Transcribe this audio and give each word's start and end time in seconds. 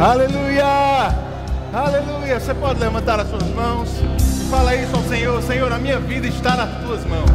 Aleluia! 0.00 1.14
Aleluia! 1.74 2.40
Você 2.40 2.54
pode 2.54 2.80
levantar 2.80 3.20
as 3.20 3.28
suas 3.28 3.46
mãos 3.48 3.90
e 4.18 4.48
fala 4.48 4.74
isso 4.74 4.96
ao 4.96 5.02
Senhor: 5.02 5.42
Senhor, 5.42 5.70
a 5.70 5.78
minha 5.78 6.00
vida 6.00 6.26
está 6.26 6.56
nas 6.56 6.70
tuas 6.82 7.04
mãos. 7.04 7.28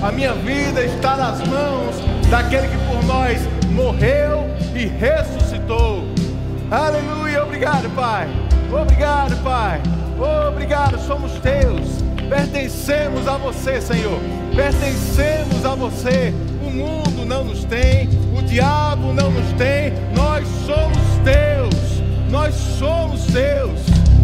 A 0.00 0.12
minha 0.12 0.32
vida 0.32 0.80
está 0.84 1.16
nas 1.16 1.40
mãos 1.48 1.96
daquele 2.30 2.68
que 2.68 2.76
por 2.86 3.02
nós 3.04 3.40
morreu 3.72 4.48
e 4.76 4.86
ressuscitou. 4.86 6.04
Aleluia! 6.70 7.42
Obrigado, 7.42 7.92
Pai. 7.96 8.28
Obrigado, 8.70 9.42
Pai. 9.42 9.80
Obrigado, 10.48 11.00
somos 11.00 11.32
teus. 11.40 12.00
Pertencemos 12.28 13.26
a 13.26 13.36
você, 13.38 13.80
Senhor. 13.80 14.20
Pertencemos 14.54 15.66
a 15.66 15.74
você. 15.74 16.32
Mundo 16.72 17.24
não 17.26 17.44
nos 17.44 17.64
tem, 17.64 18.08
o 18.36 18.42
diabo 18.42 19.12
não 19.12 19.30
nos 19.30 19.52
tem. 19.52 19.92
Nós 20.14 20.46
somos 20.66 20.98
teus. 21.24 22.02
Nós 22.30 22.54
somos 22.78 23.24
teus. 23.26 23.80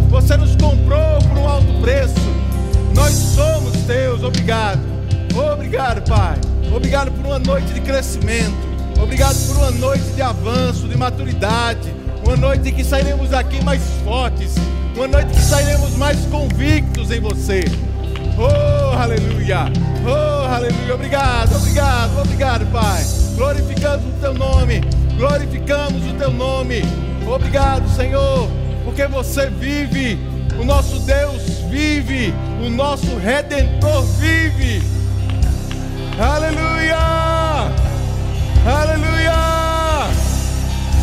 Você 0.09 0.35
nos 0.35 0.55
comprou 0.55 1.19
por 1.27 1.37
um 1.37 1.47
alto 1.47 1.73
preço. 1.81 2.15
Nós 2.95 3.13
somos 3.13 3.73
teus. 3.85 4.23
Obrigado. 4.23 4.81
Obrigado, 5.53 6.01
Pai. 6.09 6.37
Obrigado 6.75 7.11
por 7.11 7.25
uma 7.25 7.39
noite 7.39 7.71
de 7.73 7.81
crescimento. 7.81 8.67
Obrigado 9.01 9.35
por 9.47 9.57
uma 9.57 9.71
noite 9.71 10.03
de 10.15 10.21
avanço, 10.21 10.87
de 10.87 10.97
maturidade. 10.97 11.93
Uma 12.25 12.35
noite 12.35 12.69
em 12.69 12.73
que 12.73 12.83
sairemos 12.83 13.29
daqui 13.29 13.63
mais 13.63 13.81
fortes. 14.03 14.55
Uma 14.95 15.07
noite 15.07 15.31
que 15.33 15.41
sairemos 15.41 15.95
mais 15.95 16.19
convictos 16.25 17.11
em 17.11 17.19
você. 17.19 17.63
Oh, 18.41 18.97
aleluia. 18.97 19.65
Oh, 20.05 20.45
aleluia. 20.47 20.95
Obrigado, 20.95 21.57
obrigado, 21.57 22.21
obrigado, 22.21 22.65
Pai. 22.71 23.03
Glorificamos 23.35 24.05
o 24.05 24.19
teu 24.21 24.33
nome. 24.33 24.81
Glorificamos 25.17 26.07
o 26.07 26.13
teu 26.13 26.31
nome. 26.31 26.81
Obrigado, 27.27 27.89
Senhor, 27.89 28.49
porque 28.85 29.05
você 29.07 29.49
vive. 29.49 30.17
O 30.57 30.63
nosso 30.63 30.99
Deus 30.99 31.41
vive. 31.69 32.33
O 32.65 32.69
nosso 32.69 33.17
redentor 33.17 34.03
vive. 34.19 34.81
Aleluia. 36.17 36.97
Aleluia. 38.65 39.33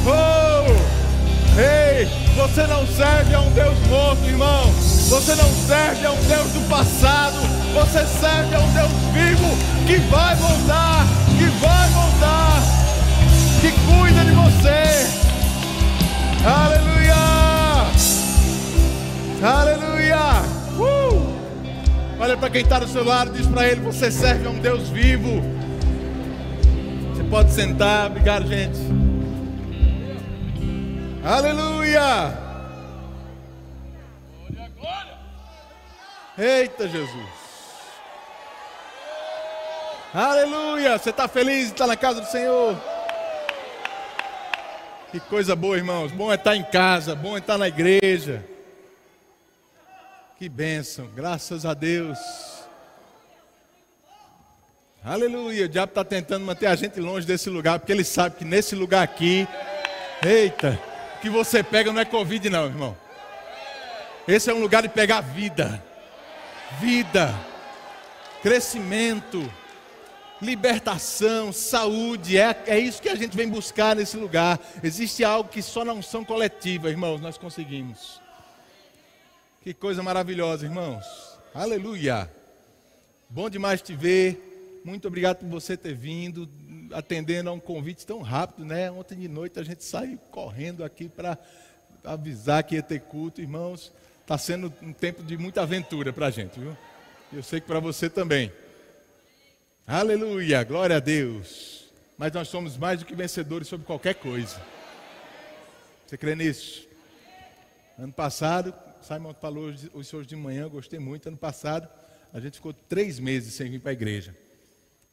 Oh, 0.07 1.61
ei, 1.61 2.07
você 2.35 2.67
não 2.67 2.87
serve 2.87 3.35
a 3.35 3.41
um 3.43 3.51
Deus 3.51 3.79
morto, 3.89 4.25
irmão. 4.25 4.73
Você 5.09 5.37
não 5.37 5.49
serve 5.69 6.05
a 6.05 6.11
um 6.11 6.21
Deus 6.25 6.51
do 6.53 6.69
passado, 6.69 7.39
você 7.73 8.05
serve 8.19 8.57
a 8.57 8.59
um 8.59 8.73
Deus 8.73 8.91
vivo 9.13 9.57
que 9.87 9.99
vai 10.11 10.35
voltar, 10.35 11.07
que 11.39 11.45
vai 11.61 11.89
voltar, 11.91 12.61
que 13.61 13.71
cuida 13.87 14.25
de 14.25 14.33
você. 14.33 15.07
Aleluia! 16.45 17.15
Aleluia! 19.43 20.43
Uh! 20.77 21.37
Olha 22.19 22.37
para 22.37 22.51
quem 22.51 22.63
está 22.63 22.81
do 22.81 22.89
seu 22.89 23.05
lado, 23.05 23.31
diz 23.31 23.47
para 23.47 23.69
ele: 23.69 23.83
Você 23.83 24.11
serve 24.11 24.49
a 24.49 24.51
um 24.51 24.59
Deus 24.59 24.89
vivo. 24.89 25.41
Você 27.15 27.23
pode 27.31 27.53
sentar, 27.53 28.09
obrigado, 28.09 28.49
gente. 28.49 28.79
Aleluia! 31.25 32.46
Eita 36.39 36.87
Jesus. 36.87 37.29
Aleluia. 40.13 40.99
Você 40.99 41.09
está 41.09 41.27
feliz 41.27 41.69
de 41.69 41.73
estar 41.73 41.87
na 41.87 41.97
casa 41.97 42.21
do 42.21 42.27
Senhor? 42.27 42.77
Que 45.11 45.19
coisa 45.19 45.57
boa, 45.57 45.79
irmãos. 45.79 46.13
Bom 46.13 46.31
é 46.31 46.35
estar 46.35 46.55
em 46.55 46.63
casa, 46.63 47.15
bom 47.15 47.37
é 47.37 47.39
estar 47.39 47.57
na 47.57 47.69
igreja. 47.69 48.45
Que 50.39 50.47
bênção, 50.47 51.07
graças 51.15 51.65
a 51.65 51.73
Deus. 51.73 52.19
Aleluia. 55.03 55.65
O 55.65 55.69
diabo 55.71 55.91
está 55.91 56.05
tentando 56.05 56.45
manter 56.45 56.67
a 56.67 56.77
gente 56.77 57.01
longe 57.01 57.27
desse 57.27 57.49
lugar, 57.49 57.79
porque 57.79 57.93
ele 57.93 58.05
sabe 58.05 58.37
que 58.37 58.45
nesse 58.45 58.75
lugar 58.75 59.03
aqui, 59.03 59.49
eita, 60.23 60.79
o 61.17 61.21
que 61.21 61.31
você 61.31 61.63
pega 61.63 61.91
não 61.91 62.01
é 62.03 62.05
Covid, 62.05 62.51
não, 62.51 62.67
irmão. 62.67 62.95
Esse 64.29 64.51
é 64.51 64.55
um 64.55 64.61
lugar 64.61 64.83
de 64.83 64.91
pegar 64.91 65.23
vida 65.23 65.83
vida, 66.81 67.35
crescimento, 68.43 69.51
libertação, 70.41 71.53
saúde. 71.53 72.39
É, 72.39 72.57
é 72.67 72.79
isso 72.79 73.01
que 73.01 73.09
a 73.09 73.15
gente 73.15 73.37
vem 73.37 73.49
buscar 73.49 73.97
nesse 73.97 74.17
lugar. 74.17 74.61
Existe 74.83 75.25
algo 75.25 75.49
que 75.49 75.63
só 75.63 75.85
na 75.85 75.93
unção 75.93 76.25
coletiva, 76.25 76.91
irmãos, 76.91 77.21
nós 77.21 77.39
conseguimos. 77.39 78.21
Que 79.63 79.73
coisa 79.73 80.03
maravilhosa, 80.03 80.65
irmãos. 80.65 81.05
Aleluia. 81.55 82.31
Bom 83.29 83.51
demais 83.51 83.83
te 83.83 83.95
ver. 83.95 84.81
Muito 84.85 85.09
obrigado 85.09 85.39
por 85.39 85.49
você 85.49 85.77
ter 85.77 85.95
vindo, 85.95 86.49
atendendo 86.93 87.51
a 87.51 87.53
um 87.53 87.59
convite 87.59 88.07
tão 88.07 88.23
rápido, 88.23 88.65
né? 88.65 88.91
Ontem 88.91 89.19
de 89.19 89.27
noite 89.27 89.59
a 89.59 89.65
gente 89.65 89.83
saiu 89.83 90.19
correndo 90.31 90.85
aqui 90.85 91.09
para 91.09 91.37
avisar 92.05 92.63
que 92.63 92.77
ia 92.77 92.83
ter 92.83 93.01
culto, 93.01 93.41
irmãos. 93.41 93.93
Está 94.27 94.37
sendo 94.37 94.75
um 94.83 94.93
tempo 94.93 95.23
de 95.23 95.37
muita 95.39 95.63
aventura 95.63 96.13
para 96.13 96.27
a 96.27 96.31
gente, 96.33 96.59
viu? 96.59 96.77
Eu 97.33 97.45
sei 97.45 97.61
que 97.61 97.67
para 97.69 97.79
você 97.79 98.11
também. 98.11 98.53
Aleluia, 99.87 100.65
glória 100.65 100.97
a 100.97 100.99
Deus. 100.99 101.85
Mas 102.19 102.33
nós 102.33 102.49
somos 102.49 102.77
mais 102.77 102.99
do 102.99 103.07
que 103.07 103.15
vencedores 103.15 103.69
sobre 103.69 103.87
qualquer 103.87 104.17
coisa. 104.17 104.61
Você 106.05 106.19
crê 106.19 106.35
nisso? 106.35 106.89
Ano 107.97 108.13
passado, 108.13 108.75
Simon 109.01 109.33
falou 109.33 109.73
os 109.95 110.09
senhores 110.09 110.29
de 110.29 110.35
manhã, 110.35 110.69
gostei 110.69 110.99
muito. 110.99 111.29
Ano 111.29 111.37
passado, 111.37 111.89
a 112.33 112.41
gente 112.41 112.55
ficou 112.55 112.73
três 112.73 113.21
meses 113.21 113.55
sem 113.55 113.71
vir 113.71 113.79
para 113.79 113.91
a 113.91 113.95
igreja. 113.95 114.35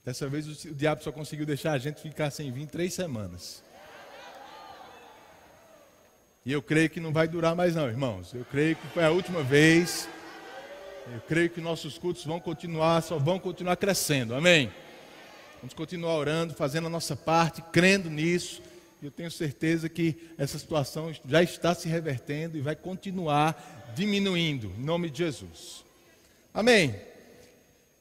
Dessa 0.03 0.28
vez 0.28 0.66
o 0.66 0.73
diabo 0.73 1.03
só 1.03 1.12
conseguiu 1.12 1.46
deixar 1.46 1.73
a 1.73 1.78
gente 1.78 2.02
ficar 2.02 2.31
sem 2.31 2.52
vir 2.52 2.66
três 2.66 2.96
semanas. 2.96 3.62
E 6.46 6.52
eu 6.52 6.62
creio 6.62 6.90
que 6.90 7.00
não 7.00 7.14
vai 7.14 7.26
durar 7.26 7.56
mais 7.56 7.74
não, 7.74 7.88
irmãos. 7.88 8.34
Eu 8.34 8.44
creio 8.44 8.76
que 8.76 8.86
foi 8.88 9.06
a 9.06 9.09
última 9.09 9.42
vez. 9.42 10.09
Eu 11.14 11.22
creio 11.22 11.50
que 11.50 11.62
nossos 11.62 11.98
cultos 11.98 12.26
vão 12.26 12.38
continuar, 12.38 13.02
só 13.02 13.18
vão 13.18 13.40
continuar 13.40 13.78
crescendo. 13.78 14.36
Amém. 14.36 14.70
Vamos 15.62 15.74
continuar 15.74 16.16
orando, 16.16 16.53
fazendo 16.53 16.88
a 16.88 16.90
nossa 16.90 17.16
parte, 17.16 17.62
crendo 17.72 18.09
nisso. 18.09 18.62
E 19.02 19.06
eu 19.06 19.12
tenho 19.12 19.32
certeza 19.32 19.88
que 19.88 20.18
essa 20.38 20.59
situação 20.59 21.16
já 21.26 21.42
está 21.42 21.74
se 21.74 21.88
revertendo 21.88 22.58
e 22.58 22.62
vai 22.62 22.76
continuar 22.76 23.94
diminuindo, 23.96 24.74
em 24.78 24.84
nome 24.84 25.09
de 25.09 25.20
Jesus. 25.20 25.86
Amém. 26.53 26.94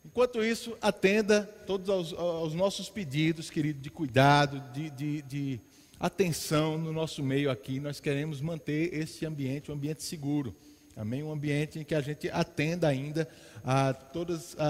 Enquanto 0.05 0.43
isso, 0.43 0.77
atenda 0.83 1.43
todos 1.65 2.13
aos 2.13 2.55
nossos 2.55 2.89
pedidos, 2.91 3.51
querido, 3.51 3.79
de 3.79 3.91
cuidado, 3.91 4.61
de, 4.73 4.91
de, 4.91 5.23
de 5.23 5.61
atenção 6.03 6.77
no 6.77 6.93
nosso 6.93 7.23
meio 7.23 7.49
aqui. 7.49 7.79
Nós 7.79 8.01
queremos 8.01 8.41
manter 8.41 8.93
esse 8.93 9.25
ambiente 9.25 9.71
um 9.71 9.75
ambiente 9.75 10.03
seguro. 10.03 10.53
Amém? 10.97 11.23
Um 11.23 11.31
ambiente 11.31 11.79
em 11.79 11.85
que 11.85 11.95
a 11.95 12.01
gente 12.01 12.29
atenda 12.29 12.89
ainda 12.89 13.27
a 13.65 13.95
todas 13.95 14.59
a, 14.59 14.67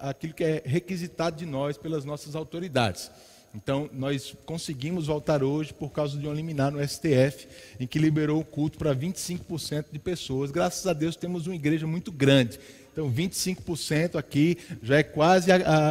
a, 0.00 0.10
aquilo 0.10 0.34
que 0.34 0.42
é 0.42 0.62
requisitado 0.66 1.36
de 1.36 1.46
nós 1.46 1.78
pelas 1.78 2.04
nossas 2.04 2.34
autoridades. 2.34 3.08
Então, 3.54 3.88
nós 3.92 4.34
conseguimos 4.44 5.06
voltar 5.06 5.44
hoje 5.44 5.72
por 5.72 5.90
causa 5.90 6.18
de 6.18 6.26
um 6.26 6.34
liminar 6.34 6.72
no 6.72 6.86
STF, 6.86 7.46
em 7.78 7.86
que 7.86 8.00
liberou 8.00 8.40
o 8.40 8.44
culto 8.44 8.76
para 8.76 8.92
25% 8.92 9.86
de 9.92 9.98
pessoas. 10.00 10.50
Graças 10.50 10.84
a 10.88 10.92
Deus 10.92 11.14
temos 11.14 11.46
uma 11.46 11.54
igreja 11.54 11.86
muito 11.86 12.10
grande. 12.10 12.58
Então, 12.92 13.10
25% 13.10 14.16
aqui 14.16 14.58
já 14.82 14.98
é 14.98 15.02
quase 15.04 15.50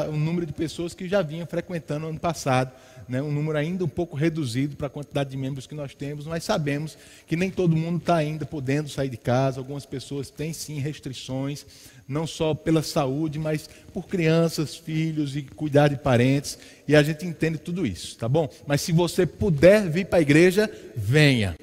o 0.09 0.17
número 0.17 0.45
de 0.45 0.51
pessoas 0.51 0.93
que 0.93 1.07
já 1.07 1.21
vinham 1.21 1.47
frequentando 1.47 2.05
ano 2.05 2.19
passado 2.19 2.73
né, 3.07 3.21
um 3.21 3.31
número 3.31 3.57
ainda 3.57 3.83
um 3.83 3.89
pouco 3.89 4.15
reduzido 4.15 4.75
para 4.75 4.87
a 4.87 4.89
quantidade 4.89 5.29
de 5.29 5.37
membros 5.37 5.67
que 5.67 5.75
nós 5.75 5.93
temos, 5.93 6.25
mas 6.25 6.43
sabemos 6.43 6.97
que 7.27 7.35
nem 7.35 7.49
todo 7.49 7.75
mundo 7.75 7.97
está 7.97 8.15
ainda 8.15 8.45
podendo 8.45 8.89
sair 8.89 9.09
de 9.09 9.17
casa, 9.17 9.59
algumas 9.59 9.85
pessoas 9.85 10.29
têm 10.29 10.53
sim 10.53 10.79
restrições, 10.79 11.65
não 12.07 12.27
só 12.27 12.53
pela 12.53 12.83
saúde, 12.83 13.39
mas 13.39 13.69
por 13.93 14.07
crianças, 14.07 14.75
filhos 14.75 15.35
e 15.35 15.41
cuidar 15.41 15.87
de 15.87 15.97
parentes, 15.97 16.57
e 16.87 16.95
a 16.95 17.03
gente 17.03 17.25
entende 17.25 17.57
tudo 17.57 17.85
isso, 17.85 18.17
tá 18.17 18.27
bom? 18.27 18.49
Mas 18.67 18.81
se 18.81 18.91
você 18.91 19.25
puder 19.25 19.89
vir 19.89 20.05
para 20.05 20.19
a 20.19 20.21
igreja, 20.21 20.69
venha. 20.95 21.55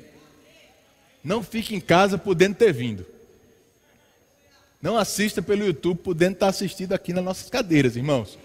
Não 1.23 1.43
fique 1.43 1.75
em 1.75 1.81
casa 1.81 2.17
podendo 2.17 2.55
ter 2.55 2.73
vindo. 2.73 3.05
Não 4.81 4.97
assista 4.97 5.43
pelo 5.43 5.65
YouTube 5.65 5.99
podendo 5.99 6.35
estar 6.35 6.49
assistindo 6.49 6.95
aqui 6.95 7.13
nas 7.13 7.23
nossas 7.23 7.51
cadeiras, 7.51 7.97
irmãos. 7.97 8.39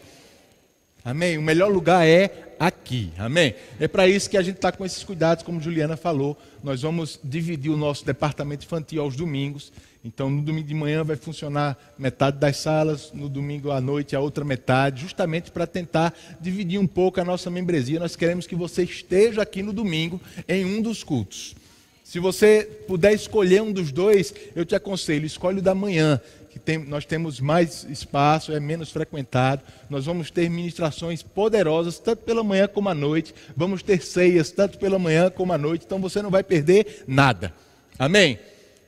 Amém? 1.03 1.38
O 1.38 1.41
melhor 1.41 1.71
lugar 1.71 2.06
é 2.06 2.44
aqui. 2.60 3.12
Amém? 3.18 3.56
É 3.80 3.88
para 3.88 4.07
isso 4.07 4.30
que 4.30 4.38
a 4.38 4.42
gente 4.42 4.56
está 4.56 4.72
com 4.72 4.86
esses 4.86 5.04
cuidados, 5.04 5.44
como 5.44 5.62
Juliana 5.62 5.98
falou. 5.98 6.38
Nós 6.63 6.81
vamos 6.81 7.19
dividir 7.24 7.72
o 7.72 7.78
nosso 7.78 8.06
departamento 8.06 8.66
infantil 8.66 9.02
aos 9.02 9.16
domingos. 9.16 9.72
Então, 10.04 10.30
no 10.30 10.42
domingo 10.42 10.68
de 10.68 10.74
manhã 10.75 11.04
vai 11.04 11.16
funcionar 11.16 11.78
metade 11.98 12.38
das 12.38 12.57
salas, 12.57 13.12
no 13.12 13.28
domingo 13.28 13.72
à 13.72 13.81
noite 13.81 14.16
a 14.16 14.19
outra 14.19 14.46
metade, 14.46 15.02
justamente 15.02 15.50
para 15.50 15.66
tentar 15.66 16.13
dividir 16.40 16.80
um 16.80 16.86
pouco 16.86 17.19
a 17.19 17.25
nossa 17.25 17.50
membresia. 17.50 18.00
Nós 18.00 18.16
queremos 18.16 18.46
que 18.46 18.56
você 18.56 18.84
esteja 18.84 19.42
aqui 19.42 19.63
no 19.63 19.74
domingo 19.74 20.22
em 20.48 20.63
um 20.63 20.81
dos 20.81 21.04
cultos. 21.04 21.56
Se 22.04 22.19
você 22.19 22.69
puder 22.88 23.13
escolher 23.13 23.63
um 23.63 23.72
dos 23.72 23.92
dois, 23.92 24.31
eu 24.56 24.63
te 24.63 24.75
aconselho, 24.75 25.25
escolhe 25.25 25.58
o 25.58 25.62
da 25.62 25.74
manhã, 25.74 26.22
tem, 26.65 26.79
nós 26.79 27.06
temos 27.06 27.39
mais 27.39 27.85
espaço, 27.85 28.51
é 28.51 28.59
menos 28.59 28.91
frequentado. 28.91 29.62
Nós 29.89 30.06
vamos 30.06 30.31
ter 30.31 30.50
ministrações 30.50 31.21
poderosas, 31.21 32.00
tanto 32.00 32.23
pela 32.23 32.44
manhã 32.44 32.67
como 32.67 32.89
à 32.89 32.95
noite. 32.95 33.33
Vamos 33.56 33.83
ter 33.83 34.01
ceias, 34.01 34.51
tanto 34.51 34.77
pela 34.79 34.97
manhã 34.97 35.29
como 35.29 35.53
à 35.53 35.57
noite. 35.57 35.85
Então 35.85 36.01
você 36.01 36.21
não 36.21 36.31
vai 36.31 36.44
perder 36.44 37.03
nada. 37.07 37.53
Amém? 37.97 38.39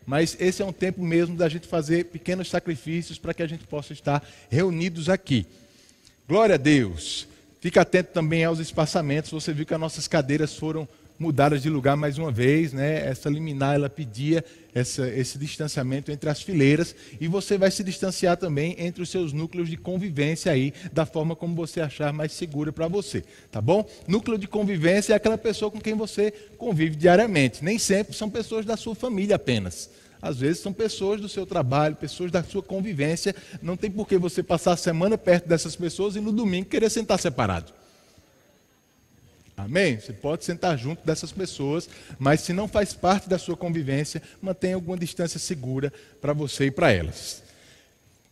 Mas 0.05 0.35
esse 0.39 0.61
é 0.61 0.65
um 0.65 0.73
tempo 0.73 1.01
mesmo 1.03 1.35
da 1.35 1.47
gente 1.47 1.67
fazer 1.67 2.05
pequenos 2.05 2.49
sacrifícios 2.49 3.19
para 3.19 3.33
que 3.33 3.43
a 3.43 3.47
gente 3.47 3.65
possa 3.65 3.93
estar 3.93 4.27
reunidos 4.49 5.07
aqui. 5.07 5.45
Glória 6.27 6.55
a 6.55 6.57
Deus. 6.57 7.27
Fica 7.61 7.81
atento 7.81 8.11
também 8.11 8.43
aos 8.43 8.59
espaçamentos. 8.59 9.31
Você 9.31 9.53
viu 9.53 9.65
que 9.65 9.73
as 9.73 9.79
nossas 9.79 10.07
cadeiras 10.07 10.55
foram 10.55 10.87
mudadas 11.19 11.61
de 11.61 11.69
lugar 11.69 11.97
mais 11.97 12.17
uma 12.17 12.31
vez, 12.31 12.73
né? 12.73 13.07
Essa 13.07 13.29
liminar 13.29 13.75
ela 13.75 13.89
pedia 13.89 14.43
essa, 14.73 15.07
esse 15.09 15.37
distanciamento 15.37 16.11
entre 16.11 16.29
as 16.29 16.41
fileiras 16.41 16.95
e 17.19 17.27
você 17.27 17.57
vai 17.57 17.71
se 17.71 17.83
distanciar 17.83 18.37
também 18.37 18.75
entre 18.77 19.01
os 19.01 19.09
seus 19.09 19.33
núcleos 19.33 19.69
de 19.69 19.77
convivência 19.77 20.51
aí, 20.51 20.73
da 20.93 21.05
forma 21.05 21.35
como 21.35 21.55
você 21.55 21.81
achar 21.81 22.13
mais 22.13 22.31
segura 22.31 22.71
para 22.71 22.87
você, 22.87 23.23
tá 23.51 23.59
bom? 23.59 23.87
Núcleo 24.07 24.37
de 24.37 24.47
convivência 24.47 25.13
é 25.13 25.15
aquela 25.15 25.37
pessoa 25.37 25.71
com 25.71 25.79
quem 25.79 25.95
você 25.95 26.31
convive 26.57 26.95
diariamente. 26.95 27.63
Nem 27.63 27.79
sempre 27.79 28.15
são 28.15 28.29
pessoas 28.29 28.65
da 28.65 28.77
sua 28.77 28.93
família 28.95 29.35
apenas. 29.35 29.89
Às 30.21 30.37
vezes 30.39 30.61
são 30.61 30.73
pessoas 30.73 31.21
do 31.21 31.29
seu 31.29 31.45
trabalho, 31.45 31.95
pessoas 31.95 32.31
da 32.31 32.43
sua 32.43 32.63
convivência. 32.63 33.35
Não 33.61 33.77
tem 33.77 33.89
por 33.89 34.07
que 34.07 34.17
você 34.17 34.41
passar 34.41 34.73
a 34.73 34.77
semana 34.77 35.17
perto 35.17 35.47
dessas 35.47 35.75
pessoas 35.75 36.15
e 36.15 36.19
no 36.19 36.31
domingo 36.31 36.69
querer 36.69 36.89
sentar 36.89 37.19
separado. 37.19 37.76
Amém? 39.57 39.99
Você 39.99 40.13
pode 40.13 40.45
sentar 40.45 40.77
junto 40.77 41.03
dessas 41.03 41.31
pessoas, 41.31 41.89
mas 42.19 42.41
se 42.41 42.53
não 42.53 42.67
faz 42.67 42.93
parte 42.93 43.27
da 43.27 43.39
sua 43.39 43.57
convivência, 43.57 44.21
mantenha 44.39 44.75
alguma 44.75 44.95
distância 44.95 45.39
segura 45.39 45.91
para 46.21 46.31
você 46.31 46.65
e 46.65 46.71
para 46.71 46.91
elas. 46.91 47.41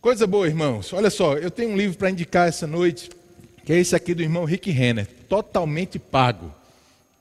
Coisa 0.00 0.24
boa, 0.24 0.46
irmãos. 0.46 0.92
Olha 0.92 1.10
só, 1.10 1.36
eu 1.36 1.50
tenho 1.50 1.70
um 1.70 1.76
livro 1.76 1.98
para 1.98 2.10
indicar 2.10 2.48
essa 2.48 2.64
noite, 2.64 3.10
que 3.64 3.72
é 3.72 3.76
esse 3.76 3.96
aqui 3.96 4.14
do 4.14 4.22
irmão 4.22 4.44
Rick 4.44 4.70
Renner, 4.70 5.08
totalmente 5.28 5.98
pago. 5.98 6.54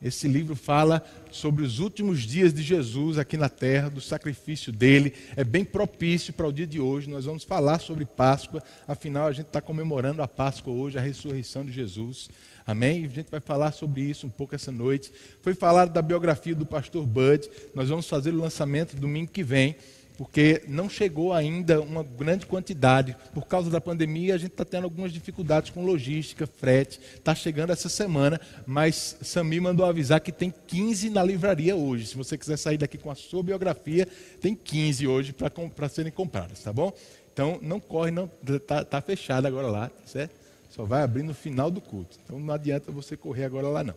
Esse 0.02 0.28
livro 0.28 0.56
fala 0.56 1.04
sobre 1.32 1.64
os 1.64 1.80
últimos 1.80 2.22
dias 2.22 2.54
de 2.54 2.62
Jesus 2.62 3.18
aqui 3.18 3.38
na 3.38 3.50
terra, 3.50 3.90
do 3.90 4.02
sacrifício 4.02 4.72
dele. 4.72 5.14
É 5.36 5.44
bem 5.44 5.64
propício 5.64 6.34
para 6.34 6.48
o 6.48 6.52
dia 6.52 6.68
de 6.68 6.80
hoje. 6.80 7.10
Nós 7.10 7.26
vamos 7.26 7.44
falar 7.44 7.80
sobre 7.80 8.06
Páscoa. 8.06 8.62
Afinal, 8.88 9.28
a 9.28 9.32
gente 9.32 9.48
está 9.48 9.62
comemorando 9.62 10.22
a 10.22 10.28
Páscoa 10.28 10.74
hoje, 10.74 10.98
a 10.98 11.02
ressurreição 11.02 11.66
de 11.66 11.72
Jesus. 11.72 12.30
Amém? 12.68 13.06
A 13.06 13.10
gente 13.10 13.30
vai 13.30 13.40
falar 13.40 13.72
sobre 13.72 14.02
isso 14.02 14.28
um 14.28 14.30
pouco 14.30 14.54
essa 14.54 14.72
noite. 14.72 15.12
Foi 15.42 15.54
falado 15.54 15.94
da 15.94 16.02
biografia 16.02 16.56
do 16.56 16.66
pastor 16.66 17.06
Bud. 17.06 17.50
Nós 17.74 17.90
vamos 17.90 18.10
fazer 18.10 18.32
o 18.32 18.38
lançamento 18.38 18.96
domingo 18.96 19.32
que 19.32 19.44
vem, 19.44 19.76
porque 20.18 20.64
não 20.68 20.90
chegou 20.90 21.34
ainda 21.34 21.82
uma 21.82 22.04
grande 22.04 22.46
quantidade. 22.46 23.16
Por 23.34 23.46
causa 23.46 23.70
da 23.70 23.82
pandemia, 23.82 24.36
a 24.36 24.38
gente 24.38 24.52
está 24.52 24.66
tendo 24.66 24.86
algumas 24.86 25.12
dificuldades 25.12 25.70
com 25.70 25.86
logística, 25.86 26.48
frete. 26.48 27.00
Está 27.16 27.36
chegando 27.36 27.72
essa 27.72 27.90
semana, 27.90 28.40
mas 28.66 29.18
Sami 29.22 29.60
mandou 29.60 29.86
avisar 29.86 30.20
que 30.20 30.32
tem 30.32 30.54
15 30.68 31.10
na 31.10 31.24
livraria 31.24 31.76
hoje. 31.76 32.08
Se 32.08 32.16
você 32.16 32.38
quiser 32.38 32.58
sair 32.58 32.78
daqui 32.78 32.98
com 32.98 33.12
a 33.12 33.16
sua 33.16 33.44
biografia, 33.44 34.08
tem 34.40 34.56
15 34.56 35.08
hoje 35.08 35.34
para 35.34 35.90
serem 35.90 36.12
compradas, 36.12 36.62
tá 36.62 36.72
bom? 36.72 36.94
Então, 37.34 37.60
não 37.62 37.80
corre, 37.80 38.12
não 38.12 38.30
está 38.48 38.86
tá 38.86 39.02
fechado 39.02 39.46
agora 39.46 39.68
lá, 39.68 39.90
tá 39.90 40.08
certo? 40.08 40.46
Só 40.70 40.84
vai 40.84 41.04
abrir 41.04 41.24
no 41.24 41.34
final 41.34 41.72
do 41.72 41.80
culto. 41.80 42.18
Então 42.24 42.38
não 42.38 42.54
adianta 42.54 42.92
você 42.92 43.16
correr 43.16 43.46
agora 43.46 43.68
lá 43.70 43.82
não. 43.82 43.96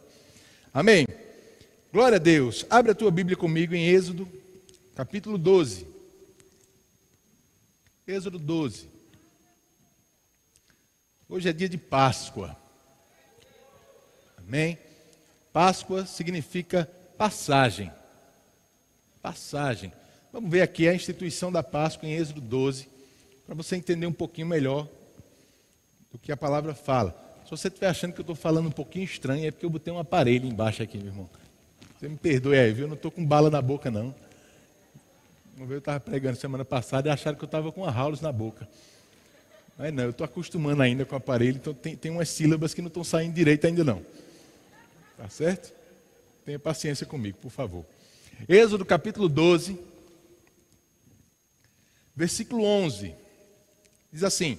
Amém? 0.73 1.07
Glória 1.93 2.17
a 2.17 2.21
Deus. 2.21 2.65
Abre 2.71 2.93
a 2.93 2.95
tua 2.95 3.11
Bíblia 3.11 3.37
comigo 3.37 3.75
em 3.75 3.89
Êxodo, 3.89 4.29
capítulo 4.95 5.37
12. 5.37 5.98
Êxodo 8.09 8.39
12. 8.39 8.89
Hoje 11.29 11.47
é 11.47 11.53
dia 11.53 11.69
de 11.69 11.77
Páscoa. 11.77 12.57
Amém? 14.39 14.79
Páscoa 15.53 16.07
significa 16.07 16.91
passagem. 17.19 17.93
Passagem. 19.21 19.93
Vamos 20.33 20.51
ver 20.51 20.63
aqui 20.63 20.89
a 20.89 20.95
instituição 20.95 21.53
da 21.53 21.63
Páscoa 21.63 22.09
em 22.09 22.15
Êxodo 22.15 22.41
12, 22.41 22.89
para 23.45 23.55
você 23.55 23.77
entender 23.77 24.07
um 24.07 24.13
pouquinho 24.13 24.47
melhor 24.47 24.89
do 26.11 26.19
que 26.19 26.33
a 26.33 26.37
palavra 26.37 26.75
fala. 26.75 27.15
Se 27.45 27.51
você 27.51 27.69
estiver 27.69 27.89
achando 27.89 28.15
que 28.15 28.21
eu 28.21 28.23
estou 28.23 28.37
falando 28.37 28.69
um 28.69 28.73
pouquinho 28.73 29.05
estranho, 29.05 29.47
é 29.47 29.51
porque 29.51 29.67
eu 29.67 29.71
botei 29.71 29.93
um 29.93 29.99
aparelho 29.99 30.47
embaixo 30.49 30.83
aqui, 30.83 30.97
meu 30.97 31.09
irmão. 31.09 31.29
Você 32.01 32.09
me 32.09 32.17
perdoe 32.17 32.59
aí, 32.59 32.73
viu? 32.73 32.87
Eu 32.87 32.89
não 32.89 32.97
estou 32.97 33.11
com 33.11 33.23
bala 33.23 33.51
na 33.51 33.61
boca, 33.61 33.91
não. 33.91 34.15
Eu 35.61 35.79
estava 35.79 35.99
pregando 35.99 36.37
semana 36.37 36.65
passada 36.65 37.09
e 37.09 37.13
acharam 37.13 37.37
que 37.37 37.43
eu 37.43 37.47
estava 37.47 37.73
com 37.73 37.83
uma 37.83 37.91
House 37.91 38.21
na 38.21 38.31
boca. 38.31 38.69
Mas 39.77 39.93
não, 39.93 40.05
eu 40.05 40.11
estou 40.11 40.25
acostumando 40.25 40.83
ainda 40.83 41.05
com 41.05 41.15
o 41.15 41.19
aparelho, 41.19 41.57
então 41.57 41.75
tem, 41.75 41.97
tem 41.97 42.11
umas 42.13 42.29
sílabas 42.29 42.75
que 42.75 42.81
não 42.81 42.87
estão 42.89 43.03
saindo 43.03 43.35
direito 43.35 43.67
ainda 43.67 43.83
não. 43.83 44.03
Tá 45.17 45.29
certo? 45.29 45.73
Tenha 46.45 46.59
paciência 46.59 47.05
comigo, 47.05 47.39
por 47.43 47.51
favor. 47.51 47.85
Êxodo 48.49 48.85
capítulo 48.85 49.29
12, 49.29 49.79
versículo 52.15 52.65
11. 52.65 53.15
Diz 54.13 54.23
assim: 54.23 54.59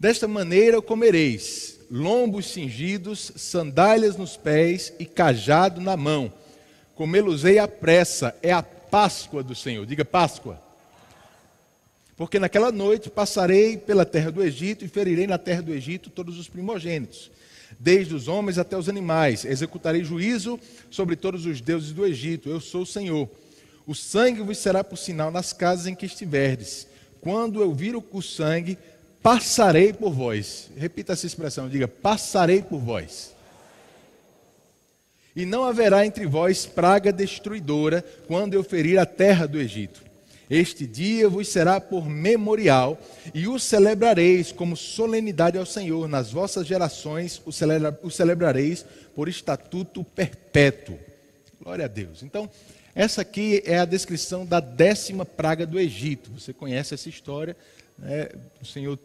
Desta 0.00 0.26
maneira 0.26 0.82
comereis 0.82 1.78
lombos 1.90 2.46
cingidos, 2.50 3.32
sandálias 3.36 4.16
nos 4.16 4.36
pés 4.36 4.92
e 4.98 5.06
cajado 5.06 5.80
na 5.80 5.96
mão. 5.96 6.32
Comê-los-ei 6.96 7.58
à 7.58 7.68
pressa, 7.68 8.36
é 8.42 8.52
a 8.52 8.62
Páscoa 8.94 9.42
do 9.42 9.56
Senhor. 9.56 9.84
Diga 9.84 10.04
Páscoa. 10.04 10.56
Porque 12.16 12.38
naquela 12.38 12.70
noite 12.70 13.10
passarei 13.10 13.76
pela 13.76 14.04
terra 14.04 14.30
do 14.30 14.40
Egito 14.40 14.84
e 14.84 14.88
ferirei 14.88 15.26
na 15.26 15.36
terra 15.36 15.62
do 15.62 15.74
Egito 15.74 16.10
todos 16.10 16.38
os 16.38 16.46
primogênitos, 16.46 17.28
desde 17.76 18.14
os 18.14 18.28
homens 18.28 18.56
até 18.56 18.78
os 18.78 18.88
animais. 18.88 19.44
Executarei 19.44 20.04
juízo 20.04 20.60
sobre 20.92 21.16
todos 21.16 21.44
os 21.44 21.60
deuses 21.60 21.90
do 21.90 22.06
Egito. 22.06 22.48
Eu 22.48 22.60
sou 22.60 22.82
o 22.82 22.86
Senhor. 22.86 23.28
O 23.84 23.96
sangue 23.96 24.42
vos 24.42 24.58
será 24.58 24.84
por 24.84 24.96
sinal 24.96 25.32
nas 25.32 25.52
casas 25.52 25.88
em 25.88 25.94
que 25.96 26.06
estiverdes. 26.06 26.86
Quando 27.20 27.60
eu 27.60 27.74
vir 27.74 27.96
o 27.96 28.22
sangue, 28.22 28.78
passarei 29.20 29.92
por 29.92 30.12
vós. 30.12 30.70
Repita 30.76 31.14
essa 31.14 31.26
expressão, 31.26 31.68
diga: 31.68 31.88
passarei 31.88 32.62
por 32.62 32.78
vós. 32.78 33.33
E 35.34 35.44
não 35.44 35.64
haverá 35.64 36.06
entre 36.06 36.26
vós 36.26 36.64
praga 36.64 37.12
destruidora 37.12 38.04
quando 38.26 38.54
eu 38.54 38.62
ferir 38.62 38.98
a 38.98 39.06
terra 39.06 39.46
do 39.46 39.60
Egito. 39.60 40.02
Este 40.48 40.86
dia 40.86 41.28
vos 41.28 41.48
será 41.48 41.80
por 41.80 42.08
memorial, 42.08 43.00
e 43.32 43.48
o 43.48 43.58
celebrareis 43.58 44.52
como 44.52 44.76
solenidade 44.76 45.56
ao 45.56 45.64
Senhor. 45.64 46.06
Nas 46.06 46.30
vossas 46.30 46.66
gerações 46.66 47.40
o, 47.44 47.52
celebra, 47.52 47.98
o 48.02 48.10
celebrareis 48.10 48.84
por 49.14 49.28
estatuto 49.28 50.04
perpétuo. 50.04 50.98
Glória 51.60 51.86
a 51.86 51.88
Deus. 51.88 52.22
Então, 52.22 52.48
essa 52.94 53.22
aqui 53.22 53.62
é 53.64 53.78
a 53.78 53.84
descrição 53.84 54.44
da 54.44 54.60
décima 54.60 55.24
praga 55.24 55.66
do 55.66 55.80
Egito. 55.80 56.30
Você 56.38 56.52
conhece 56.52 56.94
essa 56.94 57.08
história? 57.08 57.56
Né? 57.98 58.28
O 58.62 58.66
Senhor 58.66 58.98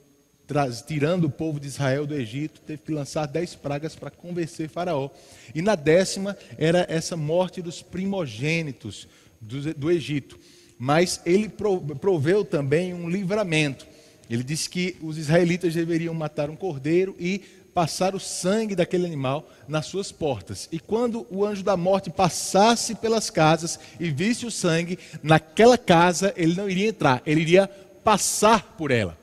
tirando 0.85 1.25
o 1.25 1.29
povo 1.29 1.59
de 1.59 1.67
Israel 1.67 2.07
do 2.07 2.15
Egito, 2.15 2.61
teve 2.61 2.81
que 2.83 2.91
lançar 2.91 3.27
dez 3.27 3.55
pragas 3.55 3.95
para 3.95 4.09
convencer 4.09 4.67
Faraó. 4.67 5.09
E 5.53 5.61
na 5.61 5.75
décima 5.75 6.35
era 6.57 6.85
essa 6.89 7.15
morte 7.15 7.61
dos 7.61 7.81
primogênitos 7.81 9.07
do, 9.39 9.73
do 9.73 9.91
Egito. 9.91 10.39
Mas 10.77 11.21
ele 11.25 11.49
proveu 11.49 12.43
também 12.43 12.93
um 12.93 13.09
livramento. 13.09 13.85
Ele 14.29 14.43
disse 14.43 14.69
que 14.69 14.95
os 15.01 15.17
israelitas 15.17 15.73
deveriam 15.73 16.13
matar 16.13 16.49
um 16.49 16.55
cordeiro 16.55 17.15
e 17.19 17.41
passar 17.73 18.15
o 18.15 18.19
sangue 18.19 18.75
daquele 18.75 19.05
animal 19.05 19.49
nas 19.67 19.85
suas 19.85 20.11
portas. 20.11 20.67
E 20.71 20.79
quando 20.79 21.27
o 21.29 21.45
anjo 21.45 21.63
da 21.63 21.77
morte 21.77 22.09
passasse 22.09 22.95
pelas 22.95 23.29
casas 23.29 23.79
e 23.99 24.09
visse 24.09 24.45
o 24.45 24.51
sangue, 24.51 24.97
naquela 25.21 25.77
casa 25.77 26.33
ele 26.35 26.55
não 26.55 26.69
iria 26.69 26.89
entrar, 26.89 27.21
ele 27.25 27.41
iria 27.41 27.67
passar 28.03 28.75
por 28.77 28.89
ela 28.89 29.18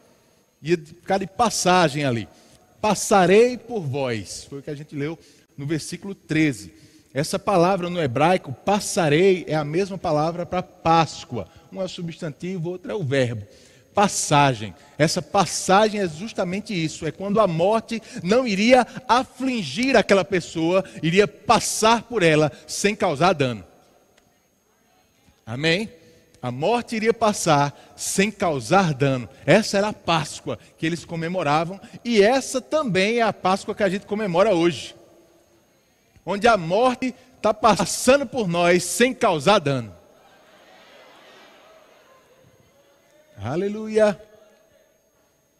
ia 0.62 0.76
ficar 0.76 1.18
de 1.18 1.26
passagem 1.26 2.04
ali. 2.04 2.28
Passarei 2.80 3.56
por 3.56 3.80
vós, 3.80 4.46
foi 4.48 4.60
o 4.60 4.62
que 4.62 4.70
a 4.70 4.74
gente 4.74 4.94
leu 4.94 5.18
no 5.56 5.66
versículo 5.66 6.14
13. 6.14 6.72
Essa 7.12 7.38
palavra 7.38 7.88
no 7.88 8.02
hebraico, 8.02 8.52
passarei, 8.52 9.44
é 9.48 9.54
a 9.54 9.64
mesma 9.64 9.96
palavra 9.96 10.44
para 10.44 10.62
Páscoa. 10.62 11.48
Um 11.72 11.80
é 11.80 11.84
o 11.84 11.88
substantivo, 11.88 12.70
outro 12.70 12.90
é 12.90 12.94
o 12.94 13.02
verbo. 13.02 13.46
Passagem. 13.94 14.74
Essa 14.98 15.22
passagem 15.22 16.00
é 16.00 16.06
justamente 16.06 16.74
isso: 16.74 17.06
é 17.06 17.10
quando 17.10 17.40
a 17.40 17.46
morte 17.46 18.02
não 18.22 18.46
iria 18.46 18.86
afligir 19.08 19.96
aquela 19.96 20.24
pessoa, 20.24 20.84
iria 21.02 21.26
passar 21.26 22.02
por 22.02 22.22
ela 22.22 22.52
sem 22.66 22.94
causar 22.94 23.32
dano. 23.32 23.64
Amém? 25.46 25.88
A 26.46 26.52
morte 26.52 26.94
iria 26.94 27.12
passar 27.12 27.76
sem 27.96 28.30
causar 28.30 28.94
dano. 28.94 29.28
Essa 29.44 29.78
era 29.78 29.88
a 29.88 29.92
Páscoa 29.92 30.56
que 30.78 30.86
eles 30.86 31.04
comemoravam 31.04 31.80
e 32.04 32.22
essa 32.22 32.60
também 32.60 33.18
é 33.18 33.22
a 33.22 33.32
Páscoa 33.32 33.74
que 33.74 33.82
a 33.82 33.88
gente 33.88 34.06
comemora 34.06 34.54
hoje. 34.54 34.94
Onde 36.24 36.46
a 36.46 36.56
morte 36.56 37.12
está 37.36 37.52
passando 37.52 38.24
por 38.24 38.46
nós 38.46 38.84
sem 38.84 39.12
causar 39.12 39.58
dano. 39.58 39.92
Aleluia. 43.42 44.16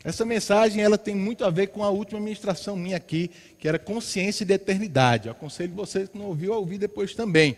Essa 0.04 0.24
mensagem 0.24 0.84
ela 0.84 0.96
tem 0.96 1.16
muito 1.16 1.44
a 1.44 1.50
ver 1.50 1.66
com 1.66 1.82
a 1.82 1.90
última 1.90 2.20
ministração 2.20 2.76
minha 2.76 2.96
aqui, 2.96 3.28
que 3.58 3.66
era 3.66 3.76
consciência 3.76 4.46
de 4.46 4.52
eternidade. 4.52 5.26
Eu 5.26 5.32
aconselho 5.32 5.74
vocês 5.74 6.08
que 6.08 6.16
não 6.16 6.26
ouviu 6.26 6.54
a 6.54 6.58
ouvir 6.58 6.78
depois 6.78 7.12
também. 7.12 7.56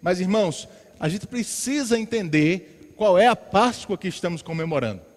Mas 0.00 0.18
irmãos, 0.18 0.66
a 1.00 1.08
gente 1.08 1.26
precisa 1.26 1.98
entender 1.98 2.92
qual 2.96 3.18
é 3.18 3.26
a 3.26 3.34
Páscoa 3.34 3.98
que 3.98 4.06
estamos 4.06 4.42
comemorando 4.42 5.10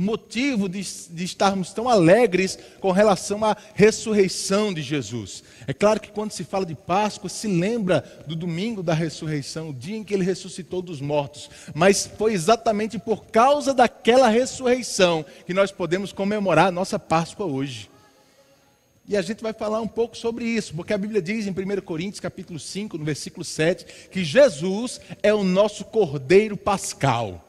o 0.00 0.02
motivo 0.02 0.66
de, 0.66 0.80
de, 1.10 1.24
estarmos 1.24 1.74
tão 1.74 1.86
alegres 1.86 2.58
com 2.80 2.90
relação 2.90 3.44
à 3.44 3.54
ressurreição 3.74 4.72
de 4.72 4.80
Jesus. 4.80 5.44
É 5.66 5.74
claro 5.74 6.00
que 6.00 6.10
quando 6.10 6.30
se 6.30 6.42
fala 6.42 6.64
de 6.64 6.74
Páscoa, 6.74 7.28
se 7.28 7.46
lembra 7.46 8.02
do 8.26 8.34
domingo 8.34 8.82
da 8.82 8.94
ressurreição, 8.94 9.68
o 9.68 9.74
dia 9.74 9.98
em 9.98 10.02
que 10.02 10.14
ele 10.14 10.24
ressuscitou 10.24 10.80
dos 10.80 11.02
mortos. 11.02 11.50
Mas 11.74 12.10
foi 12.16 12.32
exatamente 12.32 12.98
por 12.98 13.26
causa 13.26 13.74
daquela 13.74 14.28
ressurreição 14.28 15.22
que 15.44 15.52
nós 15.52 15.70
podemos 15.70 16.14
comemorar 16.14 16.68
a 16.68 16.72
nossa 16.72 16.98
Páscoa 16.98 17.44
hoje. 17.44 17.90
E 19.10 19.16
a 19.16 19.22
gente 19.22 19.42
vai 19.42 19.52
falar 19.52 19.80
um 19.80 19.88
pouco 19.88 20.16
sobre 20.16 20.44
isso, 20.44 20.72
porque 20.72 20.92
a 20.92 20.98
Bíblia 20.98 21.20
diz 21.20 21.44
em 21.44 21.50
1 21.50 21.80
Coríntios, 21.80 22.20
capítulo 22.20 22.60
5, 22.60 22.96
no 22.96 23.04
versículo 23.04 23.44
7, 23.44 24.08
que 24.08 24.22
Jesus 24.22 25.00
é 25.20 25.34
o 25.34 25.42
nosso 25.42 25.84
cordeiro 25.84 26.56
pascal. 26.56 27.44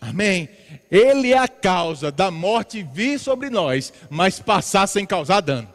Amém? 0.00 0.48
Ele 0.88 1.32
é 1.32 1.38
a 1.38 1.48
causa 1.48 2.12
da 2.12 2.30
morte 2.30 2.80
vir 2.80 3.18
sobre 3.18 3.50
nós, 3.50 3.92
mas 4.08 4.38
passar 4.38 4.86
sem 4.86 5.04
causar 5.04 5.40
dano. 5.40 5.68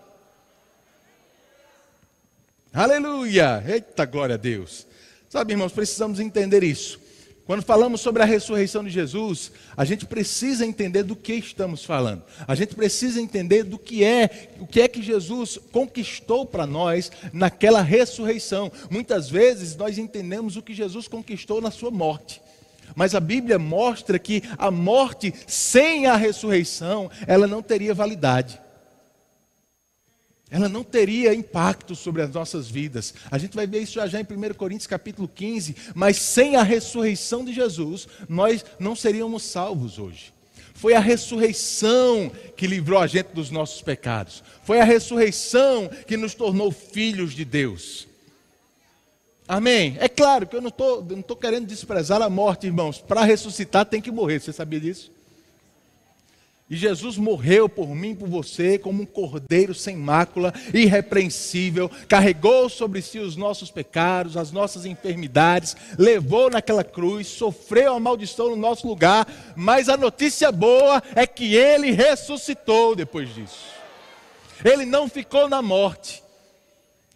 Aleluia! 2.71 3.61
Eita 3.67 4.05
glória 4.05 4.35
a 4.35 4.37
Deus. 4.37 4.87
Sabe, 5.27 5.51
irmãos, 5.51 5.73
precisamos 5.73 6.17
entender 6.17 6.63
isso. 6.63 6.97
Quando 7.47 7.63
falamos 7.63 8.01
sobre 8.01 8.21
a 8.21 8.25
ressurreição 8.25 8.83
de 8.83 8.89
Jesus, 8.89 9.53
a 9.77 9.85
gente 9.85 10.05
precisa 10.05 10.65
entender 10.65 11.03
do 11.03 11.15
que 11.15 11.33
estamos 11.33 11.85
falando. 11.85 12.21
A 12.45 12.53
gente 12.55 12.75
precisa 12.75 13.21
entender 13.21 13.63
do 13.63 13.79
que 13.79 14.03
é, 14.03 14.49
o 14.59 14.67
que 14.67 14.81
é 14.81 14.87
que 14.89 15.01
Jesus 15.01 15.57
conquistou 15.71 16.45
para 16.45 16.67
nós 16.67 17.09
naquela 17.31 17.81
ressurreição. 17.81 18.69
Muitas 18.91 19.29
vezes 19.29 19.77
nós 19.77 19.97
entendemos 19.97 20.57
o 20.57 20.61
que 20.61 20.73
Jesus 20.73 21.07
conquistou 21.07 21.61
na 21.61 21.71
sua 21.71 21.89
morte. 21.89 22.41
Mas 22.93 23.15
a 23.15 23.19
Bíblia 23.21 23.57
mostra 23.57 24.19
que 24.19 24.43
a 24.57 24.69
morte 24.69 25.33
sem 25.47 26.05
a 26.05 26.17
ressurreição, 26.17 27.09
ela 27.25 27.47
não 27.47 27.61
teria 27.61 27.93
validade. 27.93 28.59
Ela 30.49 30.69
não 30.69 30.83
teria 30.83 31.33
impacto 31.33 31.93
sobre 31.93 32.21
as 32.21 32.31
nossas 32.31 32.69
vidas. 32.69 33.13
A 33.29 33.37
gente 33.37 33.55
vai 33.55 33.67
ver 33.67 33.81
isso 33.81 33.93
já, 33.93 34.07
já 34.07 34.19
em 34.19 34.23
1 34.23 34.53
Coríntios 34.53 34.87
capítulo 34.87 35.27
15. 35.27 35.75
Mas 35.93 36.17
sem 36.17 36.55
a 36.55 36.63
ressurreição 36.63 37.43
de 37.43 37.53
Jesus, 37.53 38.07
nós 38.29 38.63
não 38.79 38.95
seríamos 38.95 39.43
salvos 39.43 39.99
hoje. 39.99 40.33
Foi 40.73 40.93
a 40.93 40.99
ressurreição 40.99 42.31
que 42.55 42.67
livrou 42.67 42.99
a 42.99 43.07
gente 43.07 43.33
dos 43.33 43.49
nossos 43.49 43.81
pecados. 43.81 44.43
Foi 44.63 44.79
a 44.79 44.85
ressurreição 44.85 45.89
que 46.07 46.15
nos 46.15 46.33
tornou 46.33 46.71
filhos 46.71 47.33
de 47.33 47.43
Deus. 47.43 48.07
Amém? 49.47 49.97
É 49.99 50.07
claro 50.07 50.45
que 50.45 50.55
eu 50.55 50.61
não 50.61 50.69
estou 50.69 51.35
querendo 51.35 51.65
desprezar 51.65 52.21
a 52.21 52.29
morte, 52.29 52.67
irmãos. 52.67 52.99
Para 52.99 53.23
ressuscitar 53.23 53.85
tem 53.85 54.01
que 54.01 54.11
morrer, 54.11 54.39
você 54.39 54.53
sabia 54.53 54.79
disso? 54.79 55.11
E 56.69 56.75
Jesus 56.75 57.17
morreu 57.17 57.69
por 57.69 57.87
mim, 57.95 58.13
por 58.13 58.27
você, 58.27 58.77
como 58.77 59.03
um 59.03 59.05
cordeiro 59.05 59.73
sem 59.73 59.95
mácula, 59.95 60.53
irrepreensível, 60.73 61.89
carregou 62.09 62.67
sobre 62.67 63.01
si 63.01 63.19
os 63.19 63.37
nossos 63.37 63.71
pecados, 63.71 64.35
as 64.35 64.51
nossas 64.51 64.85
enfermidades, 64.85 65.77
levou 65.97 66.49
naquela 66.49 66.83
cruz, 66.83 67.27
sofreu 67.27 67.93
a 67.93 67.99
maldição 68.01 68.49
no 68.49 68.57
nosso 68.57 68.85
lugar, 68.85 69.25
mas 69.55 69.87
a 69.87 69.95
notícia 69.95 70.51
boa 70.51 71.01
é 71.15 71.25
que 71.25 71.55
ele 71.55 71.91
ressuscitou 71.91 72.97
depois 72.97 73.33
disso. 73.33 73.67
Ele 74.65 74.85
não 74.85 75.07
ficou 75.07 75.47
na 75.47 75.61
morte, 75.61 76.21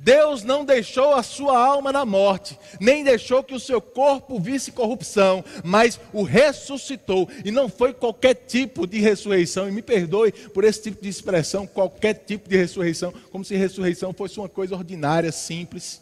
Deus 0.04 0.44
não 0.44 0.66
deixou 0.66 1.14
a 1.14 1.22
sua 1.22 1.64
alma 1.64 1.92
na 1.92 2.04
morte, 2.04 2.58
nem 2.80 3.04
deixou 3.04 3.44
que 3.44 3.54
o 3.54 3.60
seu 3.60 3.80
corpo 3.80 4.40
visse 4.40 4.72
corrupção, 4.72 5.46
mas 5.64 6.00
o 6.12 6.24
ressuscitou. 6.24 7.30
E 7.46 7.52
não 7.52 7.70
foi 7.70 7.94
qualquer 7.94 8.34
tipo 8.34 8.88
de 8.88 9.00
ressurreição, 9.00 9.70
e 9.70 9.72
me 9.72 9.84
perdoe 9.84 10.32
por 10.32 10.64
esse 10.64 10.82
tipo 10.82 11.04
de 11.04 11.08
expressão, 11.08 11.68
qualquer 11.68 12.16
tipo 12.16 12.50
de 12.50 12.58
ressurreição, 12.58 13.14
como 13.32 13.46
se 13.46 13.56
ressurreição 13.56 14.12
fosse 14.12 14.40
uma 14.40 14.50
coisa 14.50 14.74
ordinária, 14.74 15.32
simples. 15.32 16.02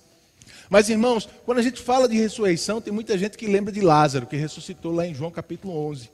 Mas 0.70 0.88
irmãos, 0.88 1.28
quando 1.46 1.58
a 1.58 1.64
gente 1.64 1.82
fala 1.82 2.08
de 2.08 2.16
ressurreição, 2.16 2.80
tem 2.80 2.94
muita 2.94 3.18
gente 3.18 3.38
que 3.38 3.48
lembra 3.48 3.74
de 3.74 3.82
Lázaro, 3.82 4.28
que 4.28 4.38
ressuscitou 4.38 4.94
lá 4.94 5.06
em 5.06 5.14
João 5.14 5.30
capítulo 5.30 5.76
11. 5.90 6.10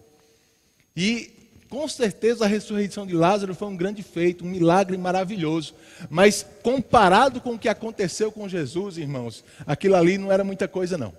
E 0.98 1.35
com 1.70 1.88
certeza 1.88 2.46
a 2.46 2.48
ressurreição 2.48 3.06
de 3.06 3.14
Lázaro 3.14 3.56
foi 3.56 3.68
um 3.68 3.76
grande 3.76 4.04
feito, 4.04 4.46
um 4.46 4.50
milagre 4.50 4.98
maravilhoso. 4.98 5.74
Mas 6.10 6.46
comparado 6.62 7.42
com 7.42 7.54
o 7.54 7.60
que 7.60 7.70
aconteceu 7.70 8.32
com 8.32 8.48
Jesus, 8.48 8.98
irmãos, 8.98 9.44
aquilo 9.66 9.96
ali 9.96 10.18
não 10.18 10.32
era 10.32 10.44
muita 10.44 10.68
coisa, 10.68 10.98
não. 10.98 11.14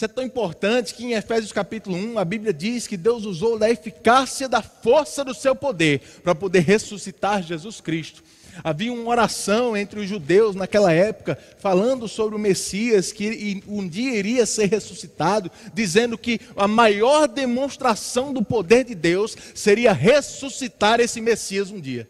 Isso 0.00 0.06
é 0.06 0.08
tão 0.08 0.24
importante 0.24 0.94
que 0.94 1.04
em 1.04 1.12
Efésios 1.12 1.52
capítulo 1.52 1.94
1 1.94 2.18
a 2.18 2.24
Bíblia 2.24 2.54
diz 2.54 2.86
que 2.86 2.96
Deus 2.96 3.26
usou 3.26 3.58
da 3.58 3.68
eficácia 3.68 4.48
da 4.48 4.62
força 4.62 5.22
do 5.22 5.34
seu 5.34 5.54
poder 5.54 6.00
para 6.24 6.34
poder 6.34 6.60
ressuscitar 6.60 7.42
Jesus 7.42 7.82
Cristo. 7.82 8.24
Havia 8.62 8.92
uma 8.92 9.08
oração 9.08 9.76
entre 9.76 10.00
os 10.00 10.08
judeus 10.08 10.54
naquela 10.54 10.92
época, 10.92 11.38
falando 11.58 12.06
sobre 12.06 12.34
o 12.34 12.38
Messias, 12.38 13.12
que 13.12 13.62
um 13.66 13.86
dia 13.86 14.14
iria 14.14 14.44
ser 14.46 14.66
ressuscitado, 14.66 15.50
dizendo 15.72 16.18
que 16.18 16.40
a 16.56 16.68
maior 16.68 17.26
demonstração 17.26 18.32
do 18.32 18.44
poder 18.44 18.84
de 18.84 18.94
Deus 18.94 19.36
seria 19.54 19.92
ressuscitar 19.92 21.00
esse 21.00 21.20
Messias 21.20 21.70
um 21.70 21.80
dia. 21.80 22.08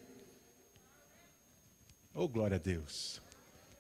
Oh, 2.15 2.29
glória 2.29 2.57
a 2.57 2.61
Deus. 2.61 3.21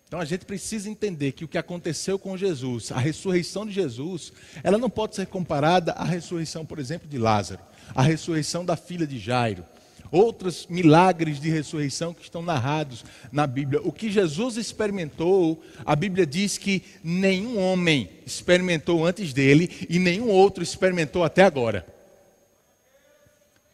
Então 0.06 0.18
a 0.18 0.24
gente 0.24 0.44
precisa 0.44 0.90
entender 0.90 1.32
que 1.32 1.44
o 1.44 1.48
que 1.48 1.58
aconteceu 1.58 2.18
com 2.18 2.36
Jesus, 2.36 2.90
a 2.90 2.98
ressurreição 2.98 3.64
de 3.64 3.72
Jesus, 3.72 4.32
ela 4.62 4.76
não 4.76 4.90
pode 4.90 5.14
ser 5.14 5.26
comparada 5.26 5.92
à 5.92 6.04
ressurreição, 6.04 6.66
por 6.66 6.78
exemplo, 6.78 7.08
de 7.08 7.16
Lázaro, 7.16 7.60
à 7.94 8.02
ressurreição 8.02 8.64
da 8.64 8.76
filha 8.76 9.06
de 9.06 9.18
Jairo 9.18 9.64
outros 10.11 10.67
milagres 10.69 11.40
de 11.40 11.50
ressurreição 11.50 12.12
que 12.12 12.23
estão 12.23 12.43
narrados 12.43 13.05
na 13.31 13.47
Bíblia. 13.47 13.81
O 13.83 13.93
que 13.93 14.11
Jesus 14.11 14.57
experimentou, 14.57 15.62
a 15.85 15.95
Bíblia 15.95 16.26
diz 16.26 16.59
que 16.59 16.83
nenhum 17.02 17.59
homem 17.59 18.11
experimentou 18.26 19.05
antes 19.05 19.33
dele 19.33 19.87
e 19.88 19.99
nenhum 19.99 20.29
outro 20.29 20.62
experimentou 20.62 21.23
até 21.23 21.43
agora. 21.43 21.87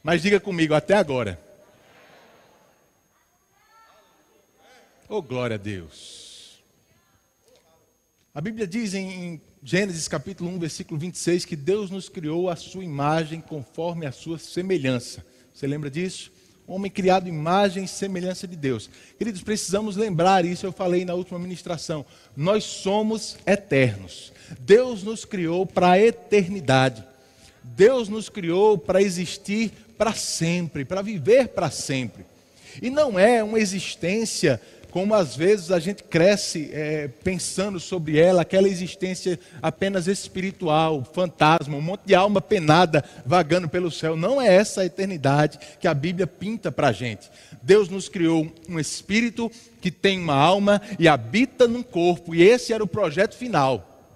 Mas 0.03 0.23
diga 0.23 0.39
comigo, 0.39 0.75
até 0.75 0.95
agora. 0.95 1.41
Oh, 5.09 5.23
glória 5.23 5.55
a 5.55 5.59
Deus. 5.59 6.61
A 8.35 8.41
Bíblia 8.41 8.67
diz 8.67 8.93
em 8.93 9.41
Gênesis 9.63 10.07
capítulo 10.07 10.51
1, 10.51 10.59
versículo 10.59 11.01
26, 11.01 11.45
que 11.45 11.57
Deus 11.57 11.91
nos 11.91 12.09
criou 12.09 12.51
a 12.51 12.55
sua 12.55 12.85
imagem 12.85 13.41
conforme 13.41 14.05
a 14.05 14.13
sua 14.13 14.39
semelhança. 14.39 15.25
Você 15.57 15.67
lembra 15.67 15.91
disso? 15.91 16.31
Homem 16.67 16.91
criado 16.91 17.31
imagem 17.31 17.85
e 17.85 17.89
semelhança 17.89 18.47
de 18.47 18.55
Deus. 18.55 18.91
Queridos, 19.17 19.41
precisamos 19.41 19.97
lembrar 19.97 20.45
isso, 20.45 20.67
eu 20.67 20.73
falei 20.73 21.03
na 21.03 21.15
última 21.15 21.39
ministração. 21.39 22.05
Nós 22.37 22.63
somos 22.63 23.39
eternos. 23.47 24.35
Deus 24.61 25.03
nos 25.03 25.25
criou 25.25 25.65
para 25.65 25.93
a 25.93 25.99
eternidade. 25.99 27.03
Deus 27.63 28.07
nos 28.07 28.29
criou 28.29 28.77
para 28.77 29.01
existir 29.01 29.73
para 29.97 30.13
sempre, 30.13 30.85
para 30.85 31.01
viver 31.01 31.49
para 31.49 31.71
sempre. 31.71 32.27
E 32.83 32.91
não 32.91 33.19
é 33.19 33.43
uma 33.43 33.59
existência 33.59 34.61
como 34.97 35.15
às 35.15 35.37
vezes 35.37 35.71
a 35.71 35.79
gente 35.79 36.03
cresce 36.03 36.71
é, 36.73 37.09
pensando 37.23 37.79
sobre 37.79 38.19
ela, 38.19 38.41
aquela 38.41 38.67
existência 38.67 39.39
apenas 39.61 40.07
espiritual, 40.07 41.07
fantasma, 41.13 41.77
um 41.77 41.83
monte 41.83 42.07
de 42.07 42.15
alma 42.15 42.41
penada 42.41 43.05
vagando 43.27 43.69
pelo 43.69 43.91
céu. 43.91 44.17
Não 44.17 44.41
é 44.41 44.55
essa 44.55 44.81
a 44.81 44.87
eternidade 44.87 45.59
que 45.79 45.87
a 45.87 45.93
Bíblia 45.93 46.27
pinta 46.27 46.73
para 46.73 46.89
a 46.89 46.93
gente. 46.93 47.31
Deus 47.61 47.91
nos 47.91 48.09
criou 48.09 48.51
um 48.67 48.81
espírito 48.81 49.53
que 49.83 49.91
tem 49.91 50.19
uma 50.19 50.35
alma 50.35 50.81
e 50.99 51.07
habita 51.07 51.69
num 51.69 51.83
corpo, 51.83 52.35
e 52.35 52.43
esse 52.43 52.73
era 52.73 52.83
o 52.83 52.89
projeto 52.89 53.37
final. 53.37 54.09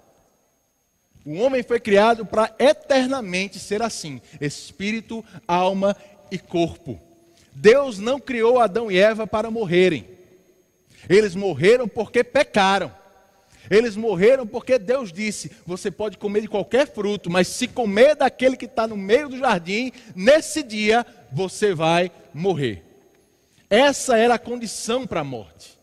O 1.26 1.34
homem 1.40 1.62
foi 1.62 1.78
criado 1.78 2.24
para 2.24 2.54
eternamente 2.58 3.58
ser 3.58 3.82
assim: 3.82 4.18
espírito, 4.40 5.22
alma 5.46 5.94
e 6.30 6.38
corpo. 6.38 6.98
Deus 7.52 7.98
não 7.98 8.18
criou 8.18 8.58
Adão 8.58 8.90
e 8.90 8.96
Eva 8.96 9.26
para 9.26 9.50
morrerem. 9.50 10.19
Eles 11.08 11.34
morreram 11.34 11.88
porque 11.88 12.22
pecaram. 12.22 12.92
Eles 13.70 13.96
morreram 13.96 14.46
porque 14.46 14.78
Deus 14.78 15.12
disse: 15.12 15.50
você 15.64 15.90
pode 15.90 16.18
comer 16.18 16.42
de 16.42 16.48
qualquer 16.48 16.86
fruto, 16.86 17.30
mas 17.30 17.48
se 17.48 17.68
comer 17.68 18.16
daquele 18.16 18.56
que 18.56 18.64
está 18.64 18.86
no 18.86 18.96
meio 18.96 19.28
do 19.28 19.38
jardim, 19.38 19.92
nesse 20.14 20.62
dia 20.62 21.06
você 21.32 21.74
vai 21.74 22.10
morrer. 22.34 22.82
Essa 23.68 24.16
era 24.16 24.34
a 24.34 24.38
condição 24.38 25.06
para 25.06 25.20
a 25.20 25.24
morte. 25.24 25.78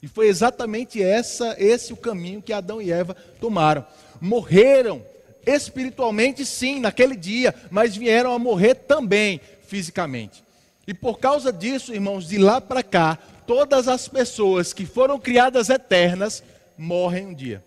E 0.00 0.08
foi 0.08 0.28
exatamente 0.28 1.02
essa, 1.02 1.56
esse 1.58 1.92
o 1.92 1.96
caminho 1.96 2.42
que 2.42 2.52
Adão 2.52 2.80
e 2.80 2.90
Eva 2.90 3.14
tomaram. 3.40 3.84
Morreram 4.20 5.04
espiritualmente, 5.46 6.44
sim, 6.44 6.80
naquele 6.80 7.16
dia, 7.16 7.54
mas 7.70 7.96
vieram 7.96 8.32
a 8.32 8.38
morrer 8.38 8.74
também 8.74 9.40
fisicamente. 9.66 10.44
E 10.86 10.92
por 10.94 11.18
causa 11.18 11.52
disso, 11.52 11.94
irmãos, 11.94 12.28
de 12.28 12.38
lá 12.38 12.60
para 12.60 12.82
cá, 12.82 13.18
todas 13.46 13.88
as 13.88 14.08
pessoas 14.08 14.72
que 14.72 14.86
foram 14.86 15.18
criadas 15.18 15.68
eternas 15.68 16.42
morrem 16.76 17.26
um 17.26 17.34
dia. 17.34 17.64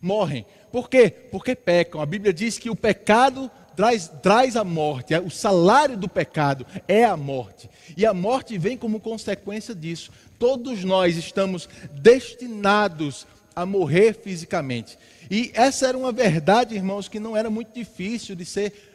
Morrem. 0.00 0.44
Por 0.70 0.88
quê? 0.88 1.10
Porque 1.10 1.54
pecam. 1.54 2.00
A 2.00 2.06
Bíblia 2.06 2.32
diz 2.32 2.58
que 2.58 2.70
o 2.70 2.76
pecado 2.76 3.50
traz, 3.76 4.08
traz 4.22 4.56
a 4.56 4.64
morte. 4.64 5.14
O 5.18 5.30
salário 5.30 5.96
do 5.96 6.08
pecado 6.08 6.66
é 6.88 7.04
a 7.04 7.16
morte. 7.16 7.70
E 7.96 8.04
a 8.04 8.12
morte 8.12 8.58
vem 8.58 8.76
como 8.76 9.00
consequência 9.00 9.74
disso. 9.74 10.10
Todos 10.38 10.82
nós 10.82 11.16
estamos 11.16 11.68
destinados 11.92 13.26
a 13.54 13.66
morrer 13.66 14.14
fisicamente. 14.14 14.98
E 15.30 15.50
essa 15.54 15.86
era 15.86 15.96
uma 15.96 16.12
verdade, 16.12 16.74
irmãos, 16.74 17.08
que 17.08 17.20
não 17.20 17.36
era 17.36 17.50
muito 17.50 17.72
difícil 17.72 18.34
de 18.34 18.44
ser, 18.44 18.91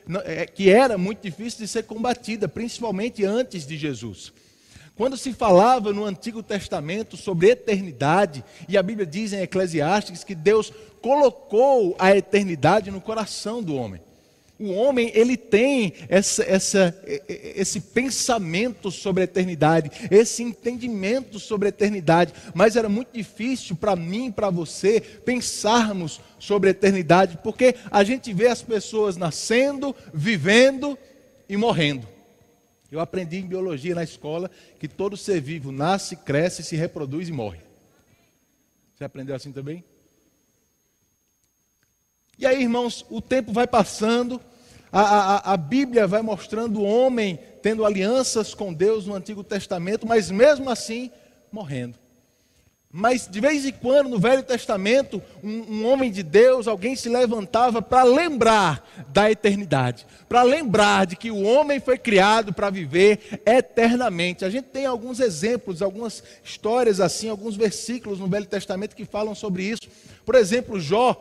que 0.56 0.70
era 0.70 0.98
muito 0.98 1.22
difícil 1.22 1.60
de 1.60 1.68
ser 1.68 1.84
combatida, 1.84 2.48
principalmente 2.48 3.26
antes 3.26 3.66
de 3.66 3.78
Jesus. 3.78 4.32
Quando 4.96 5.16
se 5.16 5.32
falava 5.32 5.94
no 5.94 6.06
Antigo 6.06 6.42
Testamento 6.42 7.16
sobre 7.16 7.52
eternidade, 7.52 8.44
e 8.68 8.78
a 8.78 8.84
Bíblia 8.84 9.06
diz 9.06 9.32
em 9.32 9.42
Eclesiastes 9.42 10.24
que 10.24 10.34
Deus 10.34 10.74
colocou 11.02 11.96
a 12.00 12.16
eternidade 12.16 12.90
no 12.90 13.00
coração 13.00 13.62
do 13.62 13.76
homem. 13.76 14.02
O 14.60 14.72
homem, 14.72 15.12
ele 15.14 15.38
tem 15.38 15.94
essa, 16.10 16.44
essa, 16.44 17.04
esse 17.28 17.80
pensamento 17.80 18.90
sobre 18.90 19.22
a 19.22 19.24
eternidade, 19.26 19.92
esse 20.10 20.42
entendimento 20.42 21.40
sobre 21.40 21.68
a 21.68 21.70
eternidade, 21.70 22.34
mas 22.56 22.76
era 22.76 22.90
muito 22.90 23.10
difícil 23.14 23.76
para 23.76 23.96
mim 23.96 24.28
e 24.28 24.32
para 24.32 24.50
você 24.50 25.00
pensarmos 25.00 26.20
sobre 26.40 26.70
a 26.70 26.72
eternidade, 26.72 27.38
porque 27.44 27.76
a 27.92 28.04
gente 28.04 28.34
vê 28.34 28.48
as 28.48 28.64
pessoas 28.64 29.16
nascendo, 29.16 29.96
vivendo 30.12 30.98
e 31.48 31.56
morrendo. 31.56 32.08
Eu 32.92 33.00
aprendi 33.00 33.38
em 33.38 33.46
biologia 33.46 33.94
na 33.94 34.04
escola 34.04 34.50
que 34.80 34.88
todo 34.88 35.16
ser 35.16 35.40
vivo 35.40 35.72
nasce, 35.72 36.16
cresce, 36.16 36.64
se 36.64 36.76
reproduz 36.76 37.30
e 37.30 37.32
morre. 37.32 37.60
Você 38.96 39.04
aprendeu 39.04 39.36
assim 39.36 39.52
também? 39.52 39.84
E 42.38 42.46
aí, 42.46 42.62
irmãos, 42.62 43.04
o 43.10 43.20
tempo 43.20 43.52
vai 43.52 43.66
passando, 43.66 44.40
a, 44.92 45.02
a, 45.02 45.54
a, 45.54 45.58
Bíblia 45.58 46.06
vai 46.06 46.22
mostrando 46.22 46.80
o 46.80 46.86
homem 46.86 47.40
tendo 47.64 47.84
alianças 47.84 48.54
com 48.54 48.72
Deus 48.72 49.08
no 49.08 49.16
Antigo 49.16 49.44
Testamento, 49.44 50.06
mas 50.06 50.30
mesmo 50.30 50.70
assim 50.70 51.10
morrendo. 51.52 51.98
Mas 52.92 53.28
de 53.28 53.42
vez 53.42 53.66
em 53.66 53.72
quando, 53.72 54.08
no 54.08 54.20
Velho 54.20 54.44
Testamento, 54.44 55.22
um, 55.44 55.50
um 55.50 55.88
homem 55.88 56.12
de 56.12 56.24
Deus, 56.24 56.68
alguém 56.68 56.96
se 56.96 57.10
levantava 57.10 57.82
para 57.82 58.04
lembrar 58.04 58.88
da 59.10 59.30
eternidade, 59.30 60.06
para 60.30 60.42
lembrar 60.44 61.06
de 61.06 61.16
que 61.16 61.30
o 61.30 61.44
homem 61.44 61.80
foi 61.80 61.98
criado 61.98 62.54
para 62.54 62.70
viver 62.70 63.42
eternamente. 63.46 64.46
A 64.46 64.50
gente 64.50 64.66
tem 64.66 64.86
alguns 64.86 65.20
exemplos, 65.20 65.82
algumas 65.82 66.24
histórias 66.44 67.02
assim, 67.02 67.30
alguns 67.30 67.56
versículos 67.58 68.20
no 68.20 68.28
Velho 68.28 68.46
Testamento 68.46 68.96
que 68.96 69.06
falam 69.06 69.36
sobre 69.36 69.64
isso. 69.64 69.90
Por 70.26 70.36
exemplo, 70.36 70.80
Jó 70.80 71.20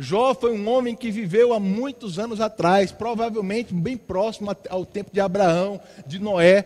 Jó 0.00 0.32
foi 0.32 0.56
um 0.56 0.68
homem 0.68 0.94
que 0.94 1.10
viveu 1.10 1.52
há 1.52 1.58
muitos 1.58 2.20
anos 2.20 2.40
atrás, 2.40 2.92
provavelmente 2.92 3.74
bem 3.74 3.96
próximo 3.96 4.56
ao 4.70 4.86
tempo 4.86 5.10
de 5.12 5.20
Abraão, 5.20 5.80
de 6.06 6.20
Noé. 6.20 6.64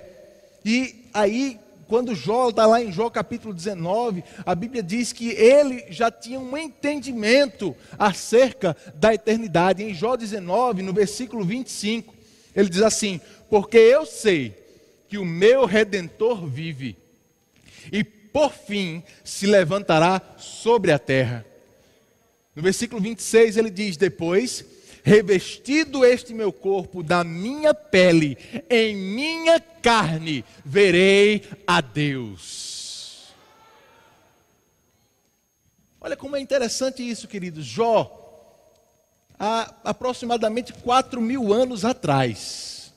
E 0.62 1.06
aí, 1.14 1.58
quando 1.88 2.14
Jó 2.14 2.50
está 2.50 2.66
lá 2.66 2.82
em 2.82 2.92
Jó 2.92 3.08
capítulo 3.08 3.54
19, 3.54 4.22
a 4.44 4.54
Bíblia 4.54 4.82
diz 4.82 5.14
que 5.14 5.30
ele 5.30 5.82
já 5.88 6.10
tinha 6.10 6.38
um 6.38 6.54
entendimento 6.58 7.74
acerca 7.98 8.76
da 8.96 9.14
eternidade. 9.14 9.82
Em 9.82 9.94
Jó 9.94 10.14
19, 10.14 10.82
no 10.82 10.92
versículo 10.92 11.42
25, 11.42 12.14
ele 12.54 12.68
diz 12.68 12.82
assim: 12.82 13.18
Porque 13.48 13.78
eu 13.78 14.04
sei 14.04 14.54
que 15.08 15.16
o 15.16 15.24
meu 15.24 15.64
redentor 15.64 16.46
vive, 16.46 16.98
e 17.90 18.04
por 18.04 18.52
fim 18.52 19.02
se 19.24 19.46
levantará 19.46 20.20
sobre 20.36 20.92
a 20.92 20.98
terra. 20.98 21.46
No 22.54 22.62
versículo 22.62 23.00
26 23.00 23.56
ele 23.56 23.70
diz: 23.70 23.96
Depois, 23.96 24.64
revestido 25.02 26.04
este 26.04 26.34
meu 26.34 26.52
corpo 26.52 27.02
da 27.02 27.24
minha 27.24 27.72
pele, 27.72 28.36
em 28.68 28.94
minha 28.94 29.58
carne, 29.58 30.44
verei 30.64 31.44
a 31.66 31.80
Deus. 31.80 33.32
Olha 36.00 36.16
como 36.16 36.36
é 36.36 36.40
interessante 36.40 37.08
isso, 37.08 37.28
queridos. 37.28 37.64
Jó, 37.64 38.18
há 39.38 39.74
aproximadamente 39.84 40.72
4 40.72 41.20
mil 41.20 41.52
anos 41.52 41.84
atrás, 41.84 42.92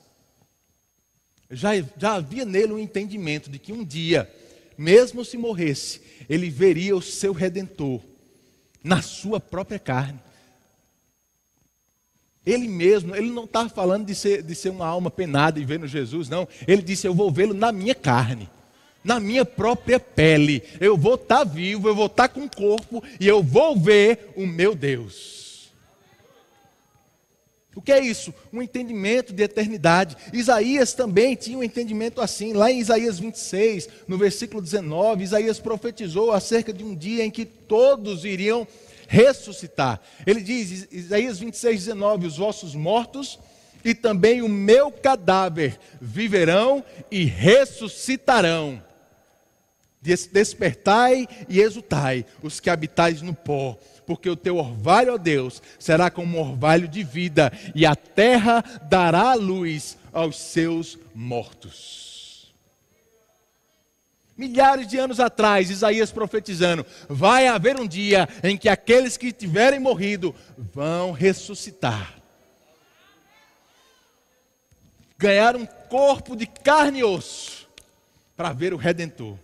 já, 1.50 1.70
já 1.96 2.14
havia 2.14 2.44
nele 2.44 2.72
um 2.72 2.78
entendimento 2.78 3.48
de 3.48 3.58
que 3.58 3.72
um 3.72 3.84
dia, 3.84 4.30
mesmo 4.76 5.24
se 5.24 5.38
morresse, 5.38 6.02
ele 6.28 6.50
veria 6.50 6.96
o 6.96 7.00
seu 7.00 7.32
redentor 7.32 8.02
na 8.86 9.02
sua 9.02 9.40
própria 9.40 9.80
carne. 9.80 10.18
Ele 12.46 12.68
mesmo, 12.68 13.16
ele 13.16 13.28
não 13.30 13.42
está 13.42 13.68
falando 13.68 14.06
de 14.06 14.14
ser, 14.14 14.42
de 14.44 14.54
ser 14.54 14.68
uma 14.68 14.86
alma 14.86 15.10
penada 15.10 15.58
e 15.58 15.64
vendo 15.64 15.88
Jesus, 15.88 16.28
não. 16.28 16.46
Ele 16.66 16.80
disse: 16.80 17.04
Eu 17.04 17.12
vou 17.12 17.28
vê-lo 17.28 17.52
na 17.52 17.72
minha 17.72 17.94
carne, 17.94 18.48
na 19.02 19.18
minha 19.18 19.44
própria 19.44 19.98
pele. 19.98 20.62
Eu 20.80 20.96
vou 20.96 21.16
estar 21.16 21.38
tá 21.38 21.44
vivo, 21.44 21.88
eu 21.88 21.94
vou 21.96 22.06
estar 22.06 22.28
tá 22.28 22.34
com 22.34 22.48
corpo 22.48 23.02
e 23.18 23.26
eu 23.26 23.42
vou 23.42 23.76
ver 23.76 24.32
o 24.36 24.46
meu 24.46 24.76
Deus. 24.76 25.45
O 27.76 27.82
que 27.82 27.92
é 27.92 28.00
isso? 28.00 28.32
Um 28.50 28.62
entendimento 28.62 29.34
de 29.34 29.42
eternidade. 29.42 30.16
Isaías 30.32 30.94
também 30.94 31.36
tinha 31.36 31.58
um 31.58 31.62
entendimento 31.62 32.22
assim. 32.22 32.54
Lá 32.54 32.72
em 32.72 32.80
Isaías 32.80 33.18
26, 33.18 33.86
no 34.08 34.16
versículo 34.16 34.62
19, 34.62 35.22
Isaías 35.22 35.60
profetizou 35.60 36.32
acerca 36.32 36.72
de 36.72 36.82
um 36.82 36.96
dia 36.96 37.22
em 37.22 37.30
que 37.30 37.44
todos 37.44 38.24
iriam 38.24 38.66
ressuscitar. 39.06 40.00
Ele 40.26 40.40
diz, 40.40 40.88
Isaías 40.90 41.38
26, 41.38 41.84
19: 41.84 42.26
Os 42.26 42.38
vossos 42.38 42.74
mortos 42.74 43.38
e 43.84 43.94
também 43.94 44.40
o 44.40 44.48
meu 44.48 44.90
cadáver 44.90 45.78
viverão 46.00 46.82
e 47.10 47.26
ressuscitarão. 47.26 48.82
Despertai 50.00 51.28
e 51.46 51.60
exultai, 51.60 52.24
os 52.42 52.58
que 52.58 52.70
habitais 52.70 53.20
no 53.20 53.34
pó 53.34 53.76
porque 54.06 54.30
o 54.30 54.36
teu 54.36 54.56
orvalho, 54.56 55.14
ó 55.14 55.18
Deus, 55.18 55.60
será 55.78 56.10
como 56.10 56.38
um 56.38 56.40
orvalho 56.40 56.86
de 56.86 57.02
vida, 57.02 57.52
e 57.74 57.84
a 57.84 57.96
terra 57.96 58.62
dará 58.88 59.34
luz 59.34 59.98
aos 60.12 60.38
seus 60.38 60.98
mortos. 61.14 62.54
Milhares 64.36 64.86
de 64.86 64.98
anos 64.98 65.18
atrás, 65.18 65.70
Isaías 65.70 66.12
profetizando: 66.12 66.84
vai 67.08 67.46
haver 67.46 67.80
um 67.80 67.86
dia 67.86 68.28
em 68.42 68.56
que 68.56 68.68
aqueles 68.68 69.16
que 69.16 69.32
tiverem 69.32 69.80
morrido 69.80 70.34
vão 70.56 71.10
ressuscitar. 71.10 72.14
Ganhar 75.18 75.56
um 75.56 75.64
corpo 75.64 76.36
de 76.36 76.46
carne 76.46 76.98
e 76.98 77.04
osso 77.04 77.66
para 78.36 78.52
ver 78.52 78.74
o 78.74 78.76
Redentor. 78.76 79.38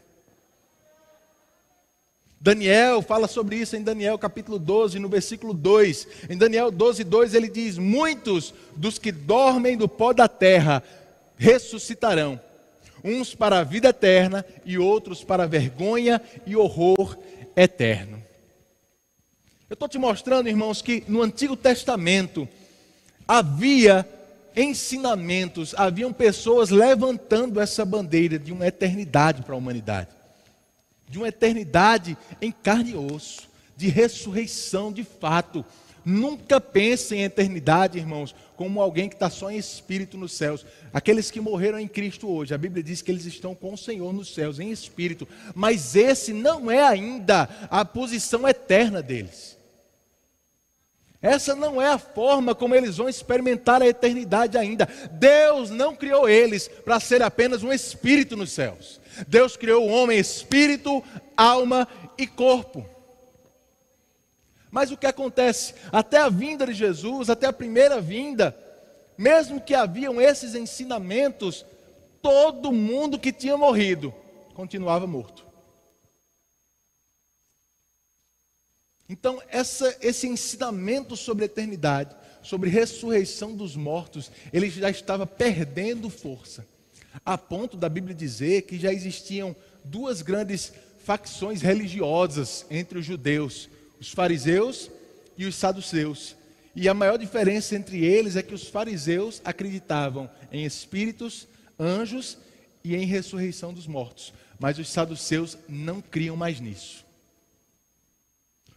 Daniel 2.43 3.03
fala 3.03 3.29
sobre 3.29 3.55
isso 3.55 3.77
em 3.77 3.85
Daniel 3.85 4.19
capítulo 4.19 4.59
12, 4.59 4.99
no 4.99 5.09
versículo 5.09 5.55
2. 5.55 6.09
Em 6.29 6.37
Daniel 6.37 6.73
12, 6.73 7.05
2 7.05 7.35
ele 7.35 7.49
diz: 7.49 7.79
Muitos 7.79 8.53
dos 8.75 8.99
que 8.99 9.13
dormem 9.13 9.77
do 9.77 9.87
pó 9.87 10.13
da 10.13 10.27
terra 10.27 10.83
ressuscitarão, 11.37 12.41
uns 13.05 13.33
para 13.33 13.61
a 13.61 13.63
vida 13.63 13.91
eterna 13.91 14.45
e 14.65 14.77
outros 14.77 15.23
para 15.23 15.47
vergonha 15.47 16.21
e 16.45 16.57
horror 16.57 17.17
eterno. 17.55 18.21
Eu 19.71 19.75
estou 19.75 19.89
te 19.89 19.97
mostrando, 19.97 20.49
irmãos, 20.49 20.83
que 20.83 21.05
no 21.07 21.23
Antigo 21.23 21.57
Testamento 21.57 22.49
havia 23.27 24.05
ensinamentos, 24.57 25.77
haviam 25.77 26.13
pessoas 26.13 26.71
levantando 26.71 27.61
essa 27.61 27.85
bandeira 27.85 28.37
de 28.37 28.53
uma 28.53 28.67
eternidade 28.67 29.43
para 29.43 29.55
a 29.55 29.59
humanidade 29.59 30.22
de 31.13 31.19
uma 31.19 31.29
eternidade 31.29 32.17
em 32.41 32.51
carne 32.51 32.93
e 32.93 32.97
osso, 32.97 33.43
de 33.77 33.87
ressurreição 33.89 34.91
de 34.91 35.05
fato. 35.05 35.63
Nunca 36.03 36.59
pense 36.59 37.15
em 37.15 37.23
eternidade, 37.23 37.99
irmãos, 37.99 38.35
como 38.57 38.81
alguém 38.81 39.11
que 39.11 39.15
está 39.15 39.29
só 39.29 39.51
em 39.51 39.59
espírito 39.59 40.17
nos 40.17 40.33
céus. 40.33 40.65
Aqueles 40.91 41.31
que 41.31 41.39
morreram 41.39 41.79
em 41.79 41.87
Cristo 41.87 42.27
hoje, 42.27 42.55
a 42.55 42.59
Bíblia 42.59 42.83
diz 42.83 43.03
que 43.03 43.11
eles 43.11 43.27
estão 43.27 43.55
com 43.55 43.75
o 43.75 43.79
Senhor 43.79 44.11
nos 44.11 44.33
céus, 44.33 44.59
em 44.59 44.71
espírito. 44.71 45.29
Mas 45.55 45.95
esse 45.95 46.33
não 46.33 46.71
é 46.71 46.83
ainda 46.83 47.43
a 47.71 47.85
posição 47.85 48.49
eterna 48.49 49.03
deles. 49.03 49.59
Essa 51.23 51.55
não 51.55 51.81
é 51.81 51.87
a 51.87 51.99
forma 51.99 52.53
como 52.53 52.75
eles 52.75 52.97
vão 52.97 53.09
experimentar 53.09 53.81
a 53.81 53.87
eternidade 53.87 54.59
ainda. 54.59 54.89
Deus 55.13 55.71
não 55.71 55.95
criou 55.95 56.29
eles 56.29 56.67
para 56.67 56.99
ser 56.99 57.23
apenas 57.23 57.63
um 57.63 57.73
espírito 57.73 58.37
nos 58.37 58.51
céus. 58.51 59.01
Deus 59.29 59.57
criou 59.57 59.89
o 59.89 59.93
homem 59.93 60.19
espírito, 60.19 61.03
alma 61.37 61.87
e 62.19 62.27
corpo. 62.27 62.85
Mas 64.69 64.91
o 64.91 64.97
que 64.97 65.07
acontece? 65.07 65.75
Até 65.93 66.19
a 66.19 66.29
vinda 66.29 66.67
de 66.67 66.73
Jesus, 66.73 67.31
até 67.31 67.47
a 67.47 67.53
primeira 67.53 68.01
vinda, 68.01 68.57
mesmo 69.17 69.61
que 69.61 69.75
haviam 69.75 70.21
esses 70.21 70.57
ensinamentos, 70.57 71.65
todo 72.21 72.73
mundo 72.73 73.19
que 73.19 73.31
tinha 73.31 73.57
morrido 73.57 74.13
continuava 74.55 75.07
morto. 75.07 75.42
Então, 79.13 79.43
essa, 79.51 79.95
esse 80.01 80.27
ensinamento 80.27 81.19
sobre 81.19 81.45
a 81.45 81.45
eternidade, 81.45 82.17
sobre 82.43 82.71
ressurreição 82.71 83.55
dos 83.55 83.77
mortos, 83.77 84.33
ele 84.51 84.71
já 84.71 84.89
estava 84.89 85.27
perdendo 85.27 86.09
força, 86.09 86.67
a 87.23 87.37
ponto 87.37 87.77
da 87.77 87.91
Bíblia 87.91 88.15
dizer 88.15 88.63
que 88.63 88.79
já 88.79 88.91
existiam 88.91 89.55
duas 89.85 90.23
grandes 90.23 90.73
facções 91.05 91.61
religiosas 91.61 92.65
entre 92.71 92.99
os 92.99 93.05
judeus, 93.05 93.69
os 94.01 94.11
fariseus 94.11 94.91
e 95.37 95.45
os 95.45 95.57
saduceus. 95.57 96.35
E 96.75 96.89
a 96.89 96.95
maior 96.95 97.19
diferença 97.19 97.77
entre 97.77 98.03
eles 98.03 98.35
é 98.35 98.43
que 98.43 98.55
os 98.55 98.67
fariseus 98.67 99.43
acreditavam 99.45 100.31
em 100.51 100.65
espíritos, 100.65 101.47
anjos 101.79 102.39
e 102.83 102.97
em 102.97 103.05
ressurreição 103.05 103.75
dos 103.75 103.87
mortos, 103.87 104.33
mas 104.59 104.79
os 104.79 104.89
saduceus 104.89 105.59
não 105.69 106.01
criam 106.01 106.35
mais 106.35 106.59
nisso. 106.61 107.12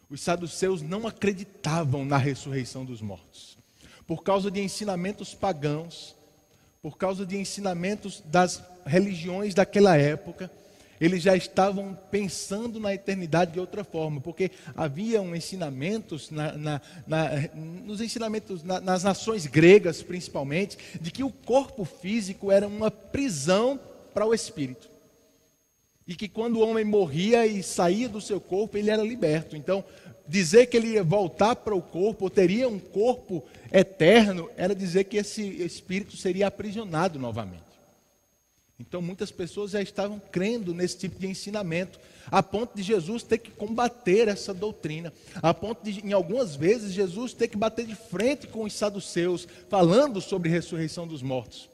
Os 0.10 0.22
saduceus 0.22 0.82
não 0.82 1.08
acreditavam 1.08 2.06
na 2.06 2.18
ressurreição 2.18 2.86
dos 2.86 3.02
mortos. 3.02 3.58
Por 4.08 4.24
causa 4.24 4.52
de 4.52 4.62
ensinamentos 4.62 5.34
pagãos, 5.34 6.16
por 6.82 6.98
causa 6.98 7.26
de 7.26 7.36
ensinamentos 7.36 8.22
das 8.26 8.64
religiões 8.86 9.56
daquela 9.56 9.98
época, 9.98 10.52
eles 11.00 11.24
já 11.24 11.36
estavam 11.36 11.98
pensando 12.10 12.80
na 12.80 12.94
eternidade 12.94 13.54
de 13.54 13.60
outra 13.60 13.84
forma, 13.84 14.22
porque 14.22 14.52
haviam 14.76 15.36
ensinamentos, 15.36 16.32
na, 16.32 16.54
na, 16.54 16.82
na, 17.06 17.30
nos 17.84 18.00
ensinamentos 18.00 18.64
nas 18.64 19.04
nações 19.04 19.46
gregas 19.46 20.02
principalmente, 20.02 20.78
de 21.02 21.12
que 21.12 21.24
o 21.24 21.32
corpo 21.32 21.84
físico 21.84 22.52
era 22.52 22.68
uma 22.68 22.90
prisão 22.90 23.80
para 24.14 24.26
o 24.26 24.34
espírito. 24.34 24.95
E 26.08 26.16
que 26.16 26.28
quando 26.28 26.58
o 26.58 26.68
homem 26.68 26.86
morria 26.86 27.48
e 27.48 27.64
saía 27.64 28.08
do 28.08 28.22
seu 28.22 28.40
corpo, 28.40 28.78
ele 28.78 28.92
era 28.92 29.02
liberto. 29.02 29.56
Então, 29.56 29.84
dizer 30.28 30.68
que 30.68 30.78
ele 30.78 30.90
ia 30.90 31.04
voltar 31.04 31.56
para 31.56 31.76
o 31.76 31.82
corpo, 31.82 32.26
ou 32.26 32.30
teria 32.30 32.68
um 32.68 32.80
corpo 32.80 33.44
eterno, 33.72 34.50
era 34.56 34.76
dizer 34.76 35.06
que 35.06 35.18
esse 35.18 35.42
espírito 35.42 36.16
seria 36.16 36.48
aprisionado 36.48 37.18
novamente. 37.18 37.64
Então, 38.78 39.02
muitas 39.02 39.32
pessoas 39.32 39.72
já 39.72 39.82
estavam 39.82 40.20
crendo 40.20 40.74
nesse 40.74 40.98
tipo 40.98 41.18
de 41.18 41.28
ensinamento, 41.28 41.98
a 42.28 42.44
ponto 42.44 42.76
de 42.76 42.84
Jesus 42.84 43.24
ter 43.24 43.38
que 43.38 43.52
combater 43.52 44.28
essa 44.28 44.54
doutrina, 44.54 45.14
a 45.36 45.54
ponto 45.54 45.82
de, 45.84 46.06
em 46.06 46.12
algumas 46.12 46.56
vezes, 46.56 46.92
Jesus 46.92 47.34
ter 47.34 47.48
que 47.48 47.58
bater 47.58 47.86
de 47.86 47.96
frente 47.96 48.48
com 48.48 48.64
os 48.64 48.74
saduceus, 48.74 49.48
falando 49.70 50.20
sobre 50.20 50.50
ressurreição 50.50 51.08
dos 51.08 51.22
mortos. 51.22 51.70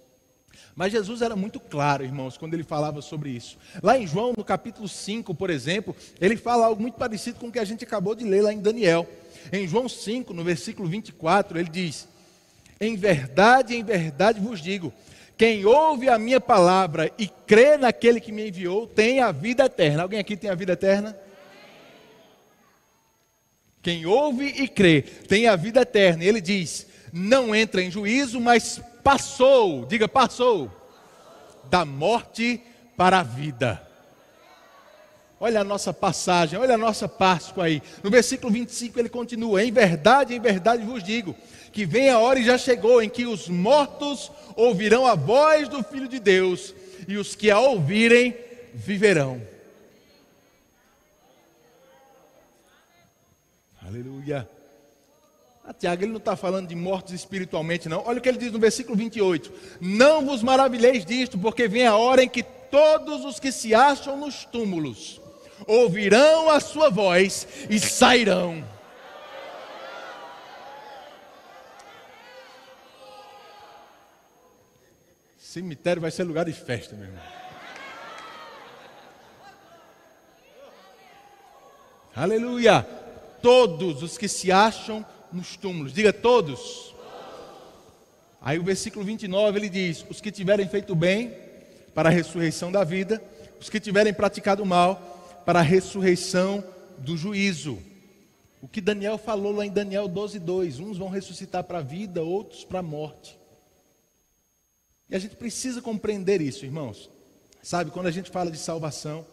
Mas 0.75 0.91
Jesus 0.91 1.21
era 1.21 1.35
muito 1.35 1.59
claro, 1.59 2.03
irmãos, 2.03 2.37
quando 2.37 2.53
ele 2.53 2.63
falava 2.63 3.01
sobre 3.01 3.29
isso. 3.29 3.57
Lá 3.81 3.97
em 3.97 4.07
João, 4.07 4.33
no 4.37 4.43
capítulo 4.43 4.87
5, 4.87 5.35
por 5.35 5.49
exemplo, 5.49 5.95
ele 6.19 6.37
fala 6.37 6.65
algo 6.65 6.81
muito 6.81 6.95
parecido 6.95 7.39
com 7.39 7.47
o 7.47 7.51
que 7.51 7.59
a 7.59 7.65
gente 7.65 7.83
acabou 7.83 8.15
de 8.15 8.23
ler 8.23 8.41
lá 8.41 8.53
em 8.53 8.59
Daniel. 8.59 9.07
Em 9.51 9.67
João 9.67 9.89
5, 9.89 10.33
no 10.33 10.43
versículo 10.43 10.87
24, 10.87 11.59
ele 11.59 11.69
diz: 11.69 12.07
Em 12.79 12.95
verdade, 12.95 13.75
em 13.75 13.83
verdade 13.83 14.39
vos 14.39 14.61
digo, 14.61 14.93
quem 15.37 15.65
ouve 15.65 16.07
a 16.07 16.19
minha 16.19 16.39
palavra 16.39 17.11
e 17.17 17.27
crê 17.27 17.75
naquele 17.75 18.19
que 18.19 18.31
me 18.31 18.47
enviou, 18.47 18.85
tem 18.85 19.19
a 19.19 19.31
vida 19.31 19.65
eterna. 19.65 20.03
Alguém 20.03 20.19
aqui 20.19 20.37
tem 20.37 20.49
a 20.49 20.55
vida 20.55 20.73
eterna? 20.73 21.17
Quem 23.81 24.05
ouve 24.05 24.45
e 24.45 24.67
crê 24.67 25.01
tem 25.01 25.47
a 25.47 25.55
vida 25.55 25.81
eterna. 25.81 26.23
Ele 26.23 26.39
diz: 26.39 26.85
não 27.11 27.53
entra 27.53 27.81
em 27.81 27.91
juízo, 27.91 28.39
mas 28.39 28.79
passou, 29.03 29.85
diga 29.85 30.07
passou, 30.07 30.71
da 31.69 31.85
morte 31.85 32.61
para 32.95 33.19
a 33.19 33.23
vida. 33.23 33.87
Olha 35.39 35.61
a 35.61 35.63
nossa 35.63 35.91
passagem, 35.91 36.59
olha 36.59 36.75
a 36.75 36.77
nossa 36.77 37.09
Páscoa 37.09 37.63
aí. 37.63 37.81
No 38.03 38.11
versículo 38.11 38.53
25 38.53 38.99
ele 38.99 39.09
continua: 39.09 39.63
Em 39.63 39.71
verdade, 39.71 40.35
em 40.35 40.39
verdade 40.39 40.83
vos 40.83 41.03
digo, 41.03 41.35
que 41.73 41.83
vem 41.83 42.09
a 42.11 42.19
hora 42.19 42.39
e 42.39 42.43
já 42.43 42.59
chegou 42.59 43.01
em 43.01 43.09
que 43.09 43.25
os 43.25 43.49
mortos 43.49 44.31
ouvirão 44.55 45.07
a 45.07 45.15
voz 45.15 45.67
do 45.67 45.81
Filho 45.83 46.07
de 46.07 46.19
Deus, 46.19 46.75
e 47.07 47.17
os 47.17 47.35
que 47.35 47.49
a 47.49 47.59
ouvirem 47.59 48.37
viverão. 48.73 49.41
Aleluia. 53.83 54.47
Ah, 55.71 55.73
Tiago, 55.73 56.03
ele 56.03 56.11
não 56.11 56.17
está 56.17 56.35
falando 56.35 56.67
de 56.67 56.75
mortos 56.75 57.13
espiritualmente, 57.13 57.87
não. 57.87 58.03
Olha 58.05 58.19
o 58.19 58.21
que 58.21 58.27
ele 58.27 58.37
diz 58.37 58.51
no 58.51 58.59
versículo 58.59 58.97
28. 58.97 59.53
Não 59.79 60.25
vos 60.25 60.43
maravilheis 60.43 61.05
disto, 61.05 61.39
porque 61.39 61.65
vem 61.65 61.87
a 61.87 61.95
hora 61.95 62.21
em 62.21 62.27
que 62.27 62.43
todos 62.43 63.23
os 63.23 63.39
que 63.39 63.53
se 63.53 63.73
acham 63.73 64.17
nos 64.17 64.43
túmulos 64.43 65.21
ouvirão 65.65 66.49
a 66.49 66.59
sua 66.59 66.89
voz 66.89 67.47
e 67.69 67.79
sairão. 67.79 68.67
Cemitério 75.37 76.01
vai 76.01 76.11
ser 76.11 76.25
lugar 76.25 76.43
de 76.43 76.53
festa, 76.53 76.97
meu 76.97 77.05
irmão. 77.05 77.23
Aleluia! 82.13 82.85
Todos 83.41 84.03
os 84.03 84.17
que 84.17 84.27
se 84.27 84.51
acham 84.51 85.05
nos 85.31 85.55
túmulos. 85.55 85.93
Diga 85.93 86.11
todos. 86.11 86.93
Aí 88.41 88.57
o 88.57 88.63
versículo 88.63 89.05
29 89.05 89.59
ele 89.59 89.69
diz: 89.69 90.05
Os 90.09 90.19
que 90.19 90.31
tiverem 90.31 90.67
feito 90.67 90.95
bem 90.95 91.33
para 91.93 92.09
a 92.09 92.11
ressurreição 92.11 92.71
da 92.71 92.83
vida, 92.83 93.21
os 93.59 93.69
que 93.69 93.79
tiverem 93.79 94.13
praticado 94.13 94.65
mal 94.65 95.43
para 95.45 95.59
a 95.59 95.63
ressurreição 95.63 96.63
do 96.97 97.15
juízo. 97.15 97.79
O 98.61 98.67
que 98.67 98.79
Daniel 98.79 99.17
falou 99.17 99.51
lá 99.51 99.65
em 99.65 99.71
Daniel 99.71 100.07
12, 100.07 100.39
2: 100.39 100.79
uns 100.79 100.97
vão 100.97 101.09
ressuscitar 101.09 101.63
para 101.63 101.79
a 101.79 101.83
vida, 101.83 102.21
outros 102.21 102.63
para 102.63 102.79
a 102.79 102.83
morte. 102.83 103.37
E 105.09 105.15
a 105.15 105.19
gente 105.19 105.35
precisa 105.35 105.81
compreender 105.81 106.41
isso, 106.41 106.65
irmãos. 106.65 107.09
Sabe, 107.61 107.91
quando 107.91 108.07
a 108.07 108.11
gente 108.11 108.31
fala 108.31 108.49
de 108.49 108.57
salvação, 108.57 109.25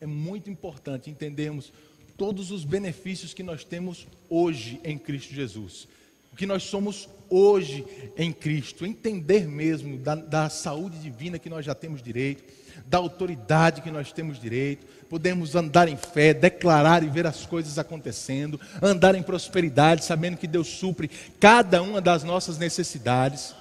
é 0.00 0.06
muito 0.06 0.50
importante 0.50 1.10
entendermos 1.10 1.72
todos 2.16 2.50
os 2.50 2.64
benefícios 2.64 3.34
que 3.34 3.42
nós 3.42 3.64
temos 3.64 4.06
hoje 4.28 4.80
em 4.82 4.96
Cristo 4.98 5.34
Jesus. 5.34 5.86
O 6.32 6.36
que 6.36 6.46
nós 6.46 6.62
somos 6.62 7.08
hoje 7.28 7.84
em 8.16 8.32
Cristo. 8.32 8.86
Entender 8.86 9.46
mesmo 9.46 9.98
da, 9.98 10.14
da 10.14 10.48
saúde 10.48 10.98
divina 10.98 11.38
que 11.38 11.50
nós 11.50 11.64
já 11.64 11.74
temos 11.74 12.02
direito, 12.02 12.44
da 12.86 12.98
autoridade 12.98 13.82
que 13.82 13.90
nós 13.90 14.12
temos 14.12 14.40
direito. 14.40 14.86
Podemos 15.08 15.54
andar 15.54 15.88
em 15.88 15.96
fé, 15.96 16.32
declarar 16.32 17.02
e 17.02 17.08
ver 17.08 17.26
as 17.26 17.46
coisas 17.46 17.78
acontecendo, 17.78 18.60
andar 18.82 19.14
em 19.14 19.22
prosperidade, 19.22 20.04
sabendo 20.04 20.36
que 20.36 20.46
Deus 20.46 20.68
supre 20.68 21.10
cada 21.38 21.82
uma 21.82 22.00
das 22.00 22.24
nossas 22.24 22.58
necessidades. 22.58 23.54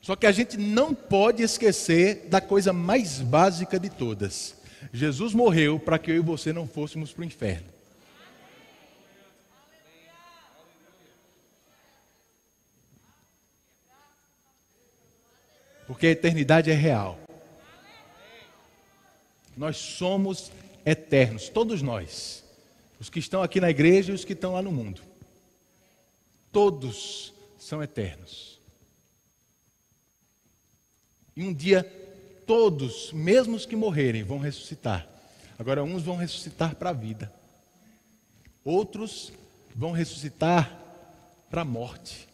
Só 0.00 0.14
que 0.14 0.26
a 0.26 0.32
gente 0.32 0.58
não 0.58 0.92
pode 0.92 1.42
esquecer 1.42 2.26
da 2.28 2.40
coisa 2.40 2.72
mais 2.72 3.20
básica 3.20 3.78
de 3.78 3.88
todas 3.88 4.54
Jesus 4.92 5.34
morreu 5.34 5.78
para 5.78 5.98
que 5.98 6.10
eu 6.10 6.16
e 6.16 6.20
você 6.20 6.52
não 6.52 6.66
fôssemos 6.66 7.12
para 7.12 7.22
o 7.22 7.24
inferno. 7.24 7.66
Porque 15.86 16.06
a 16.06 16.10
eternidade 16.10 16.70
é 16.70 16.74
real. 16.74 17.18
Nós 19.56 19.76
somos 19.76 20.50
eternos, 20.84 21.48
todos 21.48 21.82
nós. 21.82 22.42
Os 22.98 23.10
que 23.10 23.18
estão 23.18 23.42
aqui 23.42 23.60
na 23.60 23.70
igreja 23.70 24.12
e 24.12 24.14
os 24.14 24.24
que 24.24 24.32
estão 24.32 24.54
lá 24.54 24.62
no 24.62 24.72
mundo. 24.72 25.02
Todos 26.50 27.34
são 27.58 27.82
eternos. 27.82 28.58
E 31.36 31.42
um 31.42 31.52
dia 31.52 31.82
todos, 32.46 33.12
mesmo 33.12 33.56
os 33.56 33.66
que 33.66 33.76
morrerem, 33.76 34.22
vão 34.22 34.38
ressuscitar. 34.38 35.06
Agora, 35.58 35.82
uns 35.82 36.02
vão 36.02 36.16
ressuscitar 36.16 36.76
para 36.76 36.90
a 36.90 36.92
vida, 36.92 37.32
outros 38.64 39.32
vão 39.74 39.92
ressuscitar 39.92 40.70
para 41.50 41.62
a 41.62 41.64
morte. 41.64 42.28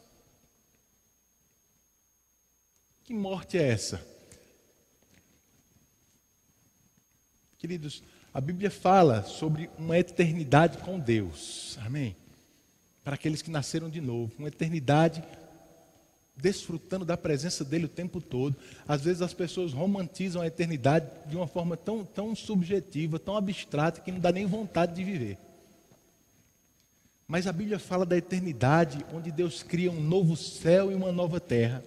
Que 3.05 3.13
morte 3.13 3.59
é 3.59 3.69
essa? 3.69 4.05
Queridos, 7.59 8.03
a 8.33 8.41
Bíblia 8.41 8.71
fala 8.71 9.23
sobre 9.25 9.69
uma 9.77 9.99
eternidade 9.99 10.79
com 10.79 10.99
Deus. 10.99 11.79
Amém? 11.85 12.17
para 13.11 13.15
aqueles 13.15 13.43
que 13.43 13.51
nasceram 13.51 13.89
de 13.89 14.01
novo, 14.01 14.33
uma 14.39 14.49
eternidade 14.49 15.23
desfrutando 16.41 17.05
da 17.05 17.17
presença 17.17 17.65
dele 17.65 17.85
o 17.85 17.89
tempo 17.89 18.21
todo. 18.21 18.57
Às 18.87 19.03
vezes 19.03 19.23
as 19.23 19.35
pessoas 19.35 19.73
romantizam 19.73 20.43
a 20.43 20.47
eternidade 20.47 21.07
de 21.27 21.37
uma 21.37 21.47
forma 21.47 21.77
tão, 21.77 22.05
tão 22.05 22.35
subjetiva, 22.35 23.19
tão 23.19 23.37
abstrata, 23.37 24.01
que 24.01 24.13
não 24.13 24.21
dá 24.21 24.33
nem 24.33 24.47
vontade 24.47 24.95
de 24.95 25.05
viver. 25.05 25.39
Mas 27.29 27.47
a 27.47 27.53
Bíblia 27.53 27.79
fala 27.79 28.05
da 28.05 28.17
eternidade, 28.17 29.05
onde 29.15 29.31
Deus 29.31 29.63
cria 29.63 29.91
um 29.91 30.01
novo 30.01 30.37
céu 30.37 30.91
e 30.91 30.95
uma 30.95 31.13
nova 31.13 31.39
terra. 31.39 31.85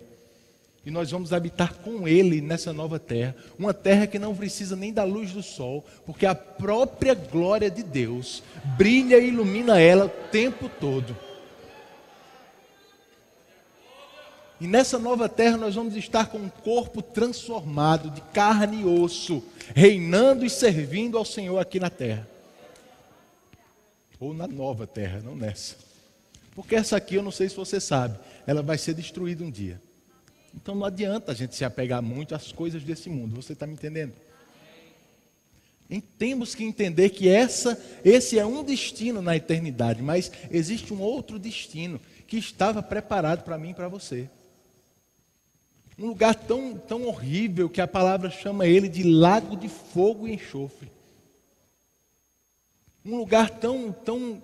E 0.86 0.92
nós 0.92 1.12
vamos 1.12 1.32
habitar 1.32 1.76
com 1.76 2.08
Ele 2.08 2.42
nessa 2.42 2.74
nova 2.74 3.00
terra. 3.00 3.36
Uma 3.58 3.74
terra 3.74 4.06
que 4.06 4.20
não 4.20 4.36
precisa 4.36 4.76
nem 4.76 4.92
da 4.92 5.04
luz 5.04 5.32
do 5.32 5.42
sol, 5.42 5.86
porque 6.06 6.26
a 6.26 6.36
própria 6.36 7.14
glória 7.14 7.70
de 7.70 7.84
Deus 7.84 8.44
brilha 8.78 9.18
e 9.18 9.30
ilumina 9.30 9.80
ela 9.80 10.06
o 10.06 10.30
tempo 10.30 10.70
todo. 10.80 11.16
E 14.62 14.68
nessa 14.68 14.98
nova 14.98 15.28
terra 15.28 15.58
nós 15.58 15.76
vamos 15.76 15.96
estar 15.96 16.28
com 16.28 16.38
um 16.38 16.50
corpo 16.50 17.02
transformado, 17.02 18.10
de 18.10 18.22
carne 18.34 18.82
e 18.82 18.86
osso, 18.86 19.44
reinando 19.76 20.46
e 20.46 20.50
servindo 20.50 21.18
ao 21.18 21.26
Senhor 21.26 21.60
aqui 21.60 21.80
na 21.80 21.90
terra. 21.90 22.28
Ou 24.20 24.34
na 24.34 24.48
nova 24.48 24.88
terra, 24.88 25.22
não 25.22 25.36
nessa. 25.36 25.76
Porque 26.56 26.76
essa 26.76 26.96
aqui, 26.96 27.16
eu 27.16 27.24
não 27.24 27.32
sei 27.32 27.50
se 27.50 27.56
você 27.56 27.80
sabe, 27.80 28.18
ela 28.46 28.62
vai 28.62 28.78
ser 28.78 28.94
destruída 28.94 29.44
um 29.44 29.52
dia. 29.52 29.82
Então 30.56 30.76
não 30.76 30.86
adianta 30.86 31.32
a 31.32 31.36
gente 31.36 31.56
se 31.56 31.66
apegar 31.66 32.02
muito 32.02 32.36
às 32.36 32.52
coisas 32.52 32.84
desse 32.84 33.10
mundo. 33.10 33.36
Você 33.36 33.54
está 33.54 33.66
me 33.66 33.74
entendendo? 33.74 34.14
E 35.90 36.00
temos 36.00 36.56
que 36.56 36.64
entender 36.64 37.10
que 37.10 37.28
essa, 37.28 37.80
esse 38.04 38.40
é 38.40 38.46
um 38.46 38.64
destino 38.64 39.22
na 39.22 39.36
eternidade, 39.36 40.02
mas 40.02 40.32
existe 40.50 40.94
um 40.94 41.02
outro 41.02 41.38
destino 41.38 42.00
que 42.28 42.38
estava 42.38 42.82
preparado 42.82 43.44
para 43.44 43.58
mim 43.58 43.72
e 43.72 43.74
para 43.74 43.88
você. 43.88 44.30
Um 45.98 46.08
lugar 46.08 46.36
tão, 46.36 46.76
tão 46.76 47.06
horrível 47.06 47.70
que 47.70 47.82
a 47.82 47.88
palavra 47.88 48.30
chama 48.30 48.66
ele 48.66 48.90
de 48.90 49.04
lago 49.04 49.56
de 49.56 49.70
fogo 49.70 50.28
e 50.28 50.34
enxofre. 50.34 50.92
Um 53.06 53.18
lugar 53.18 53.50
tão, 53.50 53.92
tão 53.92 54.42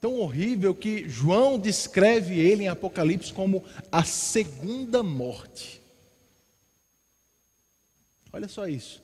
tão 0.00 0.20
horrível 0.20 0.74
que 0.74 1.08
João 1.08 1.58
descreve 1.58 2.38
ele 2.38 2.64
em 2.64 2.68
Apocalipse 2.68 3.32
como 3.32 3.64
a 3.90 4.04
segunda 4.04 5.02
morte. 5.02 5.80
Olha 8.32 8.48
só 8.48 8.66
isso. 8.68 9.02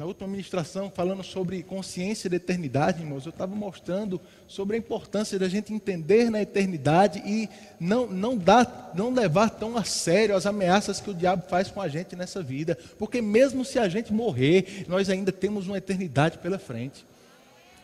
Na 0.00 0.06
última 0.06 0.26
ministração, 0.26 0.90
falando 0.90 1.22
sobre 1.22 1.62
consciência 1.62 2.30
da 2.30 2.36
eternidade, 2.36 3.02
irmãos, 3.02 3.26
eu 3.26 3.30
estava 3.30 3.54
mostrando 3.54 4.18
sobre 4.48 4.74
a 4.74 4.78
importância 4.78 5.38
da 5.38 5.46
gente 5.46 5.74
entender 5.74 6.30
na 6.30 6.40
eternidade 6.40 7.22
e 7.26 7.50
não, 7.78 8.06
não, 8.06 8.34
dar, 8.34 8.92
não 8.94 9.12
levar 9.12 9.50
tão 9.50 9.76
a 9.76 9.84
sério 9.84 10.34
as 10.34 10.46
ameaças 10.46 11.02
que 11.02 11.10
o 11.10 11.14
diabo 11.14 11.46
faz 11.50 11.70
com 11.70 11.82
a 11.82 11.86
gente 11.86 12.16
nessa 12.16 12.42
vida. 12.42 12.78
Porque 12.98 13.20
mesmo 13.20 13.62
se 13.62 13.78
a 13.78 13.90
gente 13.90 14.10
morrer, 14.10 14.86
nós 14.88 15.10
ainda 15.10 15.30
temos 15.30 15.66
uma 15.66 15.76
eternidade 15.76 16.38
pela 16.38 16.58
frente. 16.58 17.04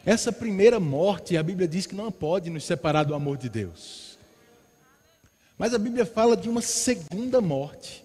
Essa 0.03 0.33
primeira 0.33 0.81
morte, 0.81 1.37
a 1.37 1.43
Bíblia 1.43 1.69
diz 1.69 1.85
que 1.85 1.95
não 1.95 2.11
pode 2.11 2.49
nos 2.49 2.65
separar 2.65 3.05
do 3.05 3.15
amor 3.15 3.37
de 3.37 3.51
Deus. 3.51 4.17
Mas 5.59 5.75
a 5.75 5.79
Bíblia 5.79 6.07
fala 6.07 6.35
de 6.35 6.49
uma 6.49 6.63
segunda 6.63 7.43
morte. 7.43 8.03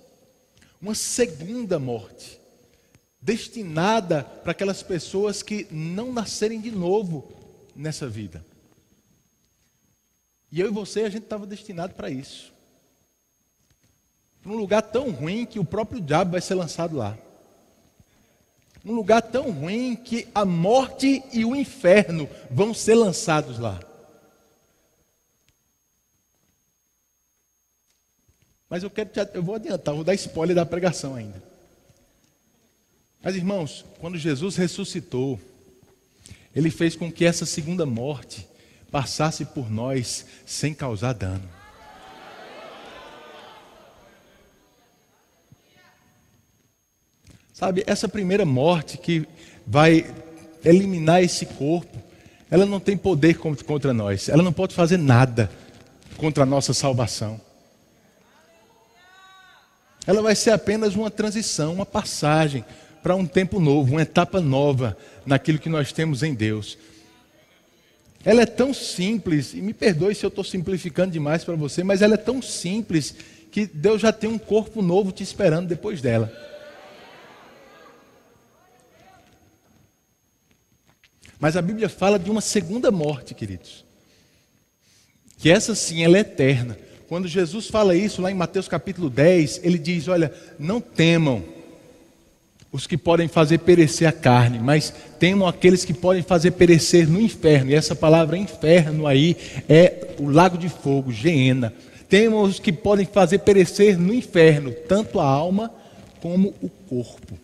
Uma 0.82 0.95
segunda 0.95 1.80
morte. 1.80 2.40
Destinada 3.21 4.23
para 4.23 4.51
aquelas 4.51 4.81
pessoas 4.81 5.43
que 5.43 5.67
não 5.69 6.12
nascerem 6.12 6.60
de 6.60 6.71
novo 6.71 7.31
nessa 7.75 8.07
vida. 8.07 8.43
E 10.51 10.60
eu 10.60 10.67
e 10.67 10.71
você, 10.71 11.01
a 11.01 11.10
gente 11.10 11.23
estava 11.23 11.45
destinado 11.45 11.93
para 11.93 12.10
isso. 12.10 12.51
Para 14.41 14.51
um 14.51 14.55
lugar 14.55 14.81
tão 14.81 15.12
ruim 15.12 15.45
que 15.45 15.60
o 15.60 15.65
próprio 15.65 16.01
diabo 16.01 16.31
vai 16.31 16.41
ser 16.41 16.55
lançado 16.55 16.97
lá 16.97 17.17
um 18.84 18.93
lugar 18.93 19.21
tão 19.21 19.51
ruim 19.51 19.95
que 19.95 20.27
a 20.34 20.43
morte 20.43 21.23
e 21.31 21.45
o 21.45 21.55
inferno 21.55 22.27
vão 22.49 22.73
ser 22.73 22.95
lançados 22.95 23.60
lá. 23.60 23.79
Mas 28.67 28.84
eu 28.84 28.89
quero 28.89 29.10
te, 29.10 29.19
eu 29.34 29.43
vou 29.43 29.55
adiantar, 29.55 29.93
vou 29.93 30.03
dar 30.03 30.15
spoiler 30.15 30.55
da 30.55 30.65
pregação 30.65 31.15
ainda. 31.15 31.51
Mas 33.23 33.36
irmãos, 33.36 33.86
quando 33.99 34.17
Jesus 34.17 34.55
ressuscitou, 34.55 35.39
ele 36.55 36.71
fez 36.71 36.95
com 36.95 37.12
que 37.12 37.23
essa 37.23 37.45
segunda 37.45 37.86
morte 37.86 38.47
passasse 38.91 39.45
por 39.45 39.69
nós 39.69 40.25
sem 40.45 40.73
causar 40.73 41.13
dano. 41.13 41.47
Sabe, 47.53 47.84
essa 47.86 48.07
primeira 48.07 48.43
morte 48.43 48.97
que 48.97 49.27
vai 49.67 50.12
eliminar 50.65 51.21
esse 51.21 51.45
corpo, 51.45 51.95
ela 52.49 52.65
não 52.65 52.79
tem 52.79 52.97
poder 52.97 53.38
contra 53.38 53.93
nós, 53.93 54.29
ela 54.29 54.41
não 54.41 54.51
pode 54.51 54.73
fazer 54.73 54.97
nada 54.97 55.49
contra 56.17 56.41
a 56.41 56.45
nossa 56.45 56.73
salvação. 56.73 57.39
Ela 60.07 60.23
vai 60.23 60.36
ser 60.36 60.49
apenas 60.49 60.95
uma 60.95 61.12
transição, 61.12 61.73
uma 61.73 61.86
passagem 61.86 62.65
para 63.02 63.16
um 63.16 63.26
tempo 63.26 63.60
novo, 63.60 63.94
uma 63.94 64.02
etapa 64.02 64.40
nova 64.40 64.98
naquilo 65.26 65.60
que 65.60 65.70
nós 65.70 65.92
temos 65.92 66.24
em 66.24 66.34
Deus. 66.34 66.78
Ela 68.24 68.44
é 68.44 68.46
tão 68.46 68.74
simples, 68.74 69.54
e 69.54 69.62
me 69.62 69.74
perdoe 69.74 70.14
se 70.14 70.26
eu 70.26 70.30
estou 70.30 70.44
simplificando 70.44 71.12
demais 71.12 71.44
para 71.44 71.56
você, 71.56 71.84
mas 71.84 72.02
ela 72.02 72.14
é 72.14 72.18
tão 72.18 72.42
simples 72.42 73.16
que 73.52 73.66
Deus 73.66 74.02
já 74.02 74.14
tem 74.14 74.30
um 74.30 74.38
corpo 74.38 74.82
novo 74.82 75.12
te 75.12 75.24
esperando 75.24 75.68
depois 75.68 76.02
dela. 76.02 76.32
Mas 81.40 81.58
a 81.58 81.62
Bíblia 81.62 81.90
fala 81.90 82.20
de 82.20 82.30
uma 82.30 82.42
segunda 82.42 82.92
morte, 82.92 83.34
queridos. 83.34 83.84
Que 85.40 85.50
essa 85.50 85.74
sim, 85.74 86.04
ela 86.04 86.18
é 86.18 86.22
eterna. 86.22 86.78
Quando 87.08 87.28
Jesus 87.28 87.68
fala 87.68 87.96
isso 87.96 88.22
lá 88.22 88.30
em 88.30 88.36
Mateus 88.36 88.68
capítulo 88.68 89.10
10, 89.10 89.62
ele 89.64 89.80
diz: 89.80 90.08
Olha, 90.08 90.32
não 90.60 90.80
temam 90.80 91.44
os 92.71 92.88
que 92.88 92.97
podem 92.97 93.27
fazer 93.27 93.60
perecer 93.60 94.07
a 94.07 94.12
carne, 94.13 94.57
mas 94.57 94.93
temam 95.19 95.47
aqueles 95.47 95.84
que 95.84 95.93
podem 95.93 96.23
fazer 96.23 96.51
perecer 96.51 97.07
no 97.07 97.19
inferno. 97.19 97.71
E 97.71 97.75
essa 97.75 97.95
palavra 97.95 98.38
inferno 98.38 99.05
aí 99.05 99.36
é 99.67 100.15
o 100.17 100.29
lago 100.29 100.57
de 100.57 100.69
fogo, 100.69 101.12
Geena. 101.12 101.73
Temam 102.07 102.41
os 102.43 102.60
que 102.60 102.71
podem 102.71 103.05
fazer 103.05 103.39
perecer 103.39 103.97
no 103.97 104.13
inferno, 104.13 104.71
tanto 104.88 105.19
a 105.19 105.25
alma 105.25 105.71
como 106.21 106.53
o 106.62 106.69
corpo. 106.69 107.38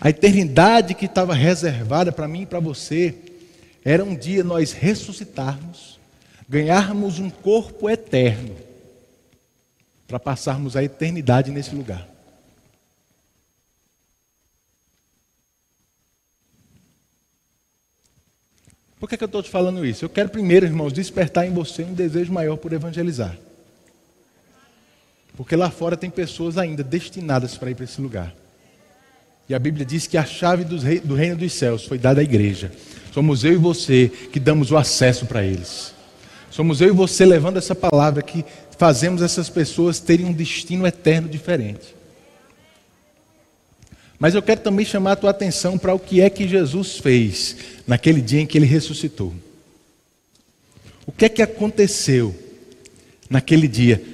A 0.00 0.10
eternidade 0.10 0.94
que 0.94 1.06
estava 1.06 1.34
reservada 1.34 2.10
para 2.10 2.26
mim 2.26 2.42
e 2.42 2.46
para 2.46 2.58
você 2.58 3.14
era 3.84 4.04
um 4.04 4.16
dia 4.16 4.42
nós 4.42 4.72
ressuscitarmos, 4.72 5.98
ganharmos 6.48 7.18
um 7.18 7.30
corpo 7.30 7.88
eterno, 7.88 8.56
para 10.08 10.18
passarmos 10.18 10.74
a 10.74 10.82
eternidade 10.82 11.52
nesse 11.52 11.74
lugar. 11.74 12.09
Por 19.00 19.08
que, 19.08 19.16
que 19.16 19.24
eu 19.24 19.26
estou 19.26 19.42
te 19.42 19.48
falando 19.48 19.84
isso? 19.84 20.04
Eu 20.04 20.10
quero 20.10 20.28
primeiro, 20.28 20.66
irmãos, 20.66 20.92
despertar 20.92 21.46
em 21.46 21.50
você 21.50 21.82
um 21.82 21.94
desejo 21.94 22.30
maior 22.30 22.58
por 22.58 22.70
evangelizar. 22.74 23.34
Porque 25.34 25.56
lá 25.56 25.70
fora 25.70 25.96
tem 25.96 26.10
pessoas 26.10 26.58
ainda 26.58 26.84
destinadas 26.84 27.56
para 27.56 27.70
ir 27.70 27.74
para 27.74 27.86
esse 27.86 27.98
lugar. 27.98 28.34
E 29.48 29.54
a 29.54 29.58
Bíblia 29.58 29.86
diz 29.86 30.06
que 30.06 30.18
a 30.18 30.24
chave 30.24 30.64
do 30.64 31.14
reino 31.14 31.34
dos 31.34 31.54
céus 31.54 31.86
foi 31.86 31.96
dada 31.96 32.20
à 32.20 32.22
igreja. 32.22 32.70
Somos 33.10 33.42
eu 33.42 33.54
e 33.54 33.56
você 33.56 34.12
que 34.30 34.38
damos 34.38 34.70
o 34.70 34.76
acesso 34.76 35.24
para 35.24 35.42
eles. 35.42 35.94
Somos 36.50 36.82
eu 36.82 36.88
e 36.88 36.92
você 36.92 37.24
levando 37.24 37.56
essa 37.56 37.74
palavra 37.74 38.22
que 38.22 38.44
fazemos 38.76 39.22
essas 39.22 39.48
pessoas 39.48 39.98
terem 39.98 40.26
um 40.26 40.32
destino 40.32 40.86
eterno 40.86 41.26
diferente. 41.26 41.99
Mas 44.20 44.34
eu 44.34 44.42
quero 44.42 44.60
também 44.60 44.84
chamar 44.84 45.12
a 45.12 45.16
tua 45.16 45.30
atenção 45.30 45.78
para 45.78 45.94
o 45.94 45.98
que 45.98 46.20
é 46.20 46.28
que 46.28 46.46
Jesus 46.46 46.98
fez 46.98 47.56
naquele 47.86 48.20
dia 48.20 48.42
em 48.42 48.46
que 48.46 48.58
ele 48.58 48.66
ressuscitou. 48.66 49.32
O 51.06 51.10
que 51.10 51.24
é 51.24 51.28
que 51.30 51.40
aconteceu 51.40 52.34
naquele 53.30 53.66
dia? 53.66 54.04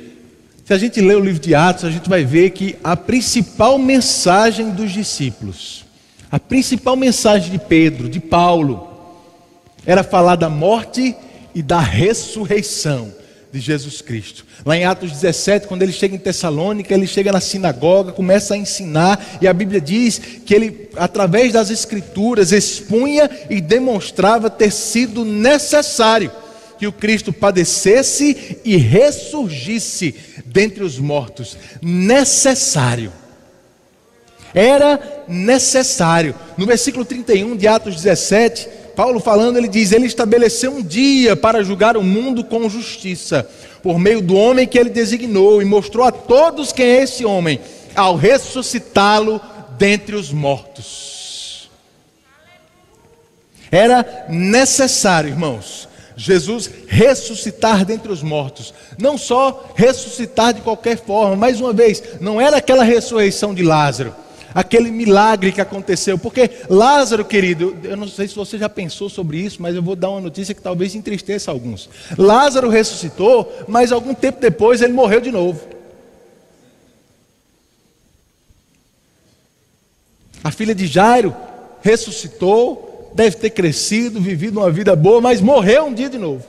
Se 0.64 0.72
a 0.72 0.78
gente 0.78 1.00
ler 1.00 1.16
o 1.16 1.20
livro 1.20 1.40
de 1.40 1.56
Atos, 1.56 1.84
a 1.84 1.90
gente 1.90 2.08
vai 2.08 2.24
ver 2.24 2.50
que 2.50 2.76
a 2.84 2.96
principal 2.96 3.78
mensagem 3.78 4.70
dos 4.70 4.92
discípulos, 4.92 5.84
a 6.30 6.38
principal 6.38 6.94
mensagem 6.94 7.50
de 7.50 7.58
Pedro, 7.58 8.08
de 8.08 8.20
Paulo, 8.20 8.88
era 9.84 10.04
falar 10.04 10.36
da 10.36 10.48
morte 10.48 11.16
e 11.52 11.62
da 11.62 11.80
ressurreição 11.80 13.12
de 13.56 13.66
Jesus 13.66 14.02
Cristo. 14.02 14.44
Lá 14.64 14.76
em 14.76 14.84
Atos 14.84 15.10
17, 15.12 15.66
quando 15.66 15.82
ele 15.82 15.92
chega 15.92 16.14
em 16.14 16.18
Tessalônica, 16.18 16.92
ele 16.92 17.06
chega 17.06 17.32
na 17.32 17.40
sinagoga, 17.40 18.12
começa 18.12 18.54
a 18.54 18.56
ensinar, 18.56 19.38
e 19.40 19.48
a 19.48 19.52
Bíblia 19.52 19.80
diz 19.80 20.20
que 20.44 20.54
ele, 20.54 20.88
através 20.96 21.52
das 21.52 21.70
Escrituras, 21.70 22.52
expunha 22.52 23.28
e 23.48 23.60
demonstrava 23.60 24.50
ter 24.50 24.70
sido 24.70 25.24
necessário 25.24 26.30
que 26.78 26.86
o 26.86 26.92
Cristo 26.92 27.32
padecesse 27.32 28.58
e 28.64 28.76
ressurgisse 28.76 30.14
dentre 30.44 30.84
os 30.84 30.98
mortos. 30.98 31.56
Necessário. 31.80 33.12
Era 34.54 35.24
necessário. 35.26 36.34
No 36.56 36.66
versículo 36.66 37.04
31 37.04 37.56
de 37.56 37.66
Atos 37.66 37.96
17, 37.96 38.68
Paulo 38.96 39.20
falando, 39.20 39.59
ele 39.59 39.68
diz: 39.68 39.92
Ele 39.92 40.06
estabeleceu 40.06 40.72
um 40.72 40.82
dia 40.82 41.37
para 41.37 41.62
julgar 41.62 41.98
o 41.98 42.02
mundo 42.02 42.42
com 42.42 42.68
justiça, 42.68 43.46
por 43.82 43.98
meio 43.98 44.22
do 44.22 44.35
homem 44.35 44.66
que 44.66 44.78
ele 44.78 44.88
designou, 44.88 45.61
e 45.61 45.66
mostrou 45.66 46.06
a 46.06 46.11
todos 46.11 46.72
quem 46.72 46.87
é 46.87 47.02
esse 47.02 47.24
homem, 47.24 47.61
ao 47.94 48.16
ressuscitá-lo 48.16 49.38
dentre 49.76 50.16
os 50.16 50.32
mortos. 50.32 51.68
Era 53.70 54.26
necessário, 54.30 55.28
irmãos, 55.28 55.87
Jesus 56.16 56.70
ressuscitar 56.88 57.85
dentre 57.85 58.11
os 58.11 58.22
mortos. 58.22 58.72
Não 58.98 59.18
só 59.18 59.72
ressuscitar 59.74 60.54
de 60.54 60.62
qualquer 60.62 60.96
forma, 60.96 61.37
mais 61.37 61.61
uma 61.61 61.74
vez, 61.74 62.02
não 62.18 62.40
era 62.40 62.56
aquela 62.56 62.85
ressurreição 62.85 63.52
de 63.52 63.62
Lázaro 63.62 64.14
aquele 64.56 64.90
milagre 64.90 65.52
que 65.52 65.60
aconteceu. 65.60 66.16
Porque 66.16 66.50
Lázaro, 66.70 67.26
querido, 67.26 67.76
eu 67.84 67.94
não 67.94 68.08
sei 68.08 68.26
se 68.26 68.34
você 68.34 68.56
já 68.56 68.70
pensou 68.70 69.10
sobre 69.10 69.36
isso, 69.36 69.60
mas 69.60 69.76
eu 69.76 69.82
vou 69.82 69.94
dar 69.94 70.08
uma 70.08 70.22
notícia 70.22 70.54
que 70.54 70.62
talvez 70.62 70.94
entristeça 70.94 71.50
alguns. 71.50 71.90
Lázaro 72.16 72.70
ressuscitou, 72.70 73.52
mas 73.68 73.92
algum 73.92 74.14
tempo 74.14 74.40
depois 74.40 74.80
ele 74.80 74.94
morreu 74.94 75.20
de 75.20 75.30
novo. 75.30 75.60
A 80.42 80.50
filha 80.50 80.74
de 80.74 80.86
Jairo 80.86 81.36
ressuscitou, 81.82 83.12
deve 83.14 83.36
ter 83.36 83.50
crescido, 83.50 84.22
vivido 84.22 84.58
uma 84.58 84.70
vida 84.70 84.96
boa, 84.96 85.20
mas 85.20 85.38
morreu 85.38 85.84
um 85.84 85.92
dia 85.92 86.08
de 86.08 86.16
novo. 86.16 86.46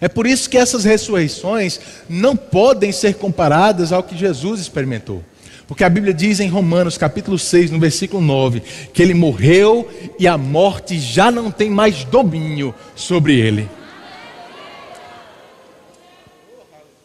É 0.00 0.08
por 0.08 0.24
isso 0.24 0.48
que 0.48 0.58
essas 0.58 0.84
ressurreições 0.84 1.80
não 2.08 2.36
podem 2.36 2.92
ser 2.92 3.14
comparadas 3.14 3.92
ao 3.92 4.04
que 4.04 4.16
Jesus 4.16 4.60
experimentou. 4.60 5.20
Porque 5.66 5.84
a 5.84 5.88
Bíblia 5.88 6.12
diz 6.12 6.40
em 6.40 6.48
Romanos 6.48 6.98
capítulo 6.98 7.38
6, 7.38 7.70
no 7.70 7.78
versículo 7.78 8.22
9, 8.22 8.60
que 8.92 9.02
ele 9.02 9.14
morreu 9.14 9.88
e 10.18 10.26
a 10.26 10.36
morte 10.36 10.98
já 10.98 11.30
não 11.30 11.50
tem 11.50 11.70
mais 11.70 12.04
domínio 12.04 12.74
sobre 12.94 13.38
ele. 13.38 13.68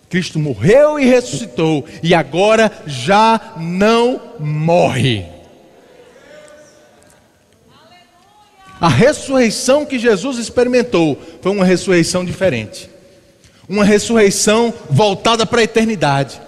Cristo 0.10 0.40
morreu 0.40 0.98
e 1.00 1.06
ressuscitou 1.06 1.86
e 2.02 2.14
agora 2.14 2.72
já 2.86 3.56
não 3.58 4.22
morre. 4.40 5.26
A 8.80 8.88
ressurreição 8.88 9.86
que 9.86 9.98
Jesus 9.98 10.38
experimentou 10.38 11.20
foi 11.42 11.52
uma 11.52 11.66
ressurreição 11.66 12.24
diferente. 12.24 12.90
Uma 13.68 13.84
ressurreição 13.84 14.74
voltada 14.90 15.46
para 15.46 15.62
a 15.62 15.64
eternidade. 15.64 16.40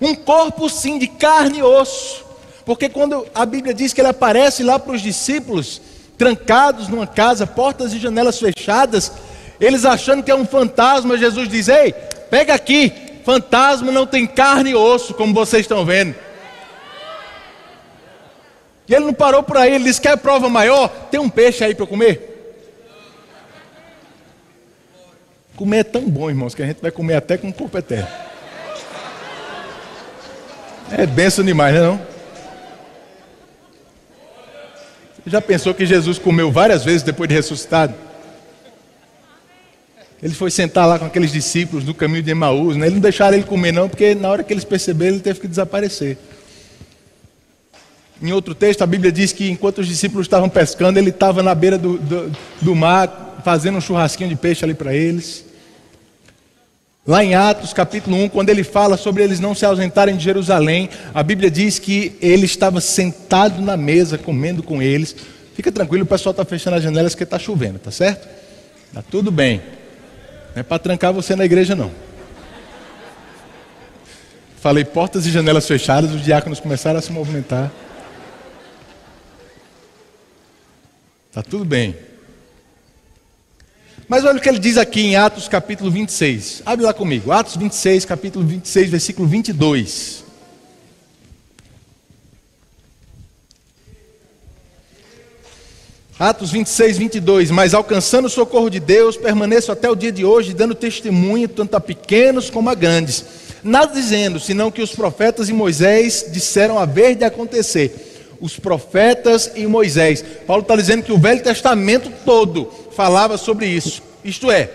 Um 0.00 0.14
corpo 0.14 0.68
sim 0.68 0.98
de 0.98 1.06
carne 1.06 1.58
e 1.58 1.62
osso. 1.62 2.24
Porque 2.64 2.88
quando 2.88 3.26
a 3.34 3.46
Bíblia 3.46 3.72
diz 3.72 3.92
que 3.92 4.00
ele 4.00 4.08
aparece 4.08 4.62
lá 4.62 4.78
para 4.78 4.94
os 4.94 5.00
discípulos, 5.00 5.80
trancados 6.18 6.88
numa 6.88 7.06
casa, 7.06 7.46
portas 7.46 7.92
e 7.92 7.98
janelas 7.98 8.38
fechadas, 8.38 9.12
eles 9.60 9.84
achando 9.84 10.22
que 10.22 10.30
é 10.30 10.34
um 10.34 10.44
fantasma, 10.44 11.16
Jesus 11.16 11.48
diz: 11.48 11.68
Ei, 11.68 11.92
pega 12.30 12.54
aqui, 12.54 12.92
fantasma 13.24 13.92
não 13.92 14.06
tem 14.06 14.26
carne 14.26 14.70
e 14.70 14.74
osso, 14.74 15.14
como 15.14 15.32
vocês 15.32 15.62
estão 15.62 15.84
vendo. 15.84 16.14
E 18.88 18.94
ele 18.94 19.04
não 19.04 19.14
parou 19.14 19.42
por 19.42 19.56
aí, 19.56 19.74
ele 19.74 19.84
disse: 19.84 20.00
Quer 20.00 20.16
prova 20.16 20.48
maior? 20.48 20.88
Tem 21.10 21.18
um 21.20 21.30
peixe 21.30 21.64
aí 21.64 21.74
para 21.74 21.86
comer? 21.86 22.34
Comer 25.56 25.78
é 25.78 25.84
tão 25.84 26.02
bom, 26.02 26.28
irmãos, 26.28 26.54
que 26.54 26.62
a 26.62 26.66
gente 26.66 26.82
vai 26.82 26.90
comer 26.90 27.14
até 27.14 27.38
com 27.38 27.48
o 27.48 27.52
corpo 27.52 27.78
eterno. 27.78 28.08
É 30.90 31.06
benção 31.06 31.44
demais, 31.44 31.74
não 31.74 31.80
é 31.80 31.86
não? 31.86 32.00
Já 35.26 35.40
pensou 35.40 35.74
que 35.74 35.84
Jesus 35.84 36.18
comeu 36.18 36.52
várias 36.52 36.84
vezes 36.84 37.02
depois 37.02 37.28
de 37.28 37.34
ressuscitado? 37.34 37.92
Ele 40.22 40.32
foi 40.32 40.50
sentar 40.50 40.86
lá 40.86 40.98
com 40.98 41.04
aqueles 41.04 41.32
discípulos 41.32 41.84
no 41.84 41.92
caminho 41.92 42.22
de 42.22 42.30
Emaús, 42.30 42.76
né? 42.76 42.86
Eles 42.86 42.94
não 42.94 43.00
deixaram 43.00 43.36
ele 43.36 43.44
comer 43.44 43.72
não, 43.72 43.88
porque 43.88 44.14
na 44.14 44.28
hora 44.28 44.44
que 44.44 44.52
eles 44.52 44.64
perceberam, 44.64 45.14
ele 45.14 45.22
teve 45.22 45.40
que 45.40 45.48
desaparecer. 45.48 46.16
Em 48.22 48.32
outro 48.32 48.54
texto, 48.54 48.82
a 48.82 48.86
Bíblia 48.86 49.12
diz 49.12 49.32
que 49.32 49.50
enquanto 49.50 49.78
os 49.78 49.88
discípulos 49.88 50.26
estavam 50.26 50.48
pescando, 50.48 50.98
ele 50.98 51.10
estava 51.10 51.42
na 51.42 51.54
beira 51.54 51.76
do, 51.76 51.98
do, 51.98 52.32
do 52.62 52.74
mar, 52.74 53.42
fazendo 53.44 53.76
um 53.76 53.80
churrasquinho 53.80 54.30
de 54.30 54.36
peixe 54.36 54.64
ali 54.64 54.74
para 54.74 54.94
eles. 54.94 55.44
Lá 57.06 57.22
em 57.22 57.36
Atos 57.36 57.72
capítulo 57.72 58.16
1, 58.16 58.30
quando 58.30 58.48
ele 58.48 58.64
fala 58.64 58.96
sobre 58.96 59.22
eles 59.22 59.38
não 59.38 59.54
se 59.54 59.64
ausentarem 59.64 60.16
de 60.16 60.24
Jerusalém, 60.24 60.90
a 61.14 61.22
Bíblia 61.22 61.48
diz 61.48 61.78
que 61.78 62.16
ele 62.20 62.46
estava 62.46 62.80
sentado 62.80 63.62
na 63.62 63.76
mesa 63.76 64.18
comendo 64.18 64.60
com 64.60 64.82
eles. 64.82 65.14
Fica 65.54 65.70
tranquilo, 65.70 66.02
o 66.02 66.06
pessoal 66.06 66.32
está 66.32 66.44
fechando 66.44 66.76
as 66.76 66.82
janelas 66.82 67.14
porque 67.14 67.22
está 67.22 67.38
chovendo, 67.38 67.78
tá 67.78 67.92
certo? 67.92 68.26
Está 68.88 69.02
tudo 69.02 69.30
bem. 69.30 69.62
Não 70.52 70.60
é 70.60 70.62
para 70.64 70.80
trancar 70.80 71.12
você 71.12 71.36
na 71.36 71.44
igreja, 71.44 71.76
não. 71.76 71.92
Falei 74.56 74.84
portas 74.84 75.26
e 75.26 75.30
janelas 75.30 75.64
fechadas, 75.68 76.12
os 76.12 76.24
diáconos 76.24 76.58
começaram 76.58 76.98
a 76.98 77.02
se 77.02 77.12
movimentar. 77.12 77.70
Está 81.28 81.40
tudo 81.40 81.64
bem. 81.64 81.94
Mas 84.08 84.24
olha 84.24 84.38
o 84.38 84.40
que 84.40 84.48
ele 84.48 84.60
diz 84.60 84.78
aqui 84.78 85.00
em 85.00 85.16
Atos 85.16 85.48
capítulo 85.48 85.90
26. 85.90 86.62
Abre 86.64 86.84
lá 86.84 86.94
comigo. 86.94 87.32
Atos 87.32 87.56
26, 87.56 88.04
capítulo 88.04 88.46
26, 88.46 88.88
versículo 88.88 89.26
22. 89.26 90.24
Atos 96.16 96.52
26, 96.52 96.98
22. 96.98 97.50
Mas 97.50 97.74
alcançando 97.74 98.26
o 98.26 98.30
socorro 98.30 98.70
de 98.70 98.78
Deus, 98.78 99.16
permaneço 99.16 99.72
até 99.72 99.90
o 99.90 99.96
dia 99.96 100.12
de 100.12 100.24
hoje, 100.24 100.54
dando 100.54 100.76
testemunho 100.76 101.48
tanto 101.48 101.74
a 101.74 101.80
pequenos 101.80 102.48
como 102.48 102.70
a 102.70 102.74
grandes. 102.76 103.24
Nada 103.64 103.92
dizendo, 103.92 104.38
senão 104.38 104.70
que 104.70 104.82
os 104.82 104.94
profetas 104.94 105.48
e 105.48 105.52
Moisés 105.52 106.26
disseram 106.30 106.78
haver 106.78 107.16
de 107.16 107.24
acontecer. 107.24 108.36
Os 108.40 108.56
profetas 108.56 109.50
e 109.56 109.66
Moisés. 109.66 110.24
Paulo 110.46 110.62
está 110.62 110.76
dizendo 110.76 111.02
que 111.02 111.10
o 111.10 111.18
Velho 111.18 111.42
Testamento 111.42 112.12
todo 112.24 112.85
falava 112.96 113.36
sobre 113.36 113.66
isso. 113.66 114.02
Isto 114.24 114.50
é, 114.50 114.70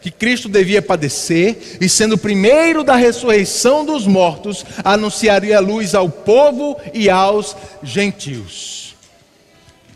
que 0.00 0.10
Cristo 0.10 0.48
devia 0.48 0.80
padecer 0.80 1.78
e, 1.80 1.88
sendo 1.88 2.14
o 2.14 2.18
primeiro 2.18 2.82
da 2.82 2.96
ressurreição 2.96 3.84
dos 3.84 4.06
mortos, 4.06 4.64
anunciaria 4.82 5.58
a 5.58 5.60
luz 5.60 5.94
ao 5.94 6.08
povo 6.08 6.76
e 6.94 7.10
aos 7.10 7.54
gentios. 7.82 8.96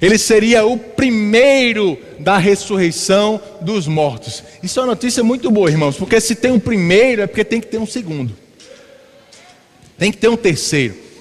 Ele 0.00 0.18
seria 0.18 0.66
o 0.66 0.76
primeiro 0.76 1.96
da 2.18 2.36
ressurreição 2.36 3.40
dos 3.60 3.86
mortos. 3.86 4.42
Isso 4.62 4.80
é 4.80 4.82
uma 4.82 4.88
notícia 4.88 5.22
muito 5.22 5.50
boa, 5.50 5.70
irmãos, 5.70 5.96
porque 5.96 6.20
se 6.20 6.34
tem 6.34 6.50
um 6.50 6.58
primeiro 6.58 7.22
é 7.22 7.26
porque 7.26 7.44
tem 7.44 7.60
que 7.60 7.68
ter 7.68 7.78
um 7.78 7.86
segundo, 7.86 8.36
tem 9.96 10.10
que 10.10 10.18
ter 10.18 10.28
um 10.28 10.36
terceiro. 10.36 11.11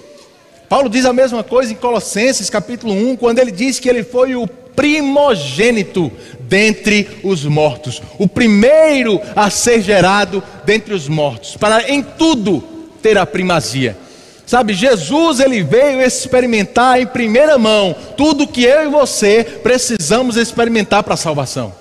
Paulo 0.71 0.87
diz 0.87 1.03
a 1.03 1.11
mesma 1.11 1.43
coisa 1.43 1.73
em 1.73 1.75
Colossenses 1.75 2.49
capítulo 2.49 2.93
1, 2.93 3.17
quando 3.17 3.39
ele 3.39 3.51
diz 3.51 3.77
que 3.77 3.89
ele 3.89 4.05
foi 4.05 4.37
o 4.37 4.47
primogênito 4.47 6.09
dentre 6.39 7.19
os 7.25 7.43
mortos, 7.43 8.01
o 8.17 8.25
primeiro 8.25 9.19
a 9.35 9.49
ser 9.49 9.81
gerado 9.81 10.41
dentre 10.63 10.93
os 10.93 11.09
mortos, 11.09 11.57
para 11.57 11.91
em 11.91 12.01
tudo 12.01 12.63
ter 13.01 13.17
a 13.17 13.25
primazia. 13.25 13.97
Sabe, 14.45 14.73
Jesus 14.73 15.41
ele 15.41 15.61
veio 15.61 16.01
experimentar 16.01 17.01
em 17.01 17.05
primeira 17.05 17.57
mão 17.57 17.93
tudo 18.15 18.47
que 18.47 18.63
eu 18.63 18.83
e 18.83 18.87
você 18.87 19.43
precisamos 19.43 20.37
experimentar 20.37 21.03
para 21.03 21.15
a 21.15 21.17
salvação. 21.17 21.75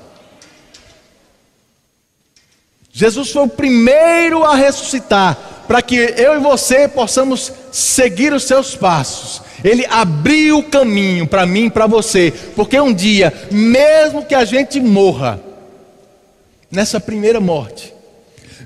Jesus 2.92 3.31
foi 3.31 3.42
o 3.42 3.48
primeiro 3.48 4.42
a 4.42 4.56
ressuscitar, 4.56 5.38
para 5.71 5.83
que 5.83 5.94
eu 5.94 6.35
e 6.35 6.40
você 6.40 6.88
possamos 6.88 7.52
seguir 7.71 8.33
os 8.33 8.42
seus 8.42 8.75
passos. 8.75 9.40
Ele 9.62 9.87
abriu 9.88 10.58
o 10.58 10.64
caminho 10.64 11.29
para 11.29 11.46
mim 11.46 11.66
e 11.66 11.71
para 11.71 11.87
você, 11.87 12.35
porque 12.56 12.81
um 12.81 12.92
dia, 12.92 13.33
mesmo 13.52 14.25
que 14.25 14.35
a 14.35 14.44
gente 14.44 14.81
morra, 14.81 15.40
nessa 16.73 16.98
primeira 16.98 17.38
morte, 17.38 17.94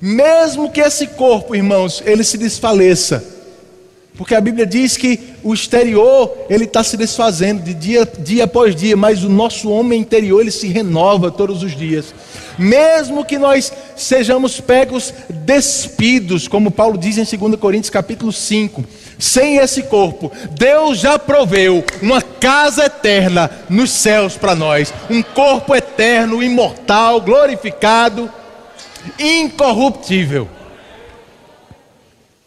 mesmo 0.01 0.73
que 0.73 0.81
esse 0.81 1.09
corpo, 1.09 1.55
irmãos, 1.55 2.03
ele 2.07 2.25
se 2.25 2.39
desfaleça, 2.39 3.23
Porque 4.17 4.35
a 4.35 4.41
Bíblia 4.41 4.65
diz 4.65 4.97
que 4.97 5.19
o 5.43 5.53
exterior 5.53 6.33
ele 6.49 6.65
está 6.65 6.85
se 6.85 6.97
desfazendo 6.97 7.63
de 7.63 7.75
dia, 7.75 8.09
dia 8.21 8.45
após 8.45 8.77
dia, 8.77 8.97
mas 8.97 9.25
o 9.25 9.29
nosso 9.29 9.69
homem 9.69 10.01
interior 10.01 10.41
ele 10.41 10.53
se 10.53 10.69
renova 10.69 11.33
todos 11.33 11.65
os 11.65 11.77
dias. 11.77 12.15
Mesmo 12.57 13.25
que 13.25 13.37
nós 13.39 13.73
sejamos 13.97 14.61
pegos 14.61 15.13
despidos, 15.29 16.47
como 16.47 16.71
Paulo 16.71 16.97
diz 16.97 17.19
em 17.19 17.39
2 17.39 17.57
Coríntios 17.59 17.91
capítulo 17.91 18.33
5, 18.33 18.85
sem 19.19 19.57
esse 19.57 19.83
corpo, 19.83 20.31
Deus 20.53 20.99
já 20.99 21.19
proveu 21.19 21.85
uma 22.01 22.23
casa 22.23 22.85
eterna 22.85 23.51
nos 23.69 23.91
céus 23.91 24.37
para 24.37 24.55
nós, 24.55 24.95
um 25.11 25.25
corpo 25.25 25.75
eterno, 25.75 26.41
imortal, 26.41 27.21
glorificado, 27.21 28.31
incorruptível. 29.19 30.49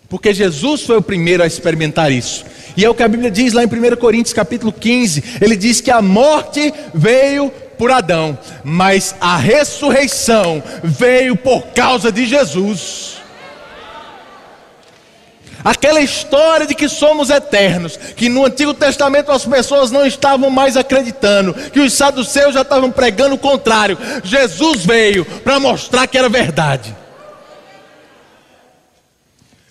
Porque 0.09 0.33
Jesus 0.33 0.83
foi 0.83 0.97
o 0.97 1.01
primeiro 1.01 1.43
a 1.43 1.47
experimentar 1.47 2.11
isso. 2.11 2.45
E 2.75 2.85
é 2.85 2.89
o 2.89 2.93
que 2.95 3.03
a 3.03 3.07
Bíblia 3.07 3.31
diz 3.31 3.53
lá 3.53 3.63
em 3.63 3.67
1 3.67 3.95
Coríntios 3.97 4.33
capítulo 4.33 4.71
15. 4.71 5.23
Ele 5.41 5.55
diz 5.55 5.81
que 5.81 5.91
a 5.91 6.01
morte 6.01 6.73
veio 6.93 7.51
por 7.77 7.91
Adão, 7.91 8.37
mas 8.63 9.15
a 9.19 9.37
ressurreição 9.37 10.63
veio 10.83 11.35
por 11.35 11.67
causa 11.67 12.11
de 12.11 12.25
Jesus. 12.25 13.17
Aquela 15.63 15.99
história 15.99 16.65
de 16.65 16.73
que 16.73 16.87
somos 16.87 17.29
eternos, 17.29 17.97
que 17.97 18.29
no 18.29 18.45
Antigo 18.45 18.73
Testamento 18.73 19.31
as 19.31 19.43
pessoas 19.43 19.91
não 19.91 20.05
estavam 20.05 20.49
mais 20.49 20.77
acreditando, 20.77 21.53
que 21.53 21.79
os 21.79 21.93
saduceus 21.93 22.53
já 22.53 22.61
estavam 22.61 22.89
pregando 22.89 23.35
o 23.35 23.39
contrário. 23.39 23.97
Jesus 24.23 24.85
veio 24.85 25.25
para 25.25 25.59
mostrar 25.59 26.07
que 26.07 26.17
era 26.17 26.29
verdade. 26.29 26.95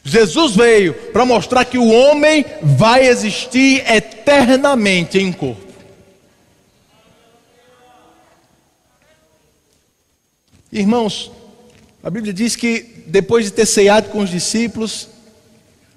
Jesus 0.07 0.55
veio 0.55 0.95
para 1.13 1.27
mostrar 1.27 1.65
que 1.65 1.77
o 1.77 1.89
homem 1.89 2.45
vai 2.63 3.09
existir 3.09 3.83
eternamente 3.91 5.19
em 5.19 5.33
corpo. 5.33 5.67
Irmãos, 10.71 11.33
a 12.05 12.09
Bíblia 12.09 12.33
diz 12.33 12.55
que 12.55 13.03
depois 13.09 13.47
de 13.47 13.51
ter 13.51 13.67
ceado 13.67 14.11
com 14.11 14.21
os 14.21 14.31
discípulos, 14.31 15.09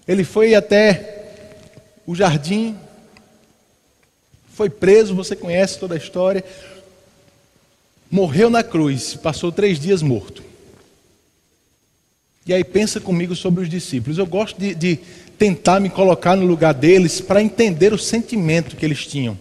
ele 0.08 0.24
foi 0.24 0.56
até 0.56 1.34
o 2.08 2.16
jardim, 2.16 2.76
foi 4.56 4.72
preso, 4.72 5.14
você 5.14 5.36
conhece 5.36 5.78
toda 5.78 5.94
a 5.94 5.98
história, 6.00 6.44
morreu 8.10 8.50
na 8.50 8.64
cruz, 8.64 9.14
passou 9.14 9.52
três 9.52 9.80
dias 9.80 10.02
morto. 10.02 10.49
E 12.50 12.54
aí 12.56 12.64
pensa 12.64 13.00
comigo 13.00 13.36
sobre 13.36 13.62
os 13.62 13.70
discípulos. 13.70 14.18
Eu 14.18 14.26
gosto 14.26 14.60
de, 14.60 14.74
de 14.74 14.98
tentar 15.38 15.80
me 15.80 15.88
colocar 15.88 16.36
no 16.36 16.48
lugar 16.48 16.74
deles 16.74 17.22
para 17.22 17.44
entender 17.44 17.94
o 17.94 17.98
sentimento 17.98 18.76
que 18.76 18.84
eles 18.84 19.06
tinham 19.06 19.38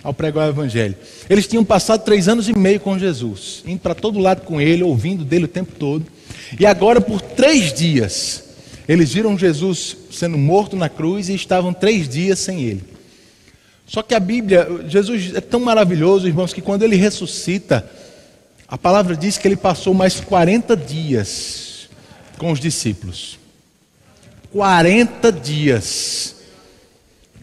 ao 0.00 0.14
pregar 0.14 0.46
o 0.46 0.50
Evangelho. 0.50 0.94
Eles 1.28 1.48
tinham 1.48 1.64
passado 1.64 2.04
três 2.04 2.28
anos 2.28 2.48
e 2.48 2.56
meio 2.56 2.78
com 2.78 2.96
Jesus, 2.96 3.64
indo 3.66 3.80
para 3.80 3.96
todo 3.96 4.20
lado 4.20 4.42
com 4.42 4.60
ele, 4.60 4.84
ouvindo 4.84 5.24
dele 5.24 5.46
o 5.46 5.48
tempo 5.48 5.72
todo. 5.76 6.06
E 6.56 6.64
agora, 6.64 7.00
por 7.00 7.20
três 7.20 7.72
dias, 7.72 8.44
eles 8.88 9.12
viram 9.12 9.36
Jesus 9.36 9.96
sendo 10.12 10.38
morto 10.38 10.76
na 10.76 10.88
cruz 10.88 11.28
e 11.28 11.34
estavam 11.34 11.74
três 11.74 12.08
dias 12.08 12.38
sem 12.38 12.62
ele. 12.62 12.84
Só 13.88 14.02
que 14.04 14.14
a 14.14 14.20
Bíblia, 14.20 14.68
Jesus 14.86 15.34
é 15.34 15.40
tão 15.40 15.58
maravilhoso, 15.58 16.28
irmãos, 16.28 16.52
que 16.52 16.62
quando 16.62 16.84
ele 16.84 16.94
ressuscita, 16.94 17.90
a 18.68 18.78
palavra 18.78 19.16
diz 19.16 19.36
que 19.36 19.48
ele 19.48 19.56
passou 19.56 19.92
mais 19.92 20.20
40 20.20 20.76
dias 20.76 21.71
com 22.42 22.50
os 22.50 22.58
discípulos. 22.58 23.38
40 24.50 25.30
dias 25.30 26.34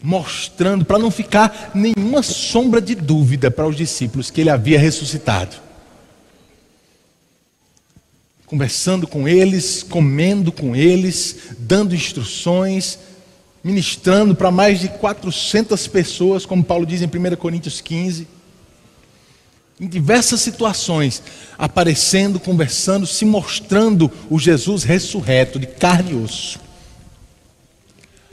mostrando, 0.02 0.84
para 0.84 0.98
não 0.98 1.10
ficar 1.10 1.70
nenhuma 1.74 2.22
sombra 2.22 2.82
de 2.82 2.94
dúvida 2.94 3.50
para 3.50 3.66
os 3.66 3.76
discípulos 3.76 4.30
que 4.30 4.42
ele 4.42 4.50
havia 4.50 4.78
ressuscitado. 4.78 5.56
Conversando 8.44 9.06
com 9.06 9.26
eles, 9.26 9.82
comendo 9.82 10.52
com 10.52 10.76
eles, 10.76 11.54
dando 11.58 11.94
instruções, 11.94 12.98
ministrando 13.64 14.34
para 14.34 14.50
mais 14.50 14.80
de 14.80 14.88
400 14.88 15.86
pessoas, 15.86 16.44
como 16.44 16.62
Paulo 16.62 16.84
diz 16.84 17.00
em 17.00 17.06
1 17.06 17.36
Coríntios 17.36 17.80
15 17.80 18.28
em 19.80 19.88
diversas 19.88 20.40
situações, 20.42 21.22
aparecendo, 21.58 22.38
conversando, 22.38 23.06
se 23.06 23.24
mostrando 23.24 24.10
o 24.28 24.38
Jesus 24.38 24.84
ressurreto 24.84 25.58
de 25.58 25.66
carne 25.66 26.12
e 26.12 26.16
osso. 26.16 26.60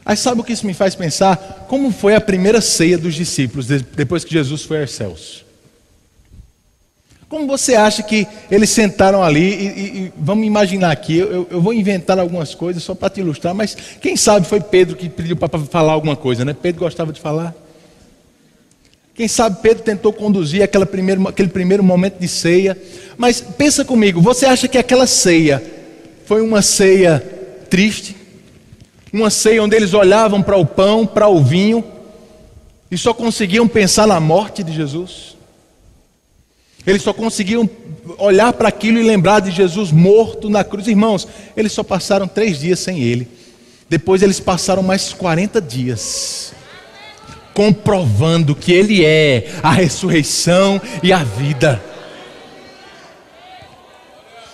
Aí 0.06 0.18
sabe 0.18 0.41
o 0.41 0.43
que 0.43 0.54
isso 0.54 0.68
me 0.68 0.74
faz 0.74 0.93
pensar? 0.93 1.66
Como 1.70 1.91
foi 1.91 2.16
a 2.16 2.22
primeira 2.22 2.60
ceia 2.60 2.98
dos 2.98 3.16
discípulos 3.16 3.68
depois 3.68 4.26
que 4.26 4.34
Jesus 4.34 4.64
foi 4.64 4.82
aos 4.82 4.91
céus? 4.91 5.45
Como 7.30 7.45
você 7.45 7.76
acha 7.76 8.02
que 8.04 8.26
eles 8.50 8.70
sentaram 8.70 9.22
ali 9.22 9.41
e, 9.41 9.68
e, 9.68 9.98
e 10.06 10.14
vamos 10.18 10.48
imaginar 10.48 10.91
aqui, 10.91 11.18
eu, 11.18 11.48
eu, 11.52 11.62
vou 11.62 11.74
inventar 11.74 12.18
algumas 12.18 12.56
coisas 12.56 12.82
só 12.82 12.95
para 12.95 13.10
te 13.10 13.20
ilustrar, 13.20 13.54
mas 13.54 13.76
quem 14.02 14.16
sabe 14.16 14.48
foi 14.48 14.62
Pedro 14.62 14.95
que 14.95 15.10
pediu 15.10 15.36
para 15.36 15.60
falar 15.60 15.91
alguma 15.91 16.16
coisa, 16.16 16.45
né? 16.45 16.54
Pedro 16.54 16.80
gostava 16.80 17.12
de 17.12 17.20
falar. 17.20 17.54
Quem 19.18 19.28
sabe 19.28 19.63
Pedro 19.63 19.84
tentou 19.84 20.13
conduzir 20.13 20.61
aquele 20.61 20.86
primeiro, 20.86 21.28
aquele 21.28 21.49
primeiro 21.49 21.84
momento 21.84 22.20
de 22.20 22.28
ceia. 22.28 22.78
Mas 23.18 23.41
pensa 23.41 23.84
comigo, 23.84 24.22
você 24.22 24.45
acha 24.45 24.68
que 24.68 24.78
aquela 24.78 25.07
ceia 25.07 25.63
foi 26.26 26.39
uma 26.39 26.61
ceia 26.61 27.20
triste? 27.68 28.15
Uma 29.11 29.32
ceia 29.32 29.63
onde 29.63 29.76
eles 29.76 29.95
olhavam 29.95 30.43
para 30.43 30.55
o 30.55 30.63
pão, 30.63 31.03
para 31.03 31.28
o 31.28 31.43
vinho 31.43 31.84
e 32.91 32.97
só 32.97 33.11
conseguiam 33.11 33.68
pensar 33.68 34.05
na 34.05 34.20
morte 34.20 34.61
de 34.61 34.72
Jesus? 34.72 35.36
Eles 36.86 37.01
só 37.01 37.11
conseguiam 37.11 37.68
olhar 38.20 38.53
para 38.53 38.70
aquilo 38.70 38.99
e 38.99 39.03
lembrar 39.03 39.39
de 39.39 39.49
Jesus 39.49 39.91
morto 39.91 40.47
na 40.47 40.63
cruz. 40.63 40.88
Irmãos, 40.88 41.28
eles 41.57 41.72
só 41.72 41.82
passaram 41.82 42.28
três 42.28 42.59
dias 42.59 42.80
sem 42.80 43.01
ele. 43.01 43.28
Depois 43.89 44.22
eles 44.22 44.39
passaram 44.39 44.84
mais 44.84 45.11
40 45.11 45.59
dias 45.59 46.53
comprovando 47.58 48.53
que 48.53 48.72
Ele 48.72 49.03
é 49.03 49.47
a 49.64 49.72
ressurreição 49.72 50.80
e 51.01 51.12
a 51.12 51.24
vida. 51.24 51.82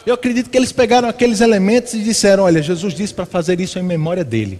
Eu 0.05 0.13
acredito 0.13 0.49
que 0.49 0.55
eles 0.55 0.71
pegaram 0.71 1.09
aqueles 1.09 1.41
elementos 1.41 1.93
e 1.93 1.99
disseram: 2.01 2.43
Olha, 2.43 2.61
Jesus 2.61 2.93
disse 2.93 3.13
para 3.13 3.25
fazer 3.25 3.59
isso 3.59 3.77
em 3.77 3.83
memória 3.83 4.23
dele. 4.23 4.57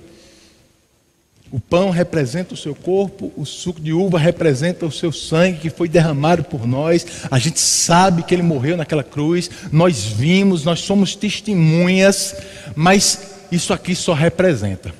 O 1.54 1.58
pão 1.58 1.90
representa 1.90 2.54
o 2.54 2.58
seu 2.58 2.76
corpo, 2.76 3.32
o 3.38 3.46
suco 3.46 3.80
de 3.80 3.94
uva 3.94 4.20
representa 4.20 4.86
o 4.86 4.92
seu 4.92 5.14
sangue 5.14 5.60
que 5.60 5.70
foi 5.70 5.88
derramado 5.88 6.44
por 6.44 6.68
nós. 6.68 7.06
A 7.32 7.40
gente 7.40 7.62
sabe 7.62 8.24
que 8.24 8.36
ele 8.36 8.44
morreu 8.44 8.76
naquela 8.76 9.06
cruz, 9.06 9.50
nós 9.72 10.04
vimos, 10.04 10.66
nós 10.66 10.82
somos 10.82 11.16
testemunhas, 11.16 12.36
mas 12.76 13.38
isso 13.50 13.72
aqui 13.72 13.96
só 13.96 14.12
representa, 14.12 14.94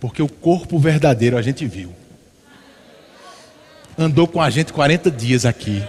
porque 0.00 0.20
o 0.20 0.28
corpo 0.28 0.80
verdadeiro 0.80 1.36
a 1.36 1.42
gente 1.42 1.64
viu 1.64 1.92
andou 3.98 4.26
com 4.28 4.40
a 4.40 4.48
gente 4.48 4.72
40 4.72 5.10
dias 5.10 5.44
aqui. 5.44 5.82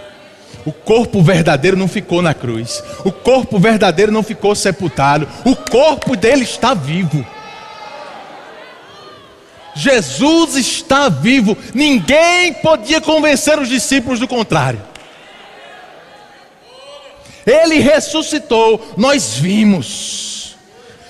O 0.66 0.72
corpo 0.72 1.22
verdadeiro 1.22 1.76
não 1.76 1.88
ficou 1.88 2.20
na 2.20 2.34
cruz. 2.34 2.82
O 3.04 3.12
corpo 3.12 3.58
verdadeiro 3.58 4.12
não 4.12 4.22
ficou 4.22 4.54
sepultado. 4.54 5.26
O 5.44 5.54
corpo 5.56 6.16
dele 6.16 6.42
está 6.42 6.74
vivo. 6.74 7.24
Jesus 9.74 10.56
está 10.56 11.08
vivo. 11.08 11.56
Ninguém 11.72 12.52
podia 12.54 13.00
convencer 13.00 13.58
os 13.58 13.68
discípulos 13.68 14.18
do 14.18 14.28
contrário. 14.28 14.82
Ele 17.46 17.78
ressuscitou. 17.78 18.94
Nós 18.96 19.34
vimos. 19.34 20.39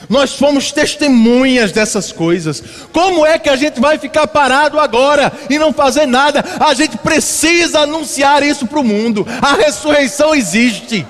Nós 0.09 0.35
fomos 0.35 0.73
testemunhas 0.73 1.73
dessas 1.73 2.11
coisas. 2.11 2.63
Como 2.93 3.25
é 3.25 3.39
que 3.39 3.49
a 3.49 3.57
gente 3.57 3.81
vai 3.81 3.99
ficar 3.99 4.27
parado 4.27 4.81
agora 4.81 5.33
e 5.49 5.59
não 5.59 5.73
fazer 5.73 6.07
nada? 6.07 6.45
A 6.59 6.75
gente 6.75 6.97
precisa 6.99 7.81
anunciar 7.81 8.43
isso 8.43 8.67
para 8.67 8.81
o 8.81 8.85
mundo. 8.85 9.27
A 9.41 9.55
ressurreição 9.55 10.35
existe. 10.35 11.07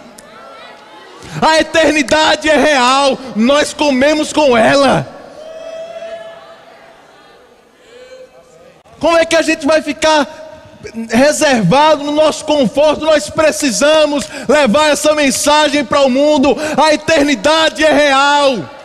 A 1.41 1.61
eternidade 1.61 2.49
é 2.49 2.57
real. 2.57 3.18
Nós 3.36 3.72
comemos 3.72 4.32
com 4.32 4.57
ela. 4.57 5.07
Como 8.99 9.16
é 9.16 9.24
que 9.24 9.36
a 9.36 9.43
gente 9.43 9.66
vai 9.66 9.80
ficar 9.80 10.41
reservado 11.11 12.05
no 12.05 12.12
nosso 12.12 12.45
conforto, 12.45 13.05
nós 13.05 13.28
precisamos 13.28 14.26
levar 14.49 14.91
essa 14.91 15.14
mensagem 15.14 15.84
para 15.84 16.01
o 16.01 16.11
mundo. 16.11 16.57
A 16.76 16.95
eternidade 16.95 17.84
é 17.84 17.93
real. 17.93 18.80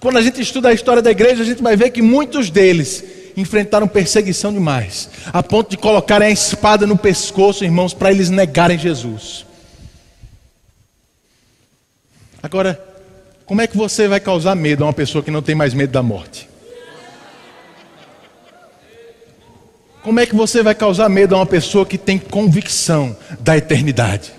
Quando 0.00 0.16
a 0.16 0.22
gente 0.22 0.40
estuda 0.40 0.68
a 0.68 0.72
história 0.72 1.02
da 1.02 1.10
igreja, 1.10 1.42
a 1.42 1.46
gente 1.46 1.62
vai 1.62 1.76
ver 1.76 1.90
que 1.90 2.02
muitos 2.02 2.50
deles 2.50 3.04
enfrentaram 3.36 3.86
perseguição 3.86 4.52
demais, 4.52 5.08
a 5.26 5.42
ponto 5.42 5.70
de 5.70 5.76
colocarem 5.76 6.28
a 6.28 6.30
espada 6.30 6.86
no 6.86 6.96
pescoço, 6.96 7.64
irmãos, 7.64 7.94
para 7.94 8.10
eles 8.10 8.30
negarem 8.30 8.78
Jesus. 8.78 9.46
Agora, 12.42 12.90
Como 13.50 13.60
é 13.60 13.66
que 13.66 13.76
você 13.76 14.06
vai 14.06 14.20
causar 14.20 14.54
medo 14.54 14.84
a 14.84 14.86
uma 14.86 14.92
pessoa 14.92 15.24
que 15.24 15.30
não 15.32 15.42
tem 15.42 15.56
mais 15.56 15.74
medo 15.74 15.90
da 15.90 16.04
morte? 16.04 16.48
Como 20.04 20.20
é 20.20 20.24
que 20.24 20.36
você 20.36 20.62
vai 20.62 20.72
causar 20.72 21.08
medo 21.08 21.34
a 21.34 21.38
uma 21.38 21.46
pessoa 21.46 21.84
que 21.84 21.98
tem 21.98 22.16
convicção 22.16 23.16
da 23.40 23.56
eternidade? 23.56 24.32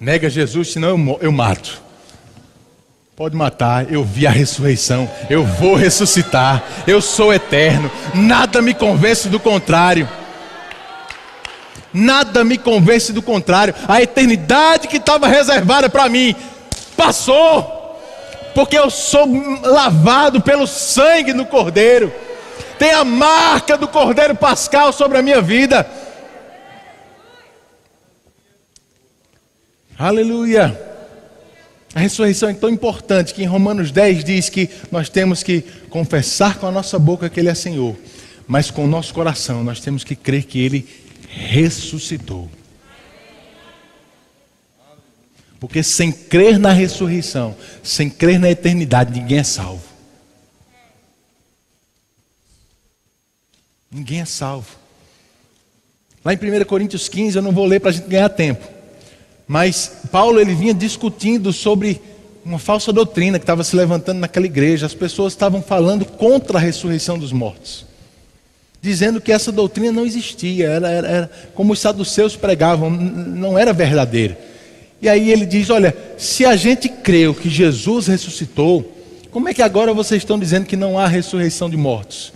Nega 0.00 0.30
Jesus, 0.30 0.72
senão 0.72 0.88
eu, 0.88 1.18
eu 1.20 1.32
mato. 1.32 1.82
Pode 3.14 3.36
matar, 3.36 3.92
eu 3.92 4.02
vi 4.02 4.26
a 4.26 4.30
ressurreição, 4.30 5.08
eu 5.28 5.44
vou 5.44 5.74
ressuscitar, 5.74 6.64
eu 6.86 7.02
sou 7.02 7.34
eterno, 7.34 7.90
nada 8.14 8.62
me 8.62 8.72
convence 8.72 9.28
do 9.28 9.38
contrário. 9.38 10.08
Nada 11.92 12.44
me 12.44 12.56
convence 12.56 13.12
do 13.12 13.20
contrário. 13.20 13.74
A 13.86 14.00
eternidade 14.00 14.88
que 14.88 14.96
estava 14.96 15.26
reservada 15.26 15.90
para 15.90 16.08
mim 16.08 16.34
passou 16.96 17.80
porque 18.54 18.76
eu 18.76 18.90
sou 18.90 19.26
lavado 19.62 20.40
pelo 20.40 20.66
sangue 20.66 21.32
do 21.32 21.44
Cordeiro, 21.44 22.12
tem 22.78 22.92
a 22.92 23.04
marca 23.04 23.76
do 23.76 23.86
Cordeiro 23.86 24.34
Pascal 24.34 24.92
sobre 24.92 25.18
a 25.18 25.22
minha 25.22 25.40
vida. 25.40 25.86
Aleluia! 30.00 30.80
A 31.94 32.00
ressurreição 32.00 32.48
é 32.48 32.54
tão 32.54 32.70
importante 32.70 33.34
que 33.34 33.42
em 33.42 33.46
Romanos 33.46 33.92
10 33.92 34.24
diz 34.24 34.48
que 34.48 34.70
nós 34.90 35.10
temos 35.10 35.42
que 35.42 35.60
confessar 35.90 36.58
com 36.58 36.66
a 36.66 36.70
nossa 36.70 36.98
boca 36.98 37.28
que 37.28 37.38
Ele 37.38 37.50
é 37.50 37.54
Senhor, 37.54 37.94
mas 38.48 38.70
com 38.70 38.86
o 38.86 38.88
nosso 38.88 39.12
coração 39.12 39.62
nós 39.62 39.78
temos 39.78 40.02
que 40.02 40.16
crer 40.16 40.44
que 40.44 40.58
Ele 40.58 40.88
ressuscitou. 41.28 42.50
Porque 45.58 45.82
sem 45.82 46.10
crer 46.10 46.58
na 46.58 46.72
ressurreição, 46.72 47.54
sem 47.82 48.08
crer 48.08 48.40
na 48.40 48.50
eternidade, 48.50 49.20
ninguém 49.20 49.40
é 49.40 49.44
salvo. 49.44 49.84
Ninguém 53.90 54.22
é 54.22 54.24
salvo. 54.24 54.78
Lá 56.24 56.32
em 56.32 56.38
1 56.38 56.64
Coríntios 56.64 57.06
15, 57.06 57.36
eu 57.36 57.42
não 57.42 57.52
vou 57.52 57.66
ler 57.66 57.80
para 57.80 57.90
a 57.90 57.92
gente 57.92 58.08
ganhar 58.08 58.30
tempo. 58.30 58.79
Mas 59.50 59.90
Paulo 60.12 60.40
ele 60.40 60.54
vinha 60.54 60.72
discutindo 60.72 61.52
sobre 61.52 62.00
uma 62.44 62.56
falsa 62.56 62.92
doutrina 62.92 63.36
que 63.36 63.42
estava 63.42 63.64
se 63.64 63.74
levantando 63.74 64.20
naquela 64.20 64.46
igreja. 64.46 64.86
As 64.86 64.94
pessoas 64.94 65.32
estavam 65.32 65.60
falando 65.60 66.04
contra 66.04 66.56
a 66.56 66.60
ressurreição 66.60 67.18
dos 67.18 67.32
mortos. 67.32 67.84
Dizendo 68.80 69.20
que 69.20 69.32
essa 69.32 69.50
doutrina 69.50 69.90
não 69.90 70.06
existia, 70.06 70.68
era, 70.68 70.88
era, 70.88 71.08
era 71.08 71.30
como 71.52 71.72
os 71.72 71.80
saduceus 71.80 72.36
pregavam, 72.36 72.90
não 72.90 73.58
era 73.58 73.72
verdadeira. 73.72 74.38
E 75.02 75.08
aí 75.08 75.32
ele 75.32 75.44
diz: 75.44 75.68
Olha, 75.68 75.96
se 76.16 76.46
a 76.46 76.54
gente 76.54 76.88
creu 76.88 77.34
que 77.34 77.50
Jesus 77.50 78.06
ressuscitou, 78.06 78.96
como 79.32 79.48
é 79.48 79.52
que 79.52 79.62
agora 79.62 79.92
vocês 79.92 80.22
estão 80.22 80.38
dizendo 80.38 80.64
que 80.64 80.76
não 80.76 80.96
há 80.96 81.08
ressurreição 81.08 81.68
de 81.68 81.76
mortos? 81.76 82.32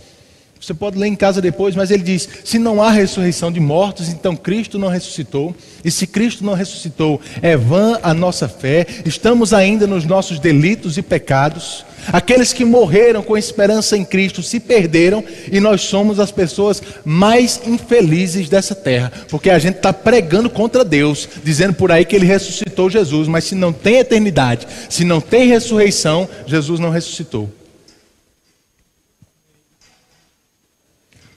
Você 0.65 0.73
pode 0.73 0.99
ler 0.99 1.09
em 1.09 1.15
casa 1.15 1.43
depois, 1.43 1.77
mas 1.77 1.91
ele 1.91 2.03
diz: 2.03 2.27
se 2.43 2.59
não 2.59 2.83
há 2.83 2.91
ressurreição 2.91 3.53
de 3.53 3.61
mortos, 3.61 4.09
então 4.09 4.35
Cristo 4.35 4.79
não 4.79 4.89
ressuscitou. 4.89 5.55
E 5.85 5.91
se 5.91 6.07
Cristo 6.07 6.43
não 6.43 6.55
ressuscitou, 6.55 7.21
é 7.43 7.55
vã 7.55 7.99
a 8.03 8.15
nossa 8.15 8.49
fé, 8.49 8.87
estamos 9.05 9.53
ainda 9.53 9.87
nos 9.87 10.07
nossos 10.07 10.39
delitos 10.39 10.97
e 10.97 11.03
pecados. 11.03 11.85
Aqueles 12.11 12.55
que 12.55 12.65
morreram 12.65 13.23
com 13.23 13.37
esperança 13.37 13.95
em 13.95 14.07
Cristo 14.07 14.43
se 14.43 14.59
perderam 14.59 15.23
e 15.53 15.61
nós 15.61 15.83
somos 15.83 16.19
as 16.19 16.31
pessoas 16.31 16.83
mais 17.05 17.61
infelizes 17.67 18.49
dessa 18.49 18.75
terra, 18.75 19.13
porque 19.29 19.51
a 19.51 19.59
gente 19.59 19.77
está 19.77 19.93
pregando 19.93 20.49
contra 20.49 20.83
Deus, 20.83 21.29
dizendo 21.43 21.75
por 21.75 21.93
aí 21.93 22.07
que 22.07 22.17
Ele 22.17 22.27
ressuscitou 22.27 22.89
Jesus, 22.89 23.29
mas 23.29 23.45
se 23.45 23.55
não 23.55 23.73
tem 23.73 23.97
eternidade, 23.97 24.67
se 24.89 25.05
não 25.05 25.21
tem 25.21 25.47
ressurreição, 25.47 26.27
Jesus 26.47 26.81
não 26.81 26.89
ressuscitou. 26.89 27.51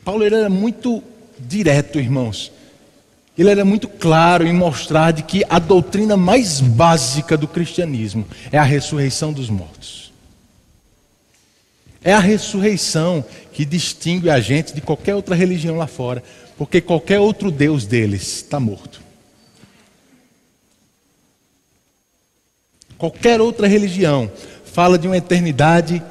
Paulo 0.07 0.23
era 0.23 0.47
muito 0.47 1.03
direto, 1.37 1.99
irmãos. 1.99 2.49
Ele 3.37 3.49
era 3.49 3.65
muito 3.65 3.89
claro 3.89 4.47
em 4.47 4.53
mostrar 4.53 5.11
de 5.11 5.21
que 5.21 5.43
a 5.49 5.59
doutrina 5.59 6.15
mais 6.15 6.61
básica 6.61 7.35
do 7.35 7.45
cristianismo 7.45 8.25
é 8.49 8.57
a 8.57 8.63
ressurreição 8.63 9.33
dos 9.33 9.49
mortos. 9.49 10.13
É 12.01 12.13
a 12.13 12.19
ressurreição 12.19 13.21
que 13.51 13.65
distingue 13.65 14.29
a 14.29 14.39
gente 14.39 14.73
de 14.73 14.79
qualquer 14.79 15.13
outra 15.13 15.35
religião 15.35 15.75
lá 15.75 15.87
fora, 15.87 16.23
porque 16.57 16.79
qualquer 16.79 17.19
outro 17.19 17.51
Deus 17.51 17.85
deles 17.85 18.37
está 18.37 18.61
morto. 18.61 19.01
Qualquer 22.97 23.41
outra 23.41 23.67
religião 23.67 24.31
fala 24.63 24.97
de 24.97 25.05
uma 25.05 25.17
eternidade 25.17 26.01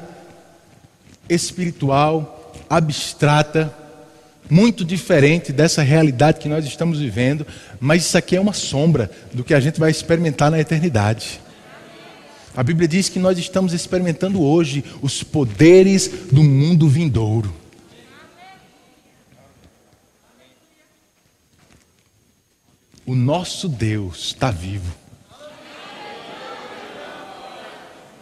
espiritual, 1.27 2.53
abstrata, 2.69 3.75
muito 4.49 4.85
diferente 4.85 5.51
dessa 5.51 5.81
realidade 5.81 6.39
que 6.39 6.49
nós 6.49 6.65
estamos 6.65 6.99
vivendo, 6.99 7.45
mas 7.79 8.05
isso 8.05 8.17
aqui 8.17 8.35
é 8.35 8.41
uma 8.41 8.53
sombra 8.53 9.09
do 9.33 9.43
que 9.43 9.53
a 9.53 9.59
gente 9.59 9.79
vai 9.79 9.91
experimentar 9.91 10.49
na 10.49 10.59
eternidade. 10.59 11.39
A 12.55 12.63
Bíblia 12.63 12.87
diz 12.87 13.07
que 13.07 13.19
nós 13.19 13.37
estamos 13.37 13.71
experimentando 13.71 14.41
hoje 14.41 14.83
os 15.01 15.21
poderes 15.21 16.09
do 16.31 16.43
mundo 16.43 16.89
vindouro. 16.89 17.53
O 23.05 23.15
nosso 23.15 23.69
Deus 23.69 24.29
está 24.29 24.49
vivo. 24.49 24.91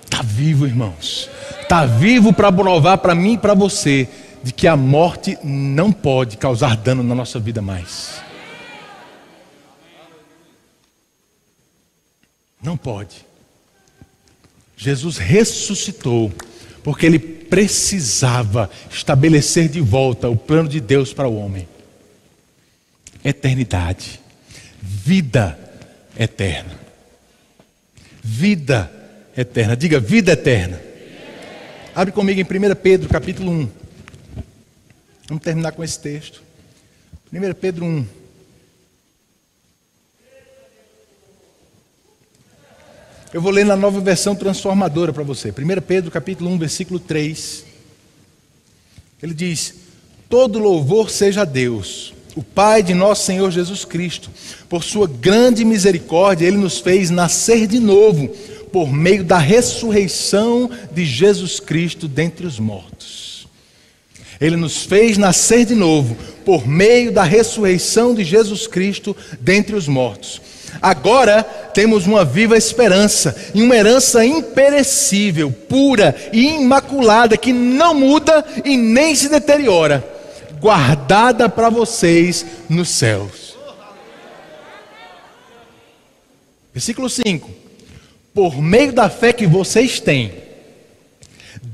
Está 0.03 0.21
vivo, 0.21 0.67
irmãos. 0.67 1.30
Está 1.61 1.86
vivo 1.86 2.32
para 2.32 2.51
provar 2.51 2.97
para 2.97 3.15
mim 3.15 3.34
e 3.34 3.38
para 3.38 3.53
você 3.53 4.07
de 4.45 4.53
que 4.53 4.67
a 4.67 4.77
morte 4.77 5.39
não 5.43 5.91
pode 5.91 6.37
causar 6.37 6.77
dano 6.77 7.01
na 7.01 7.15
nossa 7.15 7.39
vida 7.39 7.63
mais. 7.63 8.21
Não 12.61 12.77
pode. 12.77 13.25
Jesus 14.77 15.17
ressuscitou, 15.17 16.31
porque 16.83 17.07
ele 17.07 17.17
precisava 17.17 18.69
estabelecer 18.87 19.67
de 19.67 19.81
volta 19.81 20.29
o 20.29 20.37
plano 20.37 20.69
de 20.69 20.79
Deus 20.79 21.11
para 21.11 21.27
o 21.27 21.37
homem. 21.37 21.67
Eternidade, 23.23 24.21
vida 24.79 25.57
eterna. 26.19 26.79
Vida 28.21 28.91
eterna. 29.35 29.75
Diga 29.75 29.99
vida 29.99 30.33
eterna. 30.33 30.79
Abre 31.95 32.13
comigo 32.13 32.39
em 32.39 32.43
1 32.43 32.75
Pedro, 32.75 33.09
capítulo 33.09 33.51
1. 33.51 33.84
Vamos 35.28 35.43
terminar 35.43 35.71
com 35.71 35.84
esse 35.84 35.97
texto. 35.99 36.43
1 37.34 37.53
Pedro 37.55 37.86
1. 37.86 38.05
Eu 43.34 43.41
vou 43.41 43.51
ler 43.51 43.65
na 43.65 43.76
nova 43.76 43.99
versão 43.99 44.36
transformadora 44.36 45.11
para 45.11 45.23
você. 45.23 45.49
1 45.49 45.82
Pedro 45.82 46.11
capítulo 46.11 46.51
1, 46.51 46.59
versículo 46.59 46.99
3. 46.99 47.65
Ele 49.21 49.34
diz: 49.34 49.73
Todo 50.30 50.59
louvor 50.59 51.09
seja 51.09 51.41
a 51.41 51.45
Deus, 51.45 52.13
o 52.36 52.43
Pai 52.43 52.84
de 52.84 52.93
nosso 52.93 53.26
Senhor 53.26 53.49
Jesus 53.49 53.84
Cristo. 53.84 54.30
Por 54.69 54.84
sua 54.84 55.07
grande 55.07 55.65
misericórdia, 55.65 56.45
Ele 56.45 56.57
nos 56.57 56.80
fez 56.80 57.09
nascer 57.09 57.65
de 57.65 57.80
novo, 57.80 58.28
por 58.71 58.93
meio 58.93 59.23
da 59.23 59.39
ressurreição 59.39 60.69
de 60.91 61.03
Jesus 61.03 61.59
Cristo 61.59 62.07
dentre 62.07 62.45
os 62.45 62.59
mortos 62.59 63.24
ele 64.39 64.55
nos 64.55 64.83
fez 64.83 65.17
nascer 65.17 65.65
de 65.65 65.75
novo 65.75 66.15
por 66.45 66.67
meio 66.67 67.11
da 67.11 67.23
ressurreição 67.23 68.13
de 68.13 68.23
Jesus 68.23 68.67
Cristo 68.67 69.15
dentre 69.39 69.75
os 69.75 69.88
mortos. 69.88 70.41
Agora 70.81 71.43
temos 71.43 72.05
uma 72.05 72.25
viva 72.25 72.57
esperança 72.57 73.36
e 73.53 73.61
uma 73.61 73.75
herança 73.75 74.25
imperecível, 74.25 75.51
pura 75.51 76.15
e 76.31 76.55
imaculada 76.55 77.38
que 77.38 77.53
não 77.53 77.93
muda 77.93 78.45
e 78.63 78.77
nem 78.77 79.15
se 79.15 79.29
deteriora, 79.29 80.03
guardada 80.59 81.47
para 81.47 81.69
vocês 81.69 82.45
nos 82.69 82.89
céus. 82.89 83.55
Versículo 86.73 87.09
5: 87.09 87.49
Por 88.33 88.61
meio 88.61 88.91
da 88.91 89.09
fé 89.09 89.31
que 89.31 89.47
vocês 89.47 89.99
têm, 90.01 90.44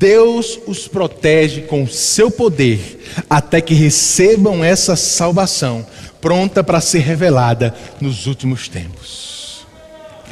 Deus 0.02 0.60
os 0.66 0.88
protege 0.88 1.62
com 1.62 1.86
seu 1.86 2.32
poder 2.32 2.99
até 3.30 3.62
que 3.62 3.76
recebam 3.76 4.64
essa 4.64 4.95
salvação, 4.95 5.86
pronta 6.20 6.64
para 6.64 6.82
ser 6.82 6.99
revelada 6.99 7.76
nos 8.02 8.26
últimos 8.26 8.68
tempos. 8.68 9.64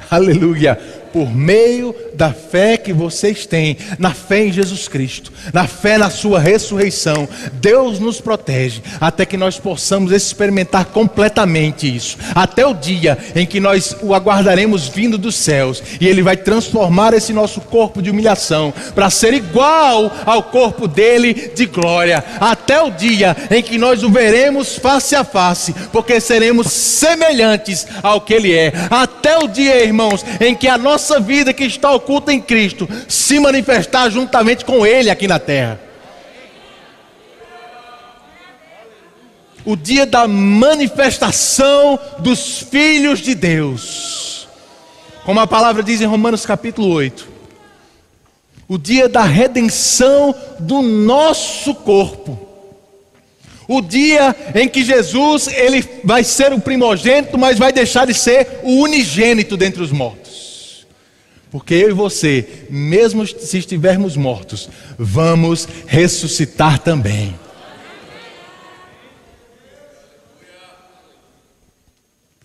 Aleluia! 0.10 0.99
Por 1.12 1.34
meio 1.34 1.96
da 2.14 2.32
fé 2.34 2.78
que 2.78 2.94
vocês 2.94 3.46
têm, 3.46 3.78
na 3.98 4.14
fé 4.14 4.46
em 4.46 4.52
Jesus 4.52 4.88
Cristo, 4.88 5.32
na 5.54 5.68
fé 5.68 5.98
na 5.98 6.10
Sua 6.10 6.40
ressurreição, 6.40 7.28
Deus 7.54 8.00
nos 8.00 8.22
protege 8.22 8.82
até 9.00 9.26
que 9.26 9.38
nós 9.38 9.58
possamos 9.58 10.12
experimentar 10.12 10.86
completamente 10.86 11.94
isso. 11.94 12.18
Até 12.36 12.66
o 12.66 12.74
dia 12.74 13.18
em 13.36 13.46
que 13.46 13.60
nós 13.60 13.96
o 14.02 14.14
aguardaremos 14.14 14.88
vindo 14.88 15.18
dos 15.18 15.36
céus 15.36 15.82
e 16.00 16.08
Ele 16.08 16.22
vai 16.22 16.38
transformar 16.38 17.14
esse 17.14 17.34
nosso 17.34 17.62
corpo 17.62 18.02
de 18.02 18.10
humilhação 18.10 18.74
para 18.94 19.10
ser 19.10 19.34
igual 19.34 20.12
ao 20.26 20.44
corpo 20.44 20.88
dele 20.88 21.52
de 21.56 21.66
glória. 21.66 22.24
Até 22.40 22.82
o 22.82 22.92
dia 22.92 23.36
em 23.50 23.62
que 23.62 23.78
nós 23.78 24.04
o 24.04 24.10
veremos 24.10 24.76
face 24.76 25.16
a 25.16 25.24
face, 25.24 25.74
porque 25.92 26.20
seremos 26.20 26.68
semelhantes 26.68 27.88
ao 28.02 28.22
que 28.22 28.34
Ele 28.34 28.54
é. 28.54 28.74
Até 28.90 29.38
o 29.38 29.48
dia, 29.48 29.84
irmãos, 29.84 30.26
em 30.40 30.56
que 30.56 30.68
a 30.68 30.78
nossa 31.00 31.18
vida 31.18 31.54
que 31.54 31.64
está 31.64 31.94
oculta 31.94 32.34
em 32.34 32.42
Cristo 32.42 32.88
se 33.08 33.40
manifestar 33.40 34.10
juntamente 34.10 34.66
com 34.66 34.86
Ele 34.86 35.10
aqui 35.10 35.30
na 35.30 35.40
terra. 35.40 35.80
O 39.64 39.78
dia 39.78 40.06
da 40.06 40.28
manifestação 40.28 41.98
dos 42.20 42.60
filhos 42.60 43.20
de 43.20 43.34
Deus. 43.34 44.48
Como 45.24 45.40
a 45.40 45.48
palavra 45.48 45.82
diz 45.82 46.02
em 46.02 46.06
Romanos 46.06 46.46
capítulo 46.46 46.90
8. 46.90 47.28
O 48.68 48.78
dia 48.78 49.08
da 49.08 49.24
redenção 49.24 50.36
do 50.60 50.82
nosso 50.82 51.74
corpo 51.74 52.48
o 53.72 53.82
dia 53.82 54.36
em 54.56 54.68
que 54.68 54.84
Jesus 54.84 55.48
ele 55.48 55.88
vai 56.04 56.24
ser 56.24 56.52
o 56.52 56.60
primogênito, 56.60 57.38
mas 57.38 57.60
vai 57.60 57.72
deixar 57.72 58.08
de 58.08 58.16
ser 58.16 58.62
o 58.64 58.82
unigênito 58.82 59.56
dentre 59.56 59.84
os 59.84 59.92
mortos. 59.92 60.19
Porque 61.52 61.74
eu 61.74 61.90
e 61.90 61.94
você, 61.94 62.66
mesmo 62.70 63.26
se 63.26 63.58
estivermos 63.58 64.16
mortos, 64.16 64.70
vamos 64.98 65.68
ressuscitar 65.88 66.80
também. 66.80 67.34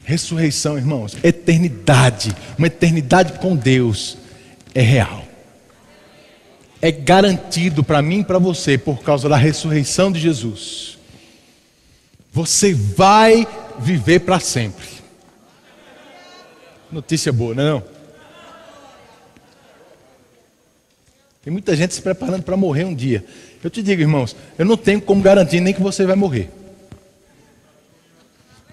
Ressurreição, 0.05 0.77
irmãos, 0.77 1.17
eternidade, 1.23 2.35
uma 2.59 2.67
eternidade 2.67 3.39
com 3.39 3.57
Deus 3.57 4.19
é 4.75 4.83
real. 4.83 5.25
É 6.81 6.91
garantido 6.91 7.83
para 7.83 8.03
mim 8.03 8.21
e 8.21 8.25
para 8.25 8.39
você 8.39 8.77
por 8.77 9.03
causa 9.03 9.29
da 9.29 9.37
ressurreição 9.37 10.13
de 10.13 10.21
Jesus. 10.21 10.99
Você 12.33 12.75
vai 12.75 13.47
viver 13.79 14.21
para 14.21 14.41
sempre. 14.41 14.87
Notícia 16.93 17.33
boa, 17.33 17.55
não 17.55 17.63
é 17.63 17.71
não? 17.71 17.94
Tem 21.45 21.53
muita 21.53 21.77
gente 21.77 21.93
se 21.93 22.01
preparando 22.01 22.43
para 22.43 22.57
morrer 22.57 22.85
um 22.85 22.95
dia. 22.95 23.23
Eu 23.63 23.69
te 23.69 23.83
digo, 23.83 24.01
irmãos, 24.01 24.35
eu 24.59 24.65
não 24.65 24.79
tenho 24.79 24.99
como 24.99 25.23
garantir 25.23 25.61
nem 25.61 25.75
que 25.75 25.83
você 25.83 26.07
vai 26.07 26.17
morrer. 26.17 26.51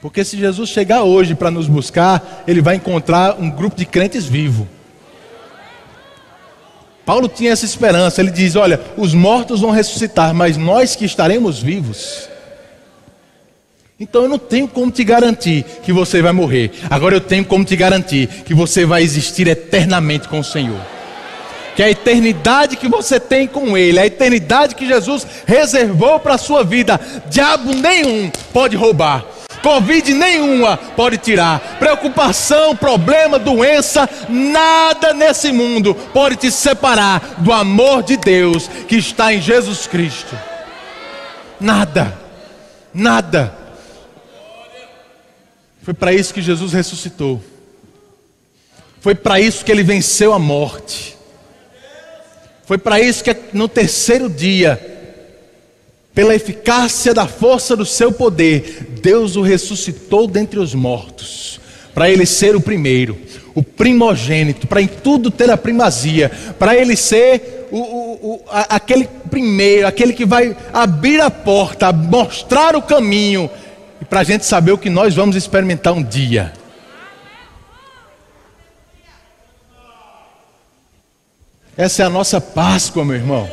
Porque 0.01 0.23
se 0.23 0.37
Jesus 0.37 0.69
chegar 0.69 1.03
hoje 1.03 1.35
para 1.35 1.51
nos 1.51 1.67
buscar, 1.67 2.43
ele 2.47 2.61
vai 2.61 2.77
encontrar 2.77 3.37
um 3.37 3.49
grupo 3.51 3.75
de 3.75 3.85
crentes 3.85 4.25
vivo. 4.25 4.67
Paulo 7.05 7.27
tinha 7.27 7.51
essa 7.51 7.65
esperança, 7.65 8.21
ele 8.21 8.31
diz: 8.31 8.55
Olha, 8.55 8.79
os 8.95 9.13
mortos 9.13 9.59
vão 9.59 9.71
ressuscitar, 9.71 10.33
mas 10.33 10.55
nós 10.55 10.95
que 10.95 11.03
estaremos 11.03 11.61
vivos, 11.61 12.29
então 13.99 14.23
eu 14.23 14.29
não 14.29 14.39
tenho 14.39 14.67
como 14.67 14.89
te 14.91 15.03
garantir 15.03 15.63
que 15.83 15.91
você 15.91 16.21
vai 16.21 16.31
morrer. 16.31 16.71
Agora 16.89 17.15
eu 17.15 17.21
tenho 17.21 17.43
como 17.43 17.65
te 17.65 17.75
garantir 17.75 18.27
que 18.45 18.53
você 18.53 18.85
vai 18.85 19.03
existir 19.03 19.47
eternamente 19.47 20.27
com 20.27 20.39
o 20.39 20.43
Senhor. 20.43 21.00
Que 21.75 21.83
a 21.83 21.89
eternidade 21.89 22.75
que 22.75 22.87
você 22.87 23.19
tem 23.19 23.47
com 23.47 23.77
Ele, 23.77 23.99
a 23.99 24.05
eternidade 24.05 24.75
que 24.75 24.85
Jesus 24.85 25.25
reservou 25.45 26.19
para 26.19 26.35
a 26.35 26.37
sua 26.37 26.63
vida, 26.63 26.99
diabo 27.29 27.73
nenhum 27.73 28.29
pode 28.51 28.75
roubar. 28.75 29.23
Covid 29.61 30.13
nenhuma 30.13 30.77
pode 30.77 31.17
tirar. 31.17 31.77
Preocupação, 31.77 32.75
problema, 32.75 33.37
doença, 33.37 34.09
nada 34.27 35.13
nesse 35.13 35.51
mundo 35.51 35.93
pode 35.93 36.35
te 36.35 36.51
separar 36.51 37.35
do 37.37 37.53
amor 37.53 38.03
de 38.03 38.17
Deus 38.17 38.67
que 38.87 38.97
está 38.97 39.33
em 39.33 39.41
Jesus 39.41 39.87
Cristo. 39.87 40.37
Nada, 41.59 42.17
nada. 42.93 43.55
Foi 45.83 45.93
para 45.93 46.13
isso 46.13 46.33
que 46.33 46.41
Jesus 46.41 46.73
ressuscitou. 46.73 47.41
Foi 48.99 49.15
para 49.15 49.39
isso 49.39 49.65
que 49.65 49.71
ele 49.71 49.83
venceu 49.83 50.33
a 50.33 50.39
morte. 50.39 51.17
Foi 52.71 52.77
para 52.77 53.01
isso 53.01 53.21
que 53.21 53.35
no 53.51 53.67
terceiro 53.67 54.29
dia, 54.29 54.79
pela 56.15 56.33
eficácia 56.33 57.13
da 57.13 57.27
força 57.27 57.75
do 57.75 57.85
seu 57.85 58.13
poder, 58.13 58.87
Deus 59.01 59.35
o 59.35 59.41
ressuscitou 59.41 60.25
dentre 60.25 60.57
os 60.57 60.73
mortos, 60.73 61.59
para 61.93 62.09
ele 62.09 62.25
ser 62.25 62.55
o 62.55 62.61
primeiro, 62.61 63.17
o 63.53 63.61
primogênito, 63.61 64.67
para 64.67 64.81
em 64.81 64.87
tudo 64.87 65.29
ter 65.29 65.49
a 65.49 65.57
primazia, 65.57 66.31
para 66.57 66.73
ele 66.73 66.95
ser 66.95 67.67
o, 67.73 67.77
o, 67.77 68.35
o, 68.35 68.41
aquele 68.49 69.05
primeiro, 69.29 69.85
aquele 69.85 70.13
que 70.13 70.25
vai 70.25 70.55
abrir 70.71 71.19
a 71.19 71.29
porta, 71.29 71.91
mostrar 71.91 72.73
o 72.73 72.81
caminho 72.81 73.49
e 73.99 74.05
para 74.05 74.21
a 74.21 74.23
gente 74.23 74.45
saber 74.45 74.71
o 74.71 74.77
que 74.77 74.89
nós 74.89 75.13
vamos 75.13 75.35
experimentar 75.35 75.91
um 75.91 76.01
dia. 76.01 76.53
Essa 81.81 82.03
é 82.03 82.05
a 82.05 82.11
nossa 82.11 82.39
Páscoa, 82.39 83.03
meu 83.03 83.15
irmão. 83.15 83.49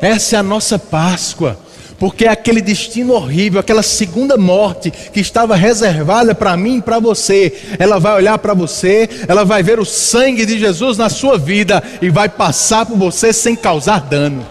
Essa 0.00 0.34
é 0.34 0.38
a 0.40 0.42
nossa 0.42 0.76
Páscoa. 0.76 1.56
Porque 2.00 2.24
é 2.24 2.28
aquele 2.28 2.60
destino 2.60 3.12
horrível, 3.12 3.60
aquela 3.60 3.80
segunda 3.80 4.36
morte 4.36 4.90
que 4.90 5.20
estava 5.20 5.54
reservada 5.54 6.34
para 6.34 6.56
mim 6.56 6.78
e 6.78 6.82
para 6.82 6.98
você, 6.98 7.76
ela 7.78 8.00
vai 8.00 8.16
olhar 8.16 8.38
para 8.38 8.54
você, 8.54 9.08
ela 9.28 9.44
vai 9.44 9.62
ver 9.62 9.78
o 9.78 9.84
sangue 9.84 10.44
de 10.44 10.58
Jesus 10.58 10.98
na 10.98 11.08
sua 11.08 11.38
vida 11.38 11.80
e 12.02 12.10
vai 12.10 12.28
passar 12.28 12.84
por 12.86 12.98
você 12.98 13.32
sem 13.32 13.54
causar 13.54 14.00
dano. 14.00 14.44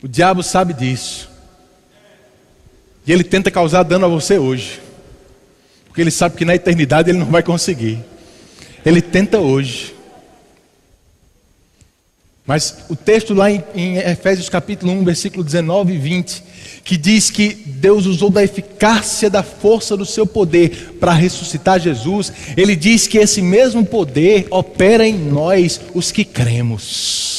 O 0.00 0.06
diabo 0.06 0.44
sabe 0.44 0.72
disso. 0.72 1.27
E 3.08 3.12
ele 3.12 3.24
tenta 3.24 3.50
causar 3.50 3.84
dano 3.84 4.04
a 4.04 4.08
você 4.08 4.36
hoje. 4.38 4.82
Porque 5.86 6.02
ele 6.02 6.10
sabe 6.10 6.36
que 6.36 6.44
na 6.44 6.54
eternidade 6.54 7.08
ele 7.08 7.18
não 7.18 7.26
vai 7.26 7.42
conseguir. 7.42 8.04
Ele 8.84 9.00
tenta 9.00 9.38
hoje. 9.38 9.94
Mas 12.46 12.84
o 12.90 12.94
texto 12.94 13.32
lá 13.32 13.50
em, 13.50 13.96
Efésios 13.96 14.50
capítulo 14.50 14.92
1, 14.92 15.04
versículo 15.04 15.42
19 15.42 15.94
e 15.94 15.98
20, 15.98 16.42
que 16.84 16.98
diz 16.98 17.30
que 17.30 17.54
Deus 17.54 18.04
usou 18.04 18.28
da 18.28 18.44
eficácia 18.44 19.30
da 19.30 19.42
força 19.42 19.96
do 19.96 20.04
seu 20.04 20.26
poder 20.26 20.96
para 21.00 21.12
ressuscitar 21.12 21.80
Jesus, 21.80 22.30
ele 22.58 22.76
diz 22.76 23.06
que 23.06 23.16
esse 23.16 23.40
mesmo 23.40 23.86
poder 23.86 24.46
opera 24.50 25.06
em 25.06 25.16
nós, 25.16 25.80
os 25.94 26.12
que 26.12 26.26
cremos. 26.26 27.37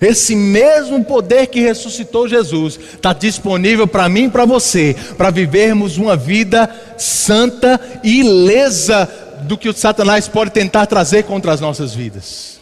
Esse 0.00 0.34
mesmo 0.34 1.04
poder 1.04 1.46
que 1.46 1.60
ressuscitou 1.60 2.28
Jesus 2.28 2.78
está 2.94 3.12
disponível 3.12 3.86
para 3.86 4.08
mim 4.08 4.24
e 4.24 4.30
para 4.30 4.44
você, 4.44 4.94
para 5.16 5.30
vivermos 5.30 5.96
uma 5.96 6.16
vida 6.16 6.68
santa 6.98 7.80
e 8.04 8.20
ilesa 8.20 9.08
do 9.42 9.56
que 9.56 9.68
o 9.68 9.72
Satanás 9.72 10.28
pode 10.28 10.50
tentar 10.50 10.86
trazer 10.86 11.24
contra 11.24 11.52
as 11.52 11.60
nossas 11.60 11.94
vidas. 11.94 12.58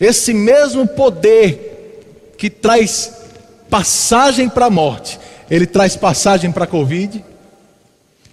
Esse 0.00 0.34
mesmo 0.34 0.86
poder 0.86 2.34
que 2.36 2.50
traz 2.50 3.12
passagem 3.70 4.48
para 4.48 4.66
a 4.66 4.70
morte, 4.70 5.18
ele 5.50 5.66
traz 5.66 5.96
passagem 5.96 6.50
para 6.50 6.64
a 6.64 6.66
Covid, 6.66 7.24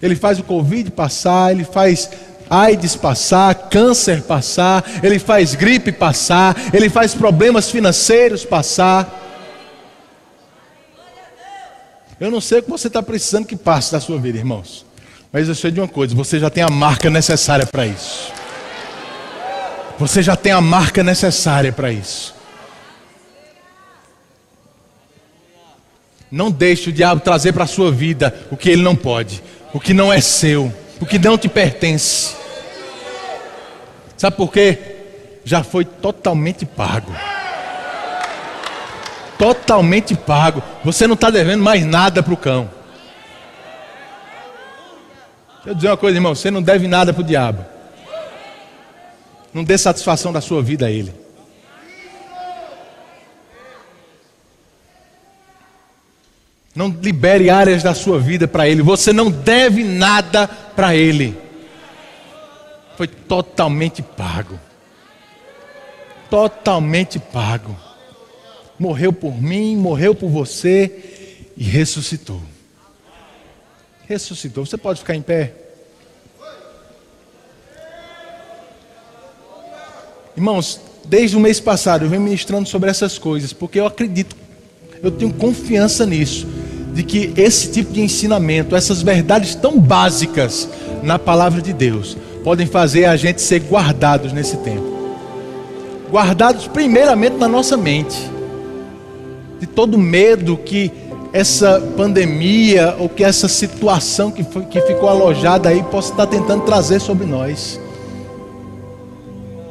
ele 0.01 0.15
faz 0.15 0.39
o 0.39 0.43
Covid 0.43 0.91
passar, 0.91 1.51
ele 1.51 1.63
faz 1.63 2.09
AIDS 2.49 2.95
passar, 2.95 3.53
câncer 3.69 4.21
passar, 4.23 4.83
ele 5.03 5.19
faz 5.19 5.53
gripe 5.55 5.91
passar, 5.91 6.55
ele 6.73 6.89
faz 6.89 7.13
problemas 7.13 7.69
financeiros 7.69 8.43
passar. 8.43 9.27
Eu 12.19 12.29
não 12.31 12.41
sei 12.41 12.59
o 12.59 12.63
que 12.63 12.69
você 12.69 12.87
está 12.87 13.01
precisando 13.01 13.45
que 13.45 13.55
passe 13.55 13.91
da 13.91 13.99
sua 13.99 14.17
vida, 14.17 14.37
irmãos. 14.37 14.85
Mas 15.31 15.47
eu 15.47 15.55
sei 15.55 15.71
de 15.71 15.79
uma 15.79 15.87
coisa: 15.87 16.15
você 16.15 16.39
já 16.39 16.49
tem 16.49 16.63
a 16.63 16.69
marca 16.69 17.09
necessária 17.09 17.65
para 17.65 17.85
isso. 17.85 18.33
Você 19.99 20.23
já 20.23 20.35
tem 20.35 20.51
a 20.51 20.61
marca 20.61 21.03
necessária 21.03 21.71
para 21.71 21.91
isso. 21.91 22.33
Não 26.31 26.51
deixe 26.51 26.89
o 26.89 26.93
diabo 26.93 27.21
trazer 27.21 27.53
para 27.53 27.63
a 27.63 27.67
sua 27.67 27.91
vida 27.91 28.33
o 28.51 28.57
que 28.57 28.69
ele 28.69 28.81
não 28.81 28.95
pode, 28.95 29.41
o 29.73 29.79
que 29.79 29.93
não 29.93 30.13
é 30.13 30.21
seu, 30.21 30.73
o 30.99 31.05
que 31.05 31.17
não 31.17 31.37
te 31.37 31.49
pertence. 31.49 32.38
Sabe 34.19 34.35
por 34.35 34.51
quê? 34.51 34.77
Já 35.45 35.63
foi 35.63 35.85
totalmente 35.85 36.65
pago. 36.65 37.09
totalmente 39.37 40.13
pago. 40.13 40.61
Você 40.83 41.07
não 41.07 41.13
está 41.13 41.29
devendo 41.29 41.63
mais 41.63 41.85
nada 41.85 42.21
para 42.21 42.33
o 42.33 42.37
cão. 42.37 42.69
Deixa 45.55 45.69
eu 45.69 45.73
dizer 45.73 45.87
uma 45.87 45.95
coisa, 45.95 46.17
irmão: 46.17 46.35
você 46.35 46.51
não 46.51 46.61
deve 46.61 46.85
nada 46.85 47.13
para 47.13 47.21
o 47.21 47.25
diabo. 47.25 47.65
Não 49.53 49.63
dê 49.63 49.77
satisfação 49.77 50.33
da 50.33 50.41
sua 50.41 50.61
vida 50.61 50.87
a 50.87 50.91
ele. 50.91 51.13
Não 56.75 56.89
libere 56.89 57.49
áreas 57.49 57.81
da 57.81 57.93
sua 57.93 58.19
vida 58.19 58.49
para 58.49 58.67
ele. 58.67 58.81
Você 58.81 59.13
não 59.13 59.31
deve 59.31 59.81
nada 59.85 60.45
para 60.75 60.93
ele. 60.93 61.48
Foi 62.99 63.07
totalmente 63.07 64.01
pago. 64.01 64.59
Totalmente 66.29 67.17
pago. 67.17 67.73
Morreu 68.77 69.13
por 69.13 69.41
mim, 69.41 69.77
morreu 69.77 70.13
por 70.13 70.29
você 70.29 71.47
e 71.55 71.63
ressuscitou. 71.63 72.41
Ressuscitou. 74.05 74.65
Você 74.65 74.75
pode 74.75 74.99
ficar 74.99 75.15
em 75.15 75.21
pé? 75.21 75.53
Irmãos, 80.35 80.81
desde 81.05 81.37
o 81.37 81.39
mês 81.39 81.61
passado 81.61 82.03
eu 82.03 82.09
venho 82.09 82.21
ministrando 82.21 82.67
sobre 82.67 82.89
essas 82.89 83.17
coisas, 83.17 83.53
porque 83.53 83.79
eu 83.79 83.85
acredito, 83.85 84.35
eu 85.01 85.09
tenho 85.09 85.31
confiança 85.31 86.05
nisso, 86.05 86.45
de 86.93 87.03
que 87.03 87.31
esse 87.37 87.71
tipo 87.71 87.93
de 87.93 88.01
ensinamento, 88.01 88.75
essas 88.75 89.01
verdades 89.01 89.55
tão 89.55 89.79
básicas 89.79 90.67
na 91.01 91.17
palavra 91.17 91.61
de 91.61 91.71
Deus, 91.71 92.17
podem 92.43 92.65
fazer 92.65 93.05
a 93.05 93.15
gente 93.15 93.41
ser 93.41 93.59
guardados 93.59 94.33
nesse 94.33 94.57
tempo. 94.57 94.99
Guardados 96.11 96.67
primeiramente 96.67 97.37
na 97.37 97.47
nossa 97.47 97.77
mente, 97.77 98.17
de 99.59 99.67
todo 99.67 99.97
medo 99.97 100.57
que 100.57 100.91
essa 101.31 101.79
pandemia 101.95 102.95
ou 102.97 103.07
que 103.07 103.23
essa 103.23 103.47
situação 103.47 104.31
que, 104.31 104.43
foi, 104.43 104.65
que 104.65 104.81
ficou 104.81 105.07
alojada 105.07 105.69
aí 105.69 105.83
possa 105.83 106.11
estar 106.11 106.25
tentando 106.25 106.63
trazer 106.63 106.99
sobre 106.99 107.27
nós. 107.27 107.79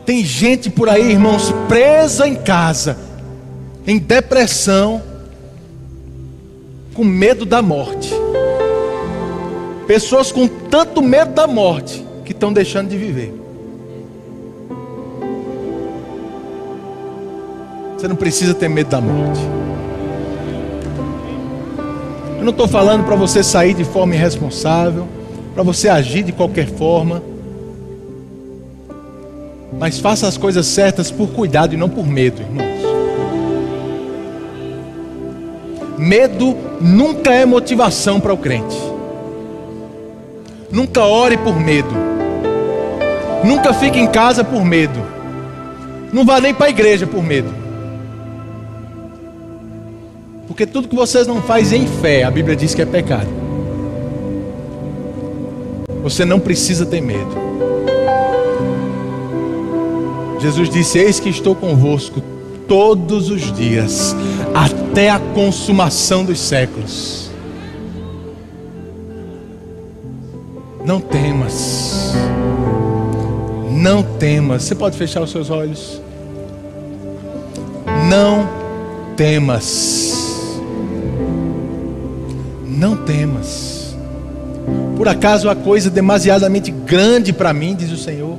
Tem 0.07 0.25
gente 0.25 0.71
por 0.71 0.89
aí, 0.89 1.11
irmãos, 1.11 1.53
presa 1.66 2.29
em 2.29 2.37
casa, 2.37 2.97
em 3.87 3.99
depressão, 3.99 5.03
com 6.95 7.05
medo 7.05 7.45
da 7.45 7.61
morte. 7.61 8.12
Pessoas 9.87 10.31
com 10.31 10.47
tanto 10.47 11.03
medo 11.03 11.33
da 11.33 11.47
morte 11.47 12.08
que 12.29 12.33
estão 12.35 12.53
deixando 12.53 12.91
de 12.91 12.99
viver. 12.99 13.33
Você 17.97 18.07
não 18.07 18.16
precisa 18.16 18.53
ter 18.53 18.68
medo 18.68 18.91
da 18.91 19.01
morte. 19.01 19.41
Eu 22.37 22.45
não 22.45 22.51
estou 22.51 22.68
falando 22.68 23.07
para 23.07 23.16
você 23.16 23.43
sair 23.43 23.72
de 23.72 23.83
forma 23.83 24.14
irresponsável, 24.14 25.09
para 25.55 25.62
você 25.62 25.89
agir 25.89 26.22
de 26.22 26.33
qualquer 26.33 26.68
forma. 26.68 27.22
Mas 29.79 29.99
faça 29.99 30.29
as 30.29 30.37
coisas 30.37 30.66
certas 30.66 31.11
por 31.11 31.31
cuidado 31.31 31.72
e 31.72 31.79
não 31.79 31.89
por 31.89 32.07
medo, 32.07 32.43
irmãos. 32.43 32.68
Medo 35.97 36.55
nunca 36.79 37.33
é 37.33 37.47
motivação 37.47 38.20
para 38.20 38.35
o 38.35 38.37
crente. 38.37 38.76
Nunca 40.70 41.03
ore 41.05 41.39
por 41.39 41.59
medo. 41.59 42.18
Nunca 43.45 43.72
fique 43.72 43.99
em 43.99 44.07
casa 44.07 44.43
por 44.43 44.64
medo. 44.64 45.01
Não 46.12 46.24
vá 46.24 46.41
nem 46.41 46.55
para 46.55 46.66
a 46.66 46.70
igreja 46.70 47.07
por 47.07 47.22
medo. 47.22 47.53
Porque 50.47 50.66
tudo 50.66 50.89
que 50.89 50.97
vocês 50.97 51.26
não 51.26 51.43
fazem 51.43 51.84
em 51.84 51.86
fé, 51.86 52.24
a 52.24 52.30
Bíblia 52.30 52.57
diz 52.57 52.74
que 52.74 52.82
é 52.82 52.86
pecado. 52.86 53.28
Você 56.03 56.24
não 56.24 56.41
precisa 56.41 56.86
ter 56.86 57.01
medo. 57.01 57.49
Jesus 60.41 60.70
disse: 60.70 60.99
Eis 60.99 61.20
que 61.20 61.28
estou 61.28 61.55
convosco 61.55 62.22
todos 62.66 63.30
os 63.30 63.53
dias, 63.53 64.14
até 64.55 65.11
a 65.11 65.18
consumação 65.18 66.24
dos 66.24 66.41
séculos. 66.41 67.30
Não 70.84 71.01
temas, 71.01 71.88
não 73.71 74.03
temas. 74.03 74.64
Você 74.64 74.75
pode 74.75 74.97
fechar 74.97 75.23
os 75.23 75.31
seus 75.31 75.51
olhos. 75.51 76.01
Não 78.09 78.49
temas, 79.16 80.61
não 82.64 82.97
temas. 82.97 83.97
Por 84.97 85.09
acaso 85.09 85.51
há 85.51 85.57
coisa 85.57 85.91
demasiadamente 85.91 86.71
grande 86.71 87.33
para 87.33 87.53
mim, 87.53 87.75
diz 87.75 87.91
o 87.91 87.97
Senhor. 87.97 88.39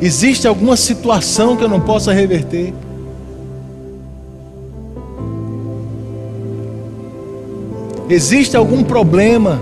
Existe 0.00 0.46
alguma 0.46 0.76
situação 0.76 1.56
que 1.56 1.64
eu 1.64 1.68
não 1.68 1.80
possa 1.80 2.12
reverter? 2.12 2.72
Existe 8.08 8.56
algum 8.56 8.82
problema 8.82 9.60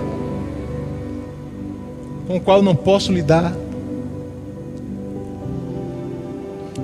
com 2.26 2.36
o 2.36 2.40
qual 2.40 2.62
não 2.62 2.74
posso 2.76 3.12
lidar? 3.12 3.52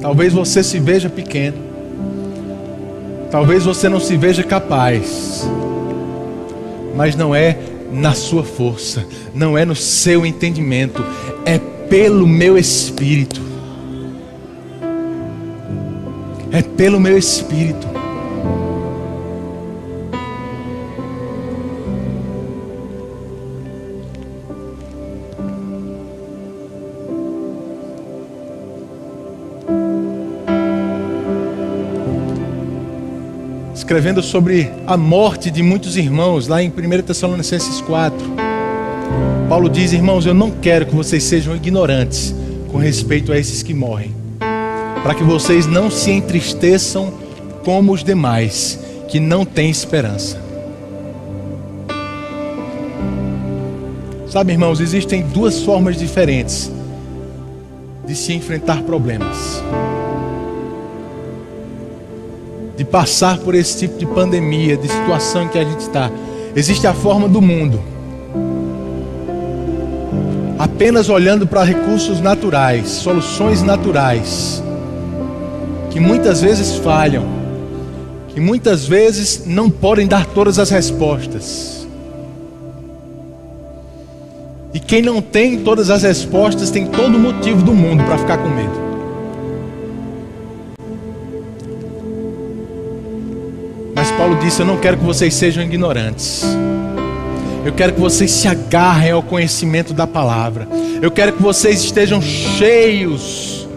Talvez 0.00 0.32
você 0.32 0.62
se 0.64 0.80
veja 0.80 1.08
pequeno. 1.08 1.56
Talvez 3.30 3.64
você 3.64 3.88
não 3.88 4.00
se 4.00 4.16
veja 4.16 4.42
capaz. 4.42 5.48
Mas 6.96 7.14
não 7.14 7.34
é 7.34 7.56
na 7.92 8.12
sua 8.12 8.42
força, 8.42 9.06
não 9.34 9.56
é 9.56 9.64
no 9.64 9.76
seu 9.76 10.26
entendimento, 10.26 11.04
é 11.44 11.58
pelo 11.88 12.26
meu 12.26 12.58
espírito. 12.58 13.40
É 16.50 16.62
pelo 16.62 16.98
meu 16.98 17.16
espírito. 17.16 17.91
Escrevendo 33.92 34.22
sobre 34.22 34.72
a 34.86 34.96
morte 34.96 35.50
de 35.50 35.62
muitos 35.62 35.98
irmãos, 35.98 36.48
lá 36.48 36.62
em 36.62 36.70
1 36.70 37.02
Tessalonicenses 37.02 37.82
4. 37.82 38.16
Paulo 39.50 39.68
diz, 39.68 39.92
irmãos, 39.92 40.24
eu 40.24 40.32
não 40.32 40.50
quero 40.50 40.86
que 40.86 40.94
vocês 40.94 41.22
sejam 41.22 41.54
ignorantes 41.54 42.34
com 42.70 42.78
respeito 42.78 43.30
a 43.30 43.38
esses 43.38 43.62
que 43.62 43.74
morrem, 43.74 44.14
para 45.02 45.14
que 45.14 45.22
vocês 45.22 45.66
não 45.66 45.90
se 45.90 46.10
entristeçam 46.10 47.12
como 47.66 47.92
os 47.92 48.02
demais, 48.02 48.78
que 49.08 49.20
não 49.20 49.44
têm 49.44 49.68
esperança. 49.68 50.40
Sabe, 54.26 54.52
irmãos, 54.52 54.80
existem 54.80 55.20
duas 55.20 55.60
formas 55.60 55.98
diferentes 55.98 56.72
de 58.06 58.16
se 58.16 58.32
enfrentar 58.32 58.80
problemas. 58.84 59.62
De 62.82 62.88
passar 62.88 63.38
por 63.38 63.54
esse 63.54 63.78
tipo 63.78 63.96
de 63.96 64.04
pandemia, 64.04 64.76
de 64.76 64.88
situação 64.88 65.46
que 65.46 65.56
a 65.56 65.62
gente 65.62 65.78
está. 65.78 66.10
Existe 66.52 66.84
a 66.84 66.92
forma 66.92 67.28
do 67.28 67.40
mundo 67.40 67.80
apenas 70.58 71.08
olhando 71.08 71.46
para 71.46 71.62
recursos 71.62 72.20
naturais, 72.20 72.88
soluções 72.88 73.62
naturais, 73.62 74.60
que 75.90 76.00
muitas 76.00 76.40
vezes 76.42 76.74
falham, 76.78 77.24
que 78.28 78.40
muitas 78.40 78.84
vezes 78.84 79.44
não 79.46 79.70
podem 79.70 80.08
dar 80.08 80.26
todas 80.26 80.58
as 80.58 80.68
respostas. 80.68 81.86
E 84.74 84.80
quem 84.80 85.02
não 85.02 85.22
tem 85.22 85.60
todas 85.60 85.88
as 85.88 86.02
respostas 86.02 86.68
tem 86.72 86.88
todo 86.88 87.14
o 87.14 87.20
motivo 87.20 87.62
do 87.62 87.72
mundo 87.72 88.02
para 88.02 88.18
ficar 88.18 88.38
com 88.38 88.48
medo. 88.48 88.81
Paulo 94.32 94.44
disse: 94.44 94.60
Eu 94.60 94.66
não 94.66 94.78
quero 94.78 94.96
que 94.96 95.04
vocês 95.04 95.34
sejam 95.34 95.62
ignorantes. 95.62 96.42
Eu 97.64 97.72
quero 97.72 97.92
que 97.92 98.00
vocês 98.00 98.30
se 98.30 98.48
agarrem 98.48 99.12
ao 99.12 99.22
conhecimento 99.22 99.92
da 99.92 100.06
palavra. 100.06 100.66
Eu 101.00 101.10
quero 101.10 101.32
que 101.32 101.42
vocês 101.42 101.82
estejam 101.82 102.20
cheios 102.20 103.68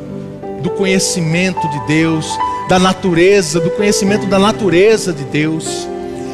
do 0.64 0.70
conhecimento 0.72 1.68
de 1.68 1.80
Deus, 1.88 2.28
da 2.70 2.80
natureza, 2.80 3.60
do 3.60 3.70
conhecimento 3.72 4.26
da 4.28 4.40
natureza 4.40 5.12
de 5.14 5.24
Deus. 5.26 5.88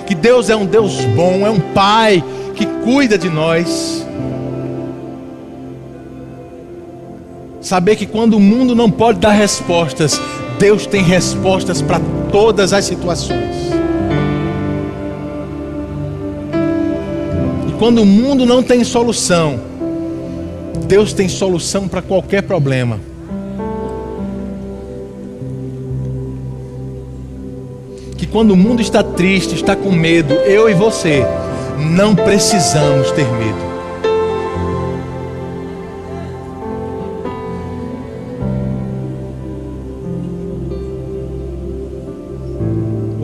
Que 0.05 0.13
Deus 0.13 0.49
é 0.49 0.55
um 0.55 0.65
Deus 0.65 1.01
bom, 1.15 1.45
é 1.45 1.49
um 1.49 1.59
Pai 1.59 2.23
que 2.55 2.65
cuida 2.65 3.17
de 3.17 3.29
nós. 3.29 4.05
Saber 7.59 7.95
que 7.95 8.05
quando 8.05 8.35
o 8.35 8.39
mundo 8.39 8.75
não 8.75 8.89
pode 8.89 9.19
dar 9.19 9.31
respostas, 9.31 10.21
Deus 10.59 10.85
tem 10.85 11.03
respostas 11.03 11.81
para 11.81 11.99
todas 12.31 12.71
as 12.71 12.85
situações. 12.85 13.60
Quando 17.81 18.03
o 18.03 18.05
mundo 18.05 18.45
não 18.45 18.61
tem 18.61 18.83
solução, 18.83 19.59
Deus 20.85 21.13
tem 21.13 21.27
solução 21.27 21.87
para 21.87 21.99
qualquer 21.99 22.43
problema. 22.43 22.99
Que 28.15 28.27
quando 28.27 28.51
o 28.51 28.55
mundo 28.55 28.83
está 28.83 29.01
triste, 29.01 29.55
está 29.55 29.75
com 29.75 29.91
medo, 29.91 30.31
eu 30.31 30.69
e 30.69 30.75
você 30.75 31.25
não 31.79 32.15
precisamos 32.15 33.09
ter 33.13 33.25
medo. 33.25 33.71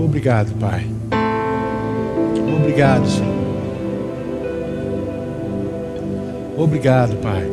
Obrigado, 0.03 0.51
Pai. 0.59 0.87
Obrigado, 2.59 3.07
Senhor. 3.07 3.36
Obrigado, 6.57 7.15
Pai. 7.17 7.47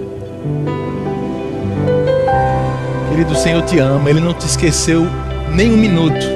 Querido 3.10 3.34
Senhor, 3.36 3.62
te 3.62 3.78
ama. 3.78 4.08
Ele 4.08 4.20
não 4.20 4.32
te 4.32 4.46
esqueceu 4.46 5.06
nem 5.52 5.72
um 5.72 5.76
minuto. 5.76 6.26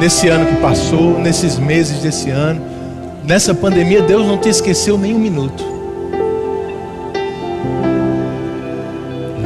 Nesse 0.00 0.28
ano 0.28 0.46
que 0.46 0.56
passou, 0.56 1.18
nesses 1.18 1.58
meses 1.58 2.02
desse 2.02 2.30
ano, 2.30 2.60
nessa 3.24 3.54
pandemia, 3.54 4.02
Deus 4.02 4.26
não 4.26 4.38
te 4.38 4.48
esqueceu 4.48 4.98
nem 4.98 5.14
um 5.14 5.18
minuto. 5.18 5.62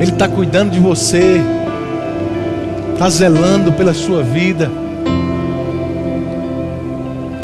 Ele 0.00 0.10
está 0.10 0.28
cuidando 0.28 0.70
de 0.70 0.80
você, 0.80 1.40
está 2.94 3.08
zelando 3.10 3.72
pela 3.72 3.92
sua 3.92 4.22
vida 4.22 4.70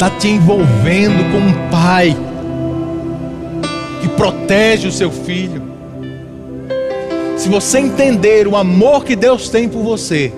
está 0.00 0.08
te 0.08 0.28
envolvendo 0.28 1.30
como 1.30 1.46
um 1.46 1.70
pai 1.70 2.16
protege 4.20 4.86
o 4.86 4.92
seu 4.92 5.10
filho. 5.10 5.62
Se 7.38 7.48
você 7.48 7.78
entender 7.78 8.46
o 8.46 8.54
amor 8.54 9.02
que 9.02 9.16
Deus 9.16 9.48
tem 9.48 9.66
por 9.66 9.82
você, 9.82 10.30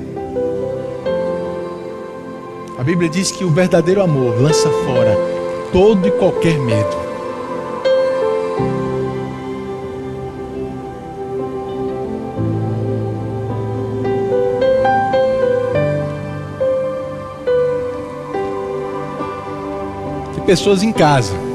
a 2.78 2.85
Bíblia 2.85 3.09
diz 3.09 3.33
que 3.33 3.43
o 3.43 3.51
verdadeiro 3.51 4.01
amor 4.01 4.41
lança 4.41 4.70
fora 4.70 5.16
todo 5.72 6.07
e 6.07 6.12
qualquer 6.12 6.57
medo. 6.61 7.03
pessoas 20.45 20.83
em 20.83 20.93
casa. 20.93 21.51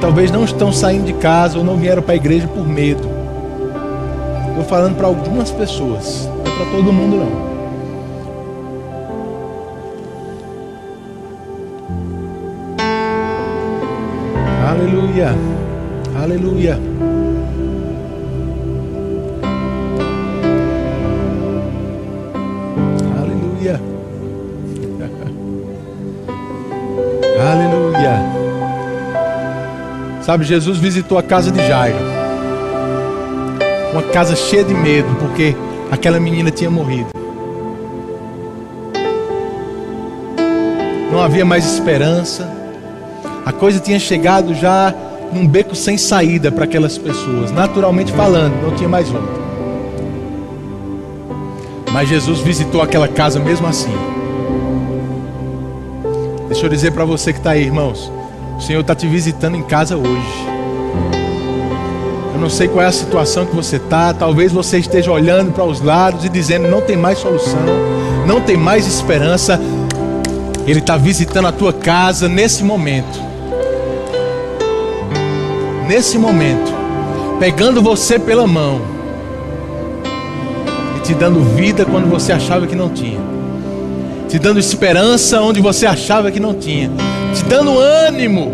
Talvez 0.00 0.30
não 0.30 0.44
estão 0.44 0.72
saindo 0.72 1.04
de 1.04 1.12
casa 1.12 1.58
ou 1.58 1.64
não 1.64 1.76
vieram 1.76 2.02
para 2.02 2.14
a 2.14 2.16
igreja 2.16 2.48
por 2.48 2.66
medo. 2.66 3.06
Estou 4.48 4.64
falando 4.64 4.96
para 4.96 5.06
algumas 5.06 5.50
pessoas, 5.50 6.26
não 6.26 6.52
é 6.52 6.56
para 6.56 6.66
todo 6.70 6.92
mundo 6.92 7.16
não. 7.16 7.50
Aleluia, 14.70 15.34
aleluia. 16.16 16.78
Sabe, 30.30 30.44
Jesus 30.44 30.78
visitou 30.78 31.18
a 31.18 31.24
casa 31.24 31.50
de 31.50 31.58
Jairo. 31.66 31.96
Uma 33.90 34.02
casa 34.12 34.36
cheia 34.36 34.62
de 34.62 34.72
medo, 34.72 35.08
porque 35.18 35.56
aquela 35.90 36.20
menina 36.20 36.52
tinha 36.52 36.70
morrido. 36.70 37.08
Não 41.10 41.20
havia 41.20 41.44
mais 41.44 41.64
esperança. 41.64 42.48
A 43.44 43.50
coisa 43.50 43.80
tinha 43.80 43.98
chegado 43.98 44.54
já 44.54 44.94
num 45.32 45.48
beco 45.48 45.74
sem 45.74 45.98
saída 45.98 46.52
para 46.52 46.62
aquelas 46.62 46.96
pessoas. 46.96 47.50
Naturalmente 47.50 48.12
falando, 48.12 48.54
não 48.62 48.76
tinha 48.76 48.88
mais 48.88 49.08
volta. 49.08 49.40
Mas 51.90 52.08
Jesus 52.08 52.38
visitou 52.38 52.80
aquela 52.80 53.08
casa 53.08 53.40
mesmo 53.40 53.66
assim. 53.66 53.96
Deixa 56.46 56.66
eu 56.66 56.70
dizer 56.70 56.92
para 56.92 57.04
você 57.04 57.32
que 57.32 57.40
está 57.40 57.50
aí, 57.50 57.64
irmãos. 57.64 58.19
O 58.60 58.62
Senhor 58.62 58.80
está 58.80 58.94
te 58.94 59.06
visitando 59.06 59.56
em 59.56 59.62
casa 59.62 59.96
hoje. 59.96 60.46
Eu 62.34 62.38
não 62.38 62.50
sei 62.50 62.68
qual 62.68 62.84
é 62.84 62.88
a 62.88 62.92
situação 62.92 63.46
que 63.46 63.56
você 63.56 63.76
está. 63.76 64.12
Talvez 64.12 64.52
você 64.52 64.78
esteja 64.78 65.10
olhando 65.10 65.50
para 65.50 65.64
os 65.64 65.80
lados 65.80 66.26
e 66.26 66.28
dizendo: 66.28 66.68
não 66.68 66.82
tem 66.82 66.94
mais 66.94 67.18
solução, 67.18 67.58
não 68.26 68.38
tem 68.42 68.58
mais 68.58 68.86
esperança. 68.86 69.58
Ele 70.66 70.78
está 70.78 70.98
visitando 70.98 71.48
a 71.48 71.52
tua 71.52 71.72
casa 71.72 72.28
nesse 72.28 72.62
momento. 72.62 73.18
Nesse 75.88 76.18
momento, 76.18 76.70
pegando 77.40 77.80
você 77.80 78.18
pela 78.18 78.46
mão 78.46 78.82
e 80.98 81.00
te 81.00 81.14
dando 81.14 81.42
vida 81.42 81.86
quando 81.86 82.10
você 82.10 82.30
achava 82.30 82.66
que 82.66 82.76
não 82.76 82.90
tinha, 82.90 83.20
te 84.28 84.38
dando 84.38 84.60
esperança 84.60 85.40
onde 85.40 85.62
você 85.62 85.86
achava 85.86 86.30
que 86.30 86.38
não 86.38 86.52
tinha 86.52 86.90
dando 87.50 87.76
ânimo, 87.80 88.52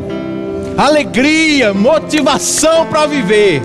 alegria, 0.75 1.75
motivação 1.75 2.87
para 2.87 3.07
viver. 3.07 3.61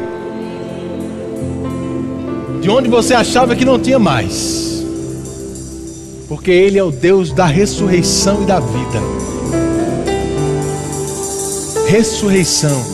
De 2.59 2.69
onde 2.69 2.89
você 2.89 3.13
achava 3.13 3.55
que 3.55 3.63
não 3.63 3.79
tinha 3.79 3.97
mais. 3.97 4.83
Porque 6.27 6.51
Ele 6.51 6.77
é 6.77 6.83
o 6.83 6.91
Deus 6.91 7.31
da 7.31 7.45
ressurreição 7.45 8.43
e 8.43 8.45
da 8.45 8.59
vida. 8.59 8.99
Ressurreição. 11.87 12.85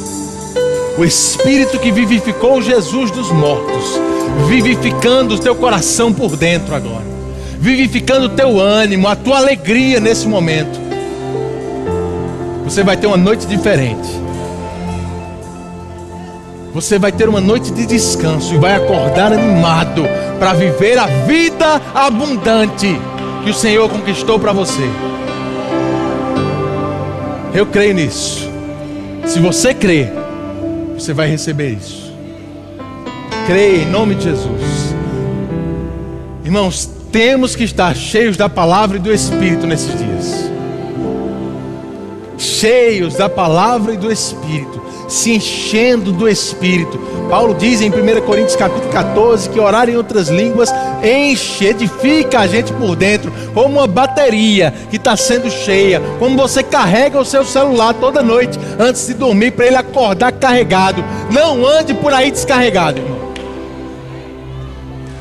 O 0.95 1.03
Espírito 1.03 1.79
que 1.79 1.91
vivificou 1.91 2.61
Jesus 2.61 3.09
dos 3.09 3.31
mortos, 3.31 3.99
vivificando 4.47 5.33
o 5.33 5.39
teu 5.39 5.55
coração 5.55 6.13
por 6.13 6.37
dentro 6.37 6.75
agora, 6.75 7.05
vivificando 7.59 8.27
o 8.27 8.29
teu 8.29 8.59
ânimo, 8.59 9.07
a 9.07 9.15
tua 9.15 9.37
alegria 9.37 9.99
nesse 9.99 10.27
momento 10.27 10.76
você 12.69 12.83
vai 12.83 12.97
ter 12.97 13.07
uma 13.07 13.15
noite 13.15 13.47
diferente. 13.47 14.09
Você 16.73 16.99
vai 16.99 17.13
ter 17.13 17.29
uma 17.29 17.39
noite 17.39 17.71
de 17.71 17.85
descanso 17.85 18.53
e 18.53 18.57
vai 18.57 18.75
acordar 18.75 19.31
animado 19.31 20.03
para 20.37 20.53
viver 20.53 20.97
a 20.99 21.07
vida 21.25 21.81
abundante 21.95 22.99
que 23.43 23.49
o 23.49 23.53
Senhor 23.53 23.89
conquistou 23.89 24.37
para 24.37 24.51
você. 24.51 24.83
Eu 27.53 27.65
creio 27.65 27.95
nisso. 27.95 28.51
Se 29.25 29.39
você 29.39 29.73
crê, 29.73 30.09
você 30.93 31.13
vai 31.13 31.29
receber 31.29 31.69
isso. 31.69 32.13
Creia 33.47 33.83
em 33.83 33.85
nome 33.85 34.13
de 34.13 34.25
Jesus. 34.25 34.93
Irmãos, 36.43 36.89
temos 37.13 37.55
que 37.55 37.63
estar 37.63 37.95
cheios 37.95 38.35
da 38.35 38.49
palavra 38.49 38.97
e 38.97 38.99
do 38.99 39.11
Espírito 39.11 39.65
nesses 39.65 39.97
dias 39.97 40.46
cheios 42.59 43.13
da 43.13 43.29
palavra 43.29 43.93
e 43.93 43.97
do 43.97 44.11
Espírito, 44.11 44.81
se 45.07 45.31
enchendo 45.35 46.11
do 46.11 46.27
Espírito. 46.27 46.97
Paulo 47.29 47.53
diz 47.53 47.81
em 47.81 47.89
1 47.89 48.21
Coríntios 48.25 48.55
capítulo 48.55 48.91
14 48.91 49.49
que 49.49 49.59
orar 49.59 49.89
em 49.89 49.95
outras 49.95 50.29
línguas 50.29 50.69
enche, 51.03 51.65
edifica 51.65 52.39
a 52.39 52.47
gente 52.47 52.73
por 52.73 52.95
dentro, 52.95 53.31
como 53.53 53.77
uma 53.77 53.87
bateria 53.87 54.73
que 54.89 54.95
está 54.95 55.15
sendo 55.15 55.49
cheia, 55.51 56.01
como 56.17 56.35
você 56.35 56.63
carrega 56.63 57.19
o 57.19 57.25
seu 57.25 57.45
celular 57.45 57.93
toda 57.93 58.23
noite 58.23 58.57
antes 58.79 59.05
de 59.05 59.13
dormir 59.13 59.51
para 59.51 59.67
ele 59.67 59.75
acordar 59.75 60.31
carregado. 60.31 61.03
Não 61.31 61.65
ande 61.65 61.93
por 61.93 62.13
aí 62.13 62.31
descarregado, 62.31 62.99
irmão. 62.99 63.26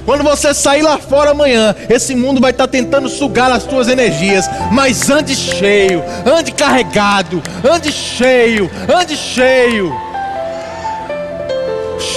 Quando 0.06 0.22
você 0.22 0.54
sair 0.54 0.82
lá 0.82 0.98
fora 0.98 1.32
amanhã, 1.32 1.74
esse 1.90 2.14
mundo 2.14 2.40
vai 2.40 2.52
estar 2.52 2.68
tentando 2.68 3.08
sugar 3.08 3.50
as 3.50 3.64
tuas 3.64 3.88
energias. 3.88 4.48
Mas 4.70 5.10
ande 5.10 5.34
cheio, 5.34 6.02
ande 6.24 6.52
carregado, 6.52 7.42
ande 7.68 7.90
cheio, 7.90 8.70
ande 8.88 9.16
cheio. 9.16 9.92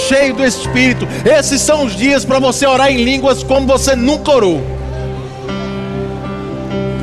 Cheio 0.08 0.34
do 0.34 0.44
Espírito. 0.44 1.06
Esses 1.24 1.60
são 1.60 1.84
os 1.84 1.96
dias 1.96 2.24
para 2.24 2.38
você 2.38 2.64
orar 2.64 2.92
em 2.92 3.02
línguas 3.02 3.42
como 3.42 3.66
você 3.66 3.96
nunca 3.96 4.30
orou. 4.30 4.62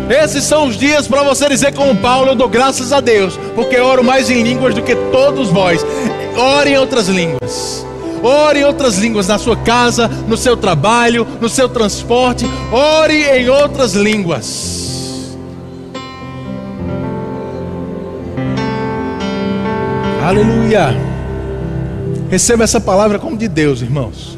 Esses 0.10 0.46
são 0.46 0.68
os 0.68 0.78
dias 0.78 1.06
para 1.06 1.22
você 1.22 1.50
dizer 1.50 1.74
como 1.74 1.98
Paulo, 1.98 2.30
eu 2.30 2.36
dou 2.36 2.48
graças 2.48 2.94
a 2.94 3.02
Deus, 3.02 3.38
porque 3.56 3.78
oro 3.78 4.06
mais 4.06 4.30
em 4.30 4.42
línguas 4.42 4.74
do 4.74 4.82
que 4.82 4.96
todos 5.12 5.50
vós. 5.50 5.86
Ore 6.38 6.70
em 6.70 6.78
outras 6.78 7.10
línguas. 7.10 7.87
Ore 8.24 8.60
em 8.60 8.64
outras 8.64 8.98
línguas 8.98 9.28
na 9.28 9.38
sua 9.38 9.56
casa, 9.56 10.08
no 10.08 10.38
seu 10.38 10.58
trabalho, 10.58 11.26
no 11.40 11.48
seu 11.48 11.70
transporte. 11.70 12.46
Ore 12.72 13.24
em 13.24 13.50
outras 13.50 13.94
línguas. 13.94 15.36
Aleluia. 20.24 20.90
Receba 22.30 22.64
essa 22.64 22.82
palavra 22.82 23.18
como 23.18 23.38
de 23.38 23.48
Deus, 23.48 23.82
irmãos. 23.82 24.38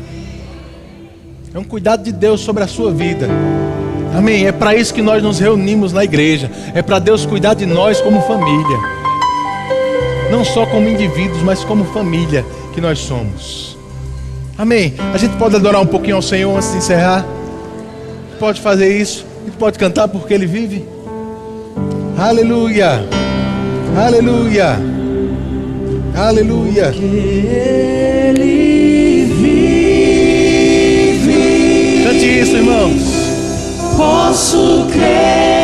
É 1.54 1.58
um 1.58 1.64
cuidado 1.64 2.04
de 2.04 2.12
Deus 2.12 2.42
sobre 2.42 2.64
a 2.64 2.68
sua 2.68 2.92
vida. 2.92 3.28
Amém. 4.16 4.46
É 4.46 4.52
para 4.52 4.76
isso 4.76 4.94
que 4.94 5.02
nós 5.02 5.24
nos 5.24 5.40
reunimos 5.40 5.92
na 5.92 6.04
igreja. 6.04 6.52
É 6.76 6.82
para 6.84 7.00
Deus 7.00 7.26
cuidar 7.26 7.56
de 7.56 7.66
nós 7.66 8.00
como 8.02 8.22
família. 8.22 8.78
Não 10.30 10.46
só 10.46 10.66
como 10.68 10.88
indivíduos, 10.88 11.42
mas 11.42 11.64
como 11.64 11.86
família 11.86 12.46
que 12.80 12.82
nós 12.82 13.00
somos. 13.00 13.78
Amém. 14.58 14.94
A 15.14 15.18
gente 15.18 15.36
pode 15.36 15.54
adorar 15.56 15.82
um 15.82 15.86
pouquinho 15.86 16.16
ao 16.16 16.22
Senhor 16.22 16.56
antes 16.56 16.72
de 16.72 16.78
encerrar. 16.78 17.26
Pode 18.40 18.62
fazer 18.62 18.98
isso. 18.98 19.26
E 19.46 19.52
pode 19.52 19.78
cantar 19.78 20.08
porque 20.08 20.34
Ele 20.34 20.46
vive. 20.46 20.86
Aleluia. 22.18 23.06
Aleluia. 23.98 24.78
Aleluia. 26.16 26.86
Porque 26.86 27.04
Ele 27.04 29.26
vive. 31.16 32.04
Cante 32.06 32.40
isso, 32.40 32.56
irmãos. 32.56 33.02
Posso 33.98 34.88
crer. 34.92 35.59